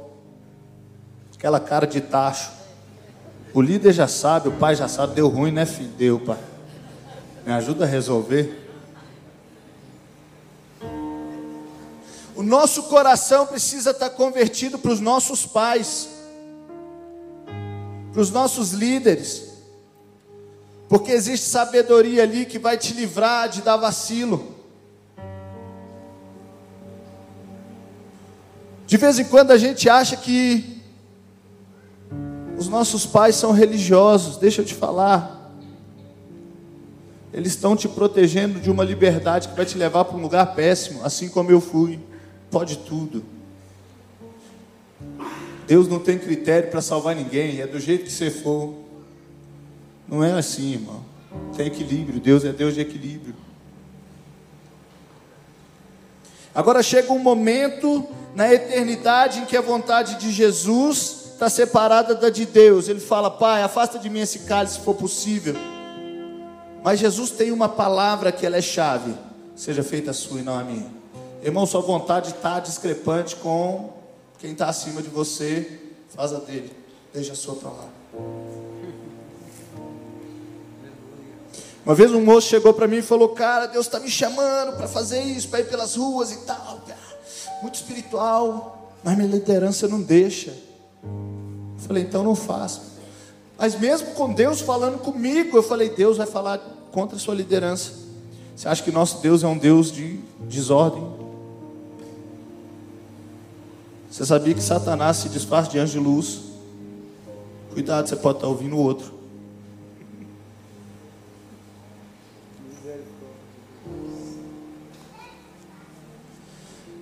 Aquela 1.36 1.60
cara 1.60 1.86
de 1.86 2.00
tacho. 2.00 2.61
O 3.54 3.60
líder 3.60 3.92
já 3.92 4.08
sabe, 4.08 4.48
o 4.48 4.52
pai 4.52 4.74
já 4.74 4.88
sabe, 4.88 5.14
deu 5.14 5.28
ruim, 5.28 5.52
né, 5.52 5.66
filho? 5.66 5.90
Deu, 5.90 6.20
pai. 6.20 6.38
Me 7.44 7.52
ajuda 7.52 7.84
a 7.84 7.88
resolver. 7.88 8.60
O 12.34 12.42
nosso 12.42 12.84
coração 12.84 13.46
precisa 13.46 13.90
estar 13.90 14.10
convertido 14.10 14.78
para 14.78 14.90
os 14.90 15.00
nossos 15.00 15.44
pais, 15.44 16.08
para 18.10 18.22
os 18.22 18.30
nossos 18.30 18.72
líderes, 18.72 19.52
porque 20.88 21.12
existe 21.12 21.46
sabedoria 21.46 22.22
ali 22.22 22.46
que 22.46 22.58
vai 22.58 22.78
te 22.78 22.94
livrar 22.94 23.48
de 23.48 23.60
dar 23.60 23.76
vacilo. 23.76 24.56
De 28.86 28.96
vez 28.96 29.18
em 29.18 29.24
quando 29.24 29.50
a 29.50 29.58
gente 29.58 29.88
acha 29.88 30.16
que 30.16 30.71
os 32.62 32.68
nossos 32.68 33.04
pais 33.04 33.34
são 33.34 33.50
religiosos, 33.50 34.36
deixa 34.36 34.62
eu 34.62 34.64
te 34.64 34.72
falar. 34.72 35.52
Eles 37.32 37.52
estão 37.52 37.74
te 37.74 37.88
protegendo 37.88 38.60
de 38.60 38.70
uma 38.70 38.84
liberdade 38.84 39.48
que 39.48 39.56
vai 39.56 39.66
te 39.66 39.76
levar 39.76 40.04
para 40.04 40.16
um 40.16 40.22
lugar 40.22 40.54
péssimo, 40.54 41.04
assim 41.04 41.28
como 41.28 41.50
eu 41.50 41.60
fui. 41.60 41.98
Pode 42.52 42.78
tudo. 42.78 43.24
Deus 45.66 45.88
não 45.88 45.98
tem 45.98 46.18
critério 46.18 46.70
para 46.70 46.80
salvar 46.80 47.16
ninguém, 47.16 47.60
é 47.60 47.66
do 47.66 47.80
jeito 47.80 48.04
que 48.04 48.12
você 48.12 48.30
for. 48.30 48.74
Não 50.06 50.22
é 50.22 50.32
assim, 50.32 50.74
irmão. 50.74 51.02
Tem 51.56 51.66
equilíbrio, 51.66 52.20
Deus 52.20 52.44
é 52.44 52.52
Deus 52.52 52.74
de 52.74 52.80
equilíbrio. 52.80 53.34
Agora 56.54 56.80
chega 56.80 57.12
um 57.12 57.18
momento 57.18 58.06
na 58.36 58.52
eternidade 58.52 59.40
em 59.40 59.46
que 59.46 59.56
a 59.56 59.60
vontade 59.60 60.16
de 60.20 60.30
Jesus 60.30 61.21
está 61.42 61.50
separada 61.50 62.14
da 62.14 62.30
de 62.30 62.46
Deus. 62.46 62.88
Ele 62.88 63.00
fala: 63.00 63.30
Pai, 63.30 63.62
afasta 63.62 63.98
de 63.98 64.08
mim 64.08 64.20
esse 64.20 64.40
cálice 64.40 64.74
se 64.74 64.80
for 64.80 64.94
possível. 64.94 65.54
Mas 66.84 67.00
Jesus 67.00 67.30
tem 67.30 67.50
uma 67.50 67.68
palavra 67.68 68.30
que 68.30 68.46
ela 68.46 68.56
é 68.56 68.62
chave: 68.62 69.12
seja 69.56 69.82
feita 69.82 70.12
a 70.12 70.14
sua 70.14 70.40
e 70.40 70.42
não 70.42 70.58
a 70.58 70.62
minha. 70.62 70.90
Irmão, 71.42 71.66
sua 71.66 71.80
vontade 71.80 72.28
está 72.28 72.60
discrepante 72.60 73.34
com 73.36 73.92
quem 74.38 74.52
está 74.52 74.68
acima 74.68 75.02
de 75.02 75.08
você, 75.08 75.80
faz 76.14 76.32
a 76.32 76.38
dele, 76.38 76.72
deixa 77.12 77.32
a 77.32 77.36
sua 77.36 77.56
lá. 77.64 77.88
Uma 81.84 81.96
vez 81.96 82.12
um 82.12 82.24
moço 82.24 82.46
chegou 82.46 82.72
para 82.72 82.86
mim 82.86 82.98
e 82.98 83.02
falou: 83.02 83.30
Cara, 83.30 83.66
Deus 83.66 83.86
está 83.86 83.98
me 83.98 84.08
chamando 84.08 84.76
para 84.76 84.86
fazer 84.86 85.20
isso, 85.22 85.48
para 85.48 85.60
ir 85.60 85.68
pelas 85.68 85.96
ruas 85.96 86.30
e 86.30 86.36
tal. 86.46 86.80
Muito 87.60 87.74
espiritual, 87.74 88.92
mas 89.02 89.16
minha 89.16 89.28
liderança 89.28 89.88
não 89.88 90.00
deixa. 90.00 90.71
Falei, 91.78 92.04
então 92.04 92.22
não 92.22 92.34
faça. 92.34 92.92
Mas 93.58 93.78
mesmo 93.78 94.12
com 94.14 94.32
Deus 94.32 94.60
falando 94.60 94.98
comigo, 94.98 95.56
eu 95.56 95.62
falei, 95.62 95.90
Deus 95.90 96.16
vai 96.16 96.26
falar 96.26 96.58
contra 96.90 97.16
a 97.16 97.18
sua 97.18 97.34
liderança. 97.34 97.92
Você 98.54 98.68
acha 98.68 98.82
que 98.82 98.92
nosso 98.92 99.20
Deus 99.20 99.42
é 99.42 99.46
um 99.46 99.56
Deus 99.58 99.90
de 99.90 100.20
desordem? 100.40 101.04
Você 104.10 104.26
sabia 104.26 104.54
que 104.54 104.62
Satanás 104.62 105.16
se 105.16 105.28
disfarça 105.28 105.70
de 105.70 105.78
anjo 105.78 105.92
de 105.92 105.98
luz? 105.98 106.40
Cuidado, 107.72 108.08
você 108.08 108.16
pode 108.16 108.38
estar 108.38 108.48
ouvindo 108.48 108.76
o 108.76 108.78
outro. 108.78 109.22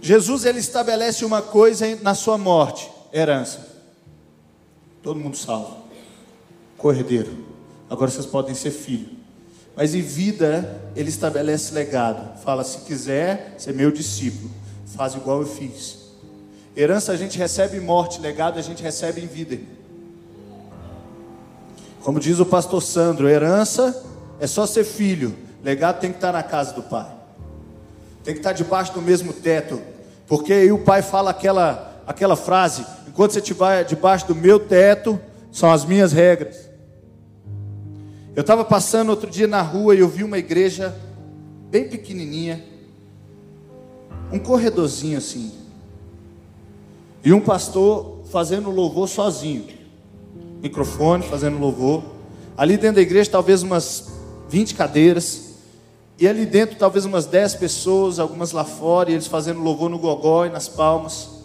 Jesus 0.00 0.44
ele 0.44 0.60
estabelece 0.60 1.24
uma 1.24 1.42
coisa 1.42 1.86
na 2.02 2.14
sua 2.14 2.38
morte, 2.38 2.90
herança. 3.12 3.69
Todo 5.02 5.18
mundo 5.18 5.36
salvo. 5.36 5.84
Cordeiro. 6.76 7.44
Agora 7.88 8.10
vocês 8.10 8.26
podem 8.26 8.54
ser 8.54 8.70
filho. 8.70 9.08
Mas 9.76 9.94
em 9.94 10.02
vida, 10.02 10.82
ele 10.94 11.08
estabelece 11.08 11.72
legado. 11.72 12.38
Fala: 12.40 12.62
se 12.64 12.78
quiser 12.80 13.54
ser 13.58 13.72
meu 13.72 13.90
discípulo, 13.90 14.50
faz 14.86 15.14
igual 15.14 15.40
eu 15.40 15.46
fiz. 15.46 15.98
Herança 16.76 17.12
a 17.12 17.16
gente 17.16 17.38
recebe 17.38 17.78
em 17.78 17.80
morte, 17.80 18.20
legado 18.20 18.58
a 18.58 18.62
gente 18.62 18.82
recebe 18.82 19.20
em 19.20 19.26
vida. 19.26 19.58
Como 22.02 22.20
diz 22.20 22.38
o 22.38 22.46
pastor 22.46 22.82
Sandro, 22.82 23.28
herança 23.28 24.04
é 24.38 24.46
só 24.46 24.64
ser 24.66 24.84
filho, 24.84 25.36
legado 25.62 26.00
tem 26.00 26.10
que 26.10 26.16
estar 26.16 26.32
na 26.32 26.42
casa 26.42 26.72
do 26.72 26.82
pai. 26.82 27.10
Tem 28.24 28.34
que 28.34 28.40
estar 28.40 28.52
debaixo 28.52 28.92
do 28.92 29.02
mesmo 29.02 29.32
teto, 29.32 29.80
porque 30.26 30.52
aí 30.52 30.72
o 30.72 30.78
pai 30.78 31.02
fala 31.02 31.30
aquela 31.30 31.89
aquela 32.10 32.34
frase: 32.34 32.84
Enquanto 33.06 33.32
você 33.32 33.38
estiver 33.38 33.84
debaixo 33.84 34.26
do 34.26 34.34
meu 34.34 34.58
teto, 34.58 35.18
são 35.52 35.70
as 35.70 35.84
minhas 35.84 36.12
regras. 36.12 36.68
Eu 38.34 38.40
estava 38.40 38.64
passando 38.64 39.10
outro 39.10 39.30
dia 39.30 39.46
na 39.46 39.62
rua 39.62 39.94
e 39.94 40.00
eu 40.00 40.08
vi 40.08 40.24
uma 40.24 40.38
igreja 40.38 40.94
bem 41.70 41.88
pequenininha, 41.88 42.64
um 44.32 44.38
corredorzinho 44.38 45.18
assim, 45.18 45.52
e 47.24 47.32
um 47.32 47.40
pastor 47.40 48.22
fazendo 48.30 48.70
louvor 48.70 49.08
sozinho, 49.08 49.66
microfone 50.62 51.24
fazendo 51.24 51.58
louvor. 51.58 52.02
Ali 52.56 52.76
dentro 52.76 52.96
da 52.96 53.02
igreja 53.02 53.30
talvez 53.30 53.62
umas 53.62 54.10
20 54.48 54.74
cadeiras, 54.74 55.54
e 56.18 56.28
ali 56.28 56.44
dentro 56.44 56.76
talvez 56.76 57.04
umas 57.04 57.26
10 57.26 57.54
pessoas, 57.56 58.18
algumas 58.18 58.52
lá 58.52 58.64
fora, 58.64 59.10
e 59.10 59.14
eles 59.14 59.26
fazendo 59.26 59.60
louvor 59.60 59.88
no 59.88 59.98
gogó 59.98 60.44
e 60.44 60.50
nas 60.50 60.68
palmas. 60.68 61.39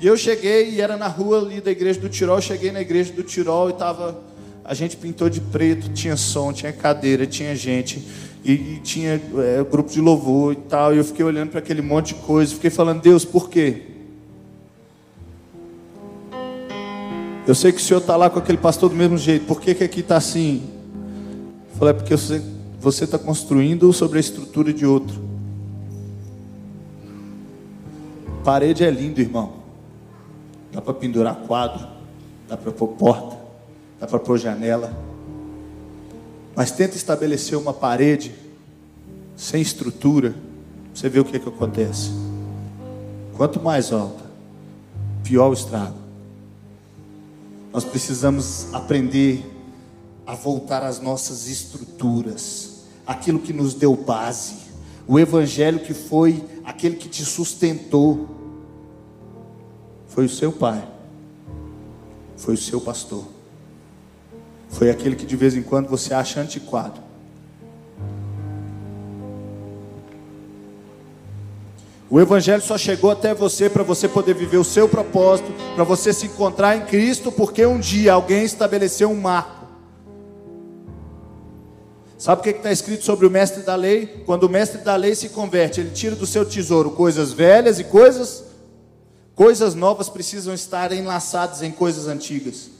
E 0.00 0.06
eu 0.06 0.16
cheguei 0.16 0.70
e 0.70 0.80
era 0.80 0.96
na 0.96 1.08
rua 1.08 1.38
ali 1.38 1.60
da 1.60 1.70
igreja 1.70 2.00
do 2.00 2.08
Tirol. 2.08 2.36
Eu 2.36 2.42
cheguei 2.42 2.72
na 2.72 2.80
igreja 2.80 3.12
do 3.12 3.22
Tirol 3.22 3.70
e 3.70 3.74
tava 3.74 4.20
a 4.64 4.72
gente 4.72 4.96
pintou 4.96 5.28
de 5.28 5.42
preto, 5.42 5.90
tinha 5.90 6.16
som, 6.16 6.50
tinha 6.50 6.72
cadeira, 6.72 7.26
tinha 7.26 7.54
gente 7.54 8.02
e, 8.42 8.52
e 8.52 8.80
tinha 8.82 9.20
é, 9.36 9.62
grupo 9.62 9.90
de 9.90 10.00
louvor 10.00 10.54
e 10.54 10.56
tal. 10.56 10.94
E 10.94 10.98
eu 10.98 11.04
fiquei 11.04 11.24
olhando 11.24 11.50
para 11.50 11.58
aquele 11.58 11.82
monte 11.82 12.14
de 12.14 12.20
coisa, 12.22 12.54
fiquei 12.54 12.70
falando 12.70 13.02
Deus, 13.02 13.24
por 13.26 13.50
quê? 13.50 13.82
Eu 17.46 17.54
sei 17.54 17.72
que 17.72 17.78
o 17.78 17.82
senhor 17.82 18.00
está 18.00 18.16
lá 18.16 18.30
com 18.30 18.38
aquele 18.38 18.56
pastor 18.56 18.88
do 18.88 18.96
mesmo 18.96 19.18
jeito. 19.18 19.44
Por 19.44 19.60
que, 19.60 19.74
que 19.74 19.84
aqui 19.84 20.00
está 20.00 20.16
assim? 20.16 20.62
Eu 21.72 21.78
falei, 21.78 21.92
é 21.92 21.94
porque 21.94 22.14
você 22.80 23.04
está 23.04 23.18
construindo 23.18 23.92
sobre 23.92 24.16
a 24.16 24.20
estrutura 24.20 24.72
de 24.72 24.86
outro. 24.86 25.22
Parede 28.42 28.82
é 28.82 28.90
lindo, 28.90 29.20
irmão 29.20 29.63
dá 30.74 30.82
para 30.82 30.92
pendurar 30.92 31.36
quadro, 31.46 31.86
dá 32.48 32.56
para 32.56 32.72
pôr 32.72 32.88
porta, 32.88 33.38
dá 34.00 34.06
para 34.08 34.18
pôr 34.18 34.36
janela. 34.36 34.92
Mas 36.56 36.72
tenta 36.72 36.96
estabelecer 36.96 37.56
uma 37.56 37.72
parede 37.72 38.34
sem 39.36 39.62
estrutura, 39.62 40.34
você 40.92 41.08
vê 41.08 41.20
o 41.20 41.24
que, 41.24 41.36
é 41.36 41.38
que 41.38 41.48
acontece. 41.48 42.10
Quanto 43.36 43.60
mais 43.60 43.92
alta, 43.92 44.24
pior 45.22 45.50
o 45.50 45.52
estrago. 45.52 45.96
Nós 47.72 47.84
precisamos 47.84 48.72
aprender 48.72 49.44
a 50.26 50.34
voltar 50.34 50.82
às 50.82 51.00
nossas 51.00 51.48
estruturas, 51.48 52.84
aquilo 53.06 53.38
que 53.38 53.52
nos 53.52 53.74
deu 53.74 53.94
base, 53.96 54.54
o 55.06 55.18
evangelho 55.18 55.80
que 55.80 55.92
foi 55.92 56.44
aquele 56.64 56.96
que 56.96 57.08
te 57.08 57.24
sustentou 57.24 58.33
foi 60.14 60.26
o 60.26 60.28
seu 60.28 60.52
pai, 60.52 60.86
foi 62.36 62.54
o 62.54 62.56
seu 62.56 62.80
pastor. 62.80 63.24
foi 64.68 64.88
aquele 64.90 65.16
que 65.16 65.26
de 65.26 65.36
vez 65.36 65.56
em 65.56 65.62
quando 65.62 65.88
você 65.88 66.14
acha 66.14 66.40
antiquado. 66.40 67.00
O 72.08 72.20
Evangelho 72.20 72.62
só 72.62 72.78
chegou 72.78 73.10
até 73.10 73.34
você 73.34 73.68
para 73.68 73.82
você 73.82 74.08
poder 74.08 74.34
viver 74.34 74.56
o 74.56 74.64
seu 74.64 74.88
propósito, 74.88 75.52
para 75.74 75.82
você 75.82 76.12
se 76.12 76.26
encontrar 76.26 76.76
em 76.76 76.86
Cristo, 76.86 77.32
porque 77.32 77.66
um 77.66 77.80
dia 77.80 78.12
alguém 78.12 78.44
estabeleceu 78.44 79.10
um 79.10 79.20
marco. 79.20 79.66
Sabe 82.16 82.40
o 82.40 82.44
que 82.44 82.50
está 82.50 82.70
escrito 82.70 83.04
sobre 83.04 83.26
o 83.26 83.30
mestre 83.30 83.62
da 83.64 83.74
lei? 83.74 84.22
Quando 84.24 84.44
o 84.44 84.48
mestre 84.48 84.80
da 84.80 84.94
lei 84.94 85.14
se 85.16 85.30
converte, 85.30 85.80
ele 85.80 85.90
tira 85.90 86.14
do 86.14 86.26
seu 86.26 86.44
tesouro 86.44 86.92
coisas 86.92 87.32
velhas 87.32 87.80
e 87.80 87.84
coisas, 87.84 88.43
coisas 89.34 89.74
novas 89.74 90.08
precisam 90.08 90.54
estar 90.54 90.92
enlaçadas 90.92 91.62
em 91.62 91.70
coisas 91.70 92.06
antigas. 92.06 92.70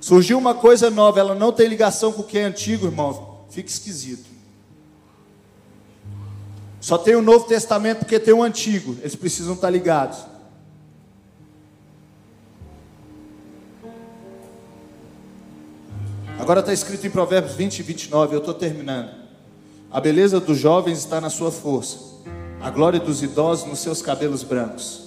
Surgiu 0.00 0.36
uma 0.36 0.54
coisa 0.54 0.90
nova, 0.90 1.20
ela 1.20 1.34
não 1.34 1.52
tem 1.52 1.68
ligação 1.68 2.12
com 2.12 2.22
o 2.22 2.26
que 2.26 2.38
é 2.38 2.44
antigo, 2.44 2.86
irmão, 2.86 3.44
fica 3.48 3.68
esquisito. 3.68 4.32
Só 6.82 6.98
tem 6.98 7.14
o 7.14 7.22
Novo 7.22 7.46
Testamento 7.46 8.00
porque 8.00 8.18
tem 8.18 8.34
o 8.34 8.42
Antigo, 8.42 8.96
eles 9.00 9.14
precisam 9.14 9.54
estar 9.54 9.70
ligados. 9.70 10.18
Agora 16.40 16.58
está 16.58 16.72
escrito 16.72 17.06
em 17.06 17.10
Provérbios 17.10 17.54
20 17.54 17.78
e 17.78 17.82
29, 17.84 18.34
eu 18.34 18.40
estou 18.40 18.52
terminando. 18.52 19.14
A 19.92 20.00
beleza 20.00 20.40
dos 20.40 20.58
jovens 20.58 20.98
está 20.98 21.20
na 21.20 21.30
sua 21.30 21.52
força, 21.52 22.11
a 22.62 22.70
glória 22.70 23.00
dos 23.00 23.22
idosos 23.22 23.68
nos 23.68 23.80
seus 23.80 24.00
cabelos 24.00 24.44
brancos. 24.44 25.02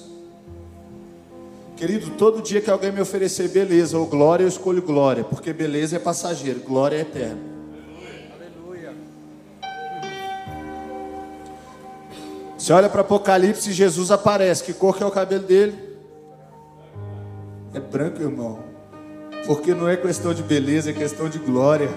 Querido, 1.77 2.11
todo 2.11 2.41
dia 2.41 2.59
que 2.59 2.69
alguém 2.69 2.91
me 2.91 2.99
oferecer 2.99 3.47
beleza 3.47 3.97
ou 3.97 4.05
glória, 4.05 4.43
eu 4.43 4.47
escolho 4.47 4.81
glória, 4.81 5.23
porque 5.23 5.53
beleza 5.53 5.95
é 5.95 5.99
passageiro, 5.99 6.59
glória 6.59 6.97
é 6.97 7.01
eterna. 7.01 7.39
Aleluia. 8.35 8.93
Você 12.57 12.73
olha 12.73 12.89
para 12.89 13.01
Apocalipse 13.01 13.69
e 13.69 13.73
Jesus 13.73 14.11
aparece. 14.11 14.63
Que 14.63 14.73
cor 14.73 14.97
que 14.97 15.03
é 15.03 15.05
o 15.05 15.11
cabelo 15.11 15.43
dele? 15.43 15.77
É 17.73 17.79
branco, 17.79 18.21
irmão. 18.21 18.59
Porque 19.45 19.73
não 19.73 19.87
é 19.87 19.95
questão 19.95 20.33
de 20.33 20.43
beleza, 20.43 20.89
é 20.89 20.93
questão 20.93 21.29
de 21.29 21.39
glória. 21.39 21.89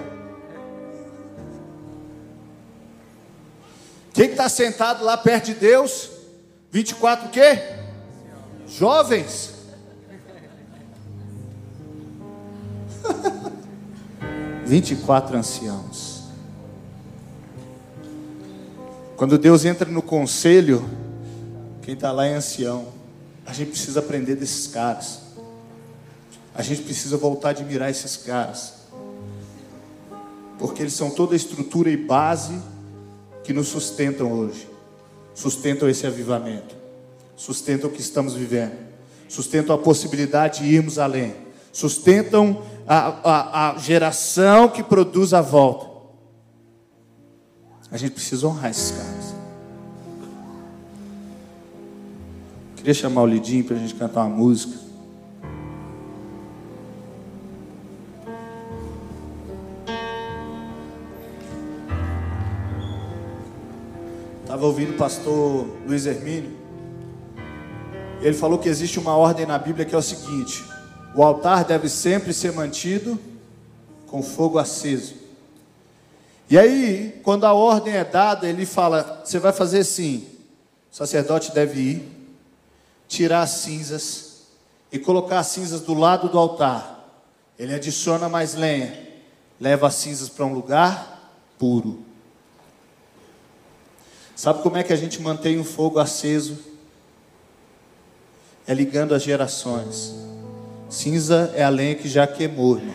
Quem 4.12 4.30
está 4.30 4.48
sentado 4.48 5.04
lá 5.04 5.16
perto 5.16 5.46
de 5.46 5.54
Deus? 5.54 6.11
24 6.70 7.28
o 7.28 7.30
quê? 7.30 7.62
Jovens. 8.66 9.54
24 14.66 15.36
anciãos. 15.36 16.18
Quando 19.16 19.38
Deus 19.38 19.64
entra 19.64 19.90
no 19.90 20.02
conselho, 20.02 20.88
quem 21.82 21.94
está 21.94 22.12
lá 22.12 22.26
é 22.26 22.34
ancião. 22.34 22.88
A 23.44 23.52
gente 23.52 23.70
precisa 23.70 24.00
aprender 24.00 24.36
desses 24.36 24.66
caras. 24.66 25.20
A 26.54 26.62
gente 26.62 26.82
precisa 26.82 27.16
voltar 27.16 27.48
a 27.48 27.50
admirar 27.52 27.90
esses 27.90 28.16
caras. 28.16 28.74
Porque 30.59 30.82
eles 30.82 30.92
são 30.92 31.11
toda 31.11 31.32
a 31.32 31.36
estrutura 31.36 31.90
e 31.90 31.96
base 31.96 32.61
que 33.49 33.55
nos 33.55 33.68
sustentam 33.68 34.30
hoje. 34.30 34.68
Sustentam 35.34 35.88
esse 35.88 36.07
avivamento. 36.07 36.76
Sustentam 37.34 37.88
o 37.88 37.92
que 37.92 38.03
estamos 38.03 38.34
vivendo. 38.34 38.74
Sustentam 39.26 39.74
a 39.74 39.78
possibilidade 39.78 40.62
de 40.62 40.66
irmos 40.66 40.99
além. 40.99 41.34
Sustentam 41.72 42.61
a, 42.86 43.09
a, 43.24 43.70
a 43.70 43.78
geração 43.78 44.68
que 44.68 44.82
produz 44.82 45.32
a 45.32 45.40
volta. 45.40 45.88
A 47.90 47.96
gente 47.96 48.12
precisa 48.12 48.46
honrar 48.46 48.70
esses 48.70 48.90
caras. 48.90 49.34
Queria 52.76 52.92
chamar 52.92 53.22
o 53.22 53.26
Lidinho 53.26 53.64
para 53.64 53.76
a 53.76 53.78
gente 53.78 53.94
cantar 53.94 54.26
uma 54.26 54.36
música. 54.36 54.78
Estava 64.49 64.64
ouvindo 64.64 64.92
o 64.92 64.96
pastor 64.96 65.66
Luiz 65.86 66.07
Hermínio. 66.07 66.57
Ele 68.22 68.32
falou 68.32 68.59
que 68.59 68.66
existe 68.66 68.99
uma 68.99 69.14
ordem 69.14 69.44
na 69.44 69.59
Bíblia 69.59 69.84
que 69.84 69.94
é 69.94 69.99
o 69.99 70.01
seguinte: 70.01 70.64
o 71.14 71.22
altar 71.22 71.66
deve 71.66 71.86
sempre 71.86 72.32
ser 72.32 72.55
mantido 72.55 73.20
com 74.07 74.22
fogo 74.22 74.59
aceso. 74.59 75.16
E 76.49 76.59
aí, 76.59 77.20
quando 77.22 77.44
a 77.44 77.53
ordem 77.53 77.92
é 77.92 78.03
dada, 78.03 78.49
ele 78.49 78.64
fala: 78.64 79.20
você 79.22 79.38
vai 79.38 79.53
fazer 79.53 79.80
assim. 79.80 80.26
O 80.90 80.96
sacerdote 80.96 81.53
deve 81.53 81.78
ir, 81.78 82.09
tirar 83.07 83.42
as 83.42 83.51
cinzas 83.51 84.44
e 84.90 84.99
colocar 84.99 85.40
as 85.40 85.49
cinzas 85.49 85.82
do 85.82 85.92
lado 85.92 86.26
do 86.30 86.38
altar. 86.38 87.07
Ele 87.59 87.74
adiciona 87.74 88.30
mais 88.30 88.55
lenha, 88.55 88.99
leva 89.61 89.88
as 89.88 89.94
cinzas 89.96 90.30
para 90.30 90.46
um 90.46 90.55
lugar 90.55 91.36
puro. 91.59 92.07
Sabe 94.39 94.62
como 94.62 94.76
é 94.76 94.84
que 94.84 94.93
a 94.93 94.97
gente 94.97 95.20
mantém 95.20 95.59
o 95.59 95.64
fogo 95.64 95.99
aceso? 95.99 96.59
É 98.68 98.72
ligando 98.72 99.12
as 99.12 99.24
gerações. 99.24 100.14
Cinza 100.89 101.53
é 101.57 101.64
a 101.64 101.68
lenha 101.68 101.97
que 101.97 102.09
já 102.09 102.24
queimou, 102.24 102.76
irmão. 102.76 102.95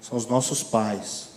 São 0.00 0.16
os 0.16 0.24
nossos 0.24 0.62
pais. 0.62 1.30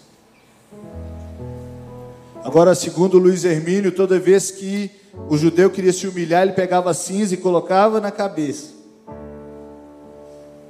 Agora, 2.44 2.76
segundo 2.76 3.18
Luiz 3.18 3.44
Hermínio, 3.44 3.92
toda 3.92 4.20
vez 4.20 4.52
que 4.52 4.92
o 5.28 5.36
judeu 5.36 5.72
queria 5.72 5.92
se 5.92 6.06
humilhar, 6.06 6.44
ele 6.44 6.54
pegava 6.54 6.94
cinza 6.94 7.34
e 7.34 7.38
colocava 7.38 8.00
na 8.00 8.12
cabeça. 8.12 8.68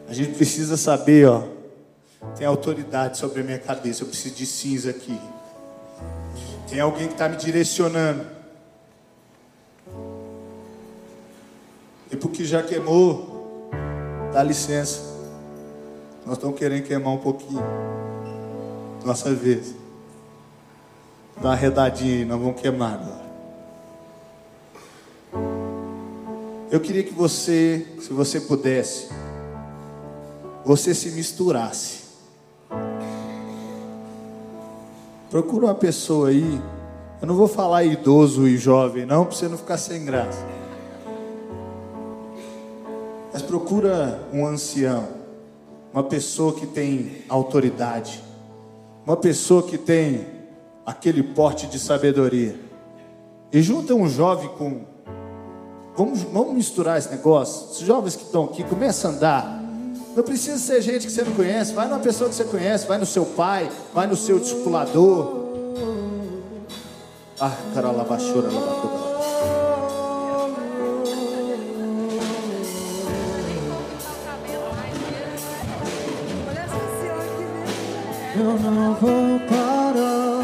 A 0.08 0.14
gente 0.14 0.36
precisa 0.36 0.78
saber, 0.78 1.28
ó, 1.28 1.44
tem 2.38 2.48
autoridade 2.48 3.18
sobre 3.18 3.42
a 3.42 3.44
minha 3.44 3.60
cabeça, 3.60 4.04
eu 4.04 4.08
preciso 4.08 4.36
de 4.36 4.46
cinza 4.46 4.92
aqui. 4.92 5.20
Tem 6.70 6.80
alguém 6.80 7.08
que 7.08 7.14
está 7.14 7.30
me 7.30 7.38
direcionando. 7.38 8.26
E 12.12 12.16
porque 12.16 12.46
já 12.46 12.62
queimou, 12.64 13.36
Dá 14.36 14.44
licença. 14.44 15.00
Nós 16.26 16.36
estamos 16.36 16.60
querendo 16.60 16.84
queimar 16.84 17.14
um 17.14 17.20
pouquinho. 17.20 17.64
Nossa 19.06 19.34
vez. 19.34 19.74
Dá 21.38 21.50
uma 21.50 21.56
redadinha 21.56 22.18
aí, 22.18 22.26
nós 22.26 22.38
vamos 22.38 22.60
queimar 22.60 22.96
agora. 22.96 23.26
Eu 26.70 26.82
queria 26.82 27.02
que 27.02 27.14
você, 27.14 27.88
se 28.02 28.12
você 28.12 28.42
pudesse, 28.42 29.08
você 30.66 30.94
se 30.94 31.12
misturasse. 31.12 32.05
Procura 35.30 35.66
uma 35.66 35.76
pessoa 35.76 36.30
aí. 36.30 36.62
Eu 37.22 37.28
não 37.28 37.36
vou 37.36 37.48
falar 37.48 37.84
idoso 37.84 38.48
e 38.48 38.58
jovem, 38.58 39.06
não, 39.06 39.26
para 39.26 39.36
você 39.36 39.48
não 39.48 39.58
ficar 39.58 39.78
sem 39.78 40.06
graça. 40.06 40.46
Mas 43.34 43.42
procura 43.42 44.22
um 44.32 44.46
ancião, 44.46 45.08
uma 45.92 46.04
pessoa 46.04 46.54
que 46.54 46.68
tem 46.68 47.24
autoridade, 47.28 48.24
uma 49.06 49.18
pessoa 49.18 49.64
que 49.64 49.78
tem 49.78 50.26
aquele 50.86 51.24
porte 51.24 51.68
de 51.68 51.80
sabedoria. 51.80 52.58
E 53.52 53.62
junta 53.62 53.94
um 53.94 54.08
jovem 54.08 54.50
com. 54.50 54.82
Vamos, 55.96 56.22
vamos 56.24 56.54
misturar 56.54 56.98
esse 56.98 57.10
negócio. 57.10 57.72
Os 57.72 57.80
jovens 57.80 58.16
que 58.16 58.24
estão 58.24 58.46
aqui, 58.46 58.64
começa 58.64 59.08
a 59.08 59.12
andar. 59.12 59.65
Não 60.16 60.24
precisa 60.24 60.58
ser 60.58 60.82
gente 60.82 61.06
que 61.06 61.12
você 61.12 61.24
não 61.24 61.34
conhece. 61.34 61.74
Vai 61.74 61.88
numa 61.88 62.00
pessoa 62.00 62.30
que 62.30 62.36
você 62.36 62.46
conhece. 62.46 62.88
Vai 62.88 62.98
no 62.98 63.06
seu 63.06 63.26
pai. 63.26 63.70
Vai 63.94 64.08
no 64.08 64.16
seu 64.16 64.40
discipulador. 64.40 65.46
Ah, 67.40 67.52
caralho, 67.74 68.04
baixura, 68.06 68.50
lavacura. 68.50 69.06
eu 78.38 78.60
não 78.60 78.94
vou 78.96 79.40
parar. 79.48 80.44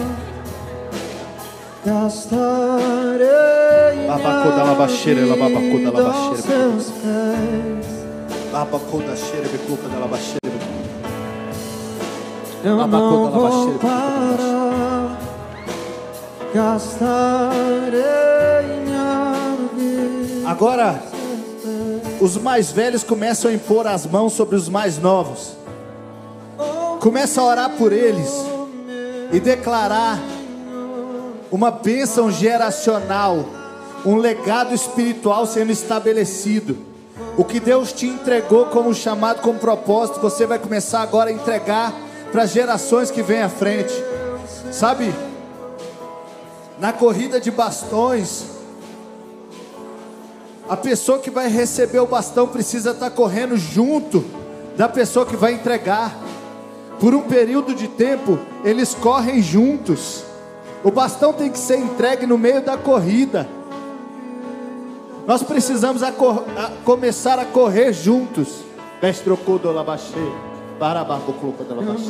Gastarei 1.85 3.27
Babacoda 4.07 4.63
labaxeira, 4.63 5.21
ela 5.21 5.35
babacoda 5.35 5.91
Eu 12.63 12.85
não 12.85 13.31
vou 13.31 13.79
parar. 13.79 15.19
Gastarei 16.53 18.01
minha 18.83 19.33
vida. 19.75 20.49
Agora, 20.49 21.01
os 22.19 22.37
mais 22.37 22.71
velhos 22.71 23.03
começam 23.03 23.49
a 23.49 23.53
impor 23.53 23.87
as 23.87 24.05
mãos 24.05 24.33
sobre 24.33 24.55
os 24.57 24.67
mais 24.67 24.97
novos. 24.97 25.55
Começa 26.99 27.41
a 27.41 27.45
orar 27.45 27.71
por 27.77 27.91
eles 27.91 28.31
e 29.31 29.39
declarar 29.39 30.19
uma 31.49 31.71
bênção 31.71 32.29
geracional, 32.29 33.45
um 34.05 34.17
legado 34.17 34.75
espiritual 34.75 35.45
sendo 35.47 35.71
estabelecido. 35.71 36.90
O 37.37 37.43
que 37.43 37.59
Deus 37.59 37.93
te 37.93 38.05
entregou 38.05 38.65
como 38.67 38.93
chamado, 38.93 39.41
como 39.41 39.59
propósito, 39.59 40.19
você 40.19 40.45
vai 40.45 40.59
começar 40.59 41.01
agora 41.01 41.29
a 41.29 41.33
entregar 41.33 41.93
para 42.31 42.45
gerações 42.45 43.11
que 43.11 43.21
vêm 43.21 43.41
à 43.41 43.49
frente. 43.49 43.93
Sabe? 44.71 45.13
Na 46.79 46.91
corrida 46.91 47.39
de 47.39 47.51
bastões, 47.51 48.45
a 50.67 50.77
pessoa 50.77 51.19
que 51.19 51.29
vai 51.29 51.47
receber 51.47 51.99
o 51.99 52.07
bastão 52.07 52.47
precisa 52.47 52.91
estar 52.91 53.11
correndo 53.11 53.57
junto 53.57 54.23
da 54.77 54.87
pessoa 54.87 55.25
que 55.25 55.35
vai 55.35 55.53
entregar. 55.53 56.15
Por 56.99 57.13
um 57.13 57.21
período 57.21 57.73
de 57.73 57.87
tempo, 57.87 58.39
eles 58.63 58.93
correm 58.93 59.41
juntos. 59.41 60.23
O 60.83 60.91
bastão 60.91 61.33
tem 61.33 61.49
que 61.49 61.59
ser 61.59 61.77
entregue 61.77 62.25
no 62.25 62.37
meio 62.37 62.61
da 62.61 62.77
corrida. 62.77 63.47
Nós 65.27 65.43
precisamos 65.43 66.01
a 66.03 66.11
cor, 66.11 66.43
a 66.57 66.71
começar 66.83 67.39
a 67.39 67.45
correr 67.45 67.93
juntos. 67.93 68.61
Mestrocodo 69.01 69.71
labaxê, 69.71 70.13
barababucluca 70.79 71.63
da 71.63 71.75
labaxê. 71.75 72.09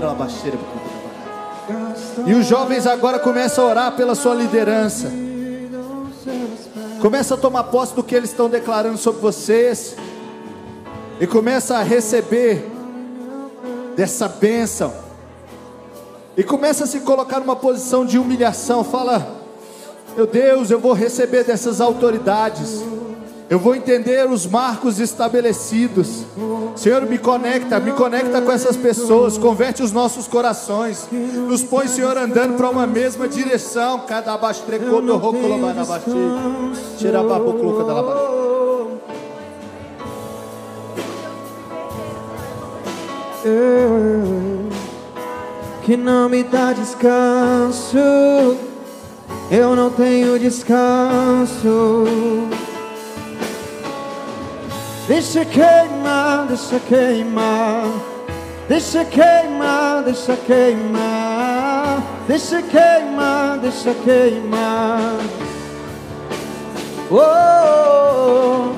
Labaxeira, 0.00 0.58
E 2.26 2.34
os 2.34 2.46
jovens 2.46 2.86
agora 2.86 3.18
começam 3.18 3.64
a 3.64 3.68
orar 3.68 3.92
pela 3.96 4.14
sua 4.14 4.34
liderança. 4.34 5.10
Começa 7.00 7.34
a 7.34 7.36
tomar 7.36 7.64
posse 7.64 7.94
do 7.94 8.02
que 8.02 8.14
eles 8.14 8.30
estão 8.30 8.48
declarando 8.48 8.96
sobre 8.96 9.20
vocês. 9.20 9.96
E 11.20 11.26
começa 11.26 11.76
a 11.76 11.82
receber 11.82 12.70
dessa 13.96 14.28
bênção. 14.28 14.92
E 16.36 16.42
começa 16.42 16.84
a 16.84 16.86
se 16.86 17.00
colocar 17.00 17.40
numa 17.40 17.56
posição 17.56 18.04
de 18.04 18.18
humilhação. 18.18 18.84
Fala, 18.84 19.35
meu 20.16 20.26
Deus, 20.26 20.70
eu 20.70 20.80
vou 20.80 20.94
receber 20.94 21.44
dessas 21.44 21.80
autoridades. 21.80 22.82
Eu 23.48 23.58
vou 23.60 23.76
entender 23.76 24.28
os 24.28 24.46
marcos 24.46 24.98
estabelecidos. 24.98 26.24
Senhor, 26.74 27.02
me 27.02 27.16
conecta, 27.16 27.78
me 27.78 27.92
conecta 27.92 28.42
com 28.42 28.50
essas 28.50 28.76
pessoas, 28.76 29.38
converte 29.38 29.82
os 29.82 29.92
nossos 29.92 30.26
corações. 30.26 31.06
Nos 31.12 31.62
põe, 31.62 31.86
Senhor, 31.86 32.16
andando 32.16 32.56
para 32.56 32.68
uma 32.68 32.86
mesma 32.86 33.28
direção. 33.28 34.00
Cada 34.00 34.32
abastrecô 34.34 35.00
do 35.00 35.16
rocolobanabaxi. 35.16 36.10
Tirababucluca 36.98 37.84
da 37.84 37.92
labaxi. 37.92 38.36
que 45.84 45.96
não 45.96 46.28
me 46.28 46.42
dá 46.42 46.72
descanso. 46.72 47.96
Eu 49.50 49.76
não 49.76 49.90
tenho 49.90 50.38
descanso. 50.38 52.04
Deixa 55.06 55.44
queimar, 55.44 56.46
deixa 56.48 56.80
queimar. 56.80 57.84
Deixa 58.68 59.04
queimar, 59.04 60.02
deixa 60.02 60.36
queimar. 60.36 62.02
Deixa 62.26 62.60
queimar, 62.62 63.58
deixa 63.58 63.94
queimar. 63.94 65.16
Oh, 67.08 68.72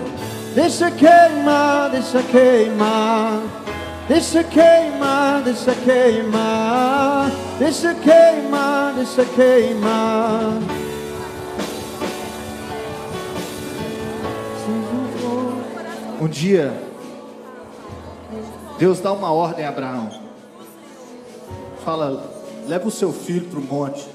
deixa 0.54 0.90
queimar, 0.90 1.90
deixa 1.90 2.22
queimar. 2.22 3.40
Deixa 4.06 4.42
queimar, 4.42 5.42
deixa 5.42 5.74
queimar, 5.74 7.30
deixa 7.58 7.94
queimar, 7.94 8.94
deixa 8.94 9.24
queimar. 9.24 10.52
Um 16.20 16.26
dia, 16.26 16.72
Deus 18.78 19.00
dá 19.00 19.12
uma 19.12 19.32
ordem 19.32 19.64
a 19.64 19.68
Abraão. 19.68 20.10
Fala, 21.84 22.30
leva 22.66 22.88
o 22.88 22.90
seu 22.90 23.12
filho 23.12 23.46
para 23.46 23.58
o 23.58 23.62
monte. 23.62 24.08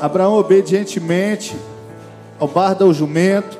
Abraão 0.00 0.34
obedientemente 0.34 1.56
ao 2.38 2.46
bar 2.46 2.74
do 2.74 2.92
jumento 2.92 3.58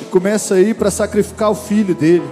e 0.00 0.04
começa 0.06 0.54
a 0.54 0.60
ir 0.60 0.74
para 0.74 0.90
sacrificar 0.90 1.50
o 1.50 1.54
filho 1.54 1.94
dele. 1.94 2.26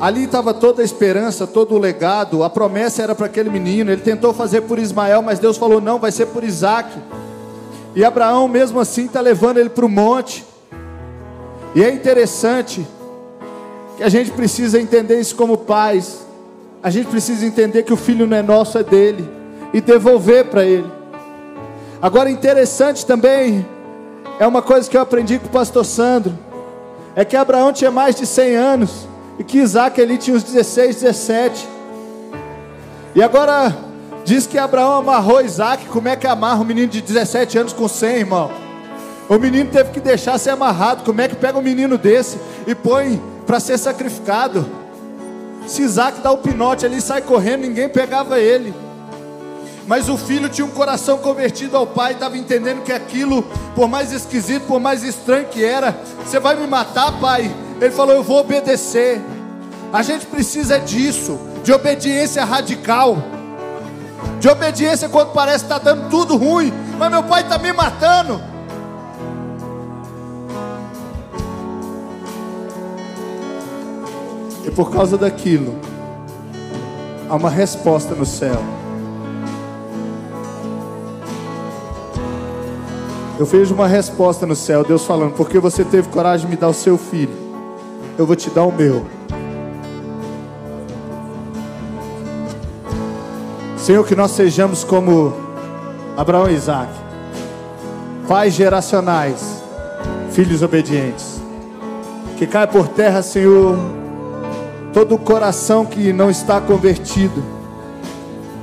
Ali 0.00 0.24
estava 0.24 0.54
toda 0.54 0.80
a 0.80 0.84
esperança, 0.84 1.46
todo 1.46 1.74
o 1.74 1.78
legado, 1.78 2.42
a 2.42 2.48
promessa 2.48 3.02
era 3.02 3.14
para 3.14 3.26
aquele 3.26 3.50
menino. 3.50 3.90
Ele 3.90 4.00
tentou 4.00 4.32
fazer 4.32 4.62
por 4.62 4.78
Ismael, 4.78 5.20
mas 5.20 5.38
Deus 5.38 5.58
falou: 5.58 5.78
não, 5.78 5.98
vai 5.98 6.10
ser 6.10 6.26
por 6.26 6.42
Isaac. 6.42 6.90
E 7.94 8.02
Abraão, 8.02 8.48
mesmo 8.48 8.80
assim, 8.80 9.04
está 9.04 9.20
levando 9.20 9.58
ele 9.58 9.68
para 9.68 9.84
o 9.84 9.88
monte. 9.88 10.44
E 11.74 11.84
é 11.84 11.92
interessante 11.92 12.86
que 13.98 14.02
a 14.02 14.08
gente 14.08 14.30
precisa 14.30 14.80
entender 14.80 15.20
isso 15.20 15.36
como 15.36 15.58
pais. 15.58 16.26
A 16.82 16.88
gente 16.88 17.08
precisa 17.08 17.44
entender 17.44 17.82
que 17.82 17.92
o 17.92 17.96
filho 17.96 18.26
não 18.26 18.36
é 18.36 18.42
nosso, 18.42 18.78
é 18.78 18.82
dele. 18.82 19.28
E 19.70 19.82
devolver 19.82 20.46
para 20.46 20.64
ele. 20.64 20.90
Agora, 22.00 22.30
interessante 22.30 23.04
também 23.04 23.66
é 24.38 24.46
uma 24.46 24.62
coisa 24.62 24.88
que 24.88 24.96
eu 24.96 25.02
aprendi 25.02 25.38
com 25.38 25.46
o 25.46 25.50
pastor 25.50 25.84
Sandro. 25.84 26.32
É 27.14 27.22
que 27.22 27.36
Abraão 27.36 27.70
tinha 27.70 27.90
mais 27.90 28.16
de 28.16 28.24
100 28.24 28.56
anos. 28.56 29.09
E 29.40 29.42
que 29.42 29.56
Isaac 29.56 29.98
ali 29.98 30.18
tinha 30.18 30.36
uns 30.36 30.42
16, 30.42 30.96
17. 30.96 31.66
E 33.14 33.22
agora 33.22 33.74
diz 34.22 34.46
que 34.46 34.58
Abraão 34.58 34.98
amarrou 34.98 35.40
Isaac. 35.40 35.86
Como 35.86 36.08
é 36.08 36.14
que 36.14 36.26
amarra 36.26 36.60
um 36.60 36.64
menino 36.64 36.88
de 36.88 37.00
17 37.00 37.56
anos 37.56 37.72
com 37.72 37.88
100, 37.88 38.16
irmão? 38.16 38.50
O 39.30 39.38
menino 39.38 39.70
teve 39.70 39.92
que 39.92 40.00
deixar 40.00 40.36
ser 40.36 40.50
amarrado. 40.50 41.04
Como 41.04 41.22
é 41.22 41.26
que 41.26 41.34
pega 41.34 41.58
um 41.58 41.62
menino 41.62 41.96
desse 41.96 42.38
e 42.66 42.74
põe 42.74 43.18
para 43.46 43.58
ser 43.58 43.78
sacrificado? 43.78 44.66
Se 45.66 45.80
Isaac 45.80 46.20
dá 46.20 46.30
o 46.30 46.36
pinote 46.36 46.84
ali 46.84 46.98
e 46.98 47.00
sai 47.00 47.22
correndo, 47.22 47.62
ninguém 47.62 47.88
pegava 47.88 48.38
ele. 48.38 48.74
Mas 49.86 50.10
o 50.10 50.18
filho 50.18 50.50
tinha 50.50 50.66
um 50.66 50.70
coração 50.70 51.16
convertido 51.16 51.78
ao 51.78 51.86
pai, 51.86 52.12
estava 52.12 52.36
entendendo 52.36 52.82
que 52.82 52.92
aquilo, 52.92 53.42
por 53.74 53.88
mais 53.88 54.12
esquisito, 54.12 54.66
por 54.66 54.78
mais 54.78 55.02
estranho 55.02 55.46
que 55.46 55.64
era, 55.64 55.98
você 56.22 56.38
vai 56.38 56.56
me 56.56 56.66
matar, 56.66 57.18
pai? 57.18 57.50
Ele 57.80 57.90
falou: 57.90 58.14
Eu 58.14 58.22
vou 58.22 58.38
obedecer. 58.38 59.20
A 59.92 60.02
gente 60.02 60.26
precisa 60.26 60.78
disso, 60.78 61.38
de 61.64 61.72
obediência 61.72 62.44
radical, 62.44 63.18
de 64.38 64.48
obediência 64.48 65.08
quando 65.08 65.32
parece 65.32 65.64
que 65.64 65.72
está 65.72 65.78
dando 65.78 66.08
tudo 66.08 66.36
ruim, 66.36 66.72
mas 66.98 67.10
meu 67.10 67.24
pai 67.24 67.42
está 67.42 67.58
me 67.58 67.72
matando. 67.72 68.40
E 74.64 74.70
por 74.70 74.92
causa 74.92 75.18
daquilo, 75.18 75.76
há 77.28 77.34
uma 77.34 77.50
resposta 77.50 78.14
no 78.14 78.24
céu. 78.24 78.62
Eu 83.38 83.46
vejo 83.46 83.74
uma 83.74 83.88
resposta 83.88 84.46
no 84.46 84.54
céu, 84.54 84.84
Deus 84.84 85.04
falando, 85.04 85.32
porque 85.32 85.58
você 85.58 85.82
teve 85.82 86.08
coragem 86.10 86.46
de 86.46 86.52
me 86.52 86.60
dar 86.60 86.68
o 86.68 86.74
seu 86.74 86.98
filho, 86.98 87.49
eu 88.20 88.26
vou 88.26 88.36
te 88.36 88.50
dar 88.50 88.64
o 88.64 88.70
meu. 88.70 89.06
Senhor, 93.78 94.06
que 94.06 94.14
nós 94.14 94.32
sejamos 94.32 94.84
como 94.84 95.32
Abraão 96.18 96.46
e 96.50 96.52
Isaac, 96.52 96.92
pais 98.28 98.52
geracionais, 98.52 99.62
filhos 100.32 100.62
obedientes. 100.62 101.40
Que 102.36 102.46
caia 102.46 102.66
por 102.66 102.88
terra, 102.88 103.22
Senhor, 103.22 103.78
todo 104.92 105.14
o 105.14 105.18
coração 105.18 105.86
que 105.86 106.12
não 106.12 106.28
está 106.28 106.60
convertido. 106.60 107.42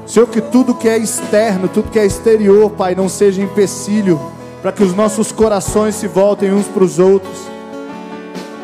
Senhor, 0.05 0.27
que 0.27 0.39
tudo 0.39 0.75
que 0.75 0.87
é 0.87 0.99
externo, 0.99 1.67
tudo 1.67 1.89
que 1.89 1.97
é 1.97 2.05
exterior, 2.05 2.69
Pai, 2.69 2.93
não 2.93 3.09
seja 3.09 3.41
empecilho 3.41 4.21
para 4.61 4.71
que 4.71 4.83
os 4.83 4.93
nossos 4.93 5.31
corações 5.31 5.95
se 5.95 6.07
voltem 6.07 6.53
uns 6.53 6.67
para 6.67 6.83
os 6.83 6.99
outros. 6.99 7.39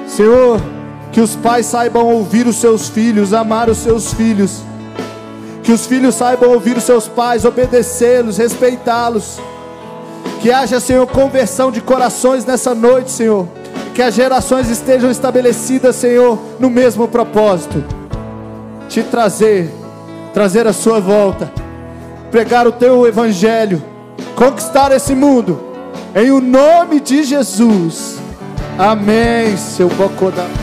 Senhor, 0.08 0.62
que 1.14 1.22
os 1.22 1.36
pais 1.36 1.68
saibam 1.68 2.08
ouvir 2.08 2.48
os 2.48 2.56
seus 2.56 2.90
filhos, 2.90 3.34
amar 3.34 3.70
os 3.70 3.78
seus 3.78 4.12
filhos. 4.16 4.64
Que 5.62 5.72
os 5.72 5.86
filhos 5.86 6.16
saibam 6.16 6.50
ouvir 6.50 6.76
os 6.76 6.84
seus 6.84 7.08
pais, 7.08 7.46
obedecê-los, 7.46 8.38
respeitá-los. 8.38 9.40
Que 10.42 10.52
haja, 10.52 10.80
Senhor, 10.80 11.06
conversão 11.06 11.72
de 11.72 11.80
corações 11.82 12.46
nessa 12.46 12.74
noite, 12.74 13.12
Senhor. 13.12 13.48
Que 13.94 14.02
as 14.02 14.16
gerações 14.16 14.70
estejam 14.70 15.12
estabelecidas, 15.12 15.96
Senhor, 15.96 16.38
no 16.60 16.70
mesmo 16.70 17.08
propósito. 17.08 17.84
Te 18.90 19.04
trazer, 19.04 19.72
trazer 20.34 20.66
a 20.66 20.74
sua 20.74 21.00
volta. 21.00 21.50
Pregar 22.32 22.68
o 22.68 22.72
teu 22.72 23.06
evangelho. 23.06 23.82
Conquistar 24.36 24.92
esse 24.92 25.14
mundo 25.14 25.60
em 26.16 26.32
o 26.32 26.42
nome 26.42 27.00
de 27.00 27.24
Jesus. 27.24 28.18
Amém, 28.80 29.56
seu 29.56 29.88
bocodá. 29.90 30.63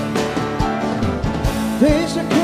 Deixa 1.80 2.39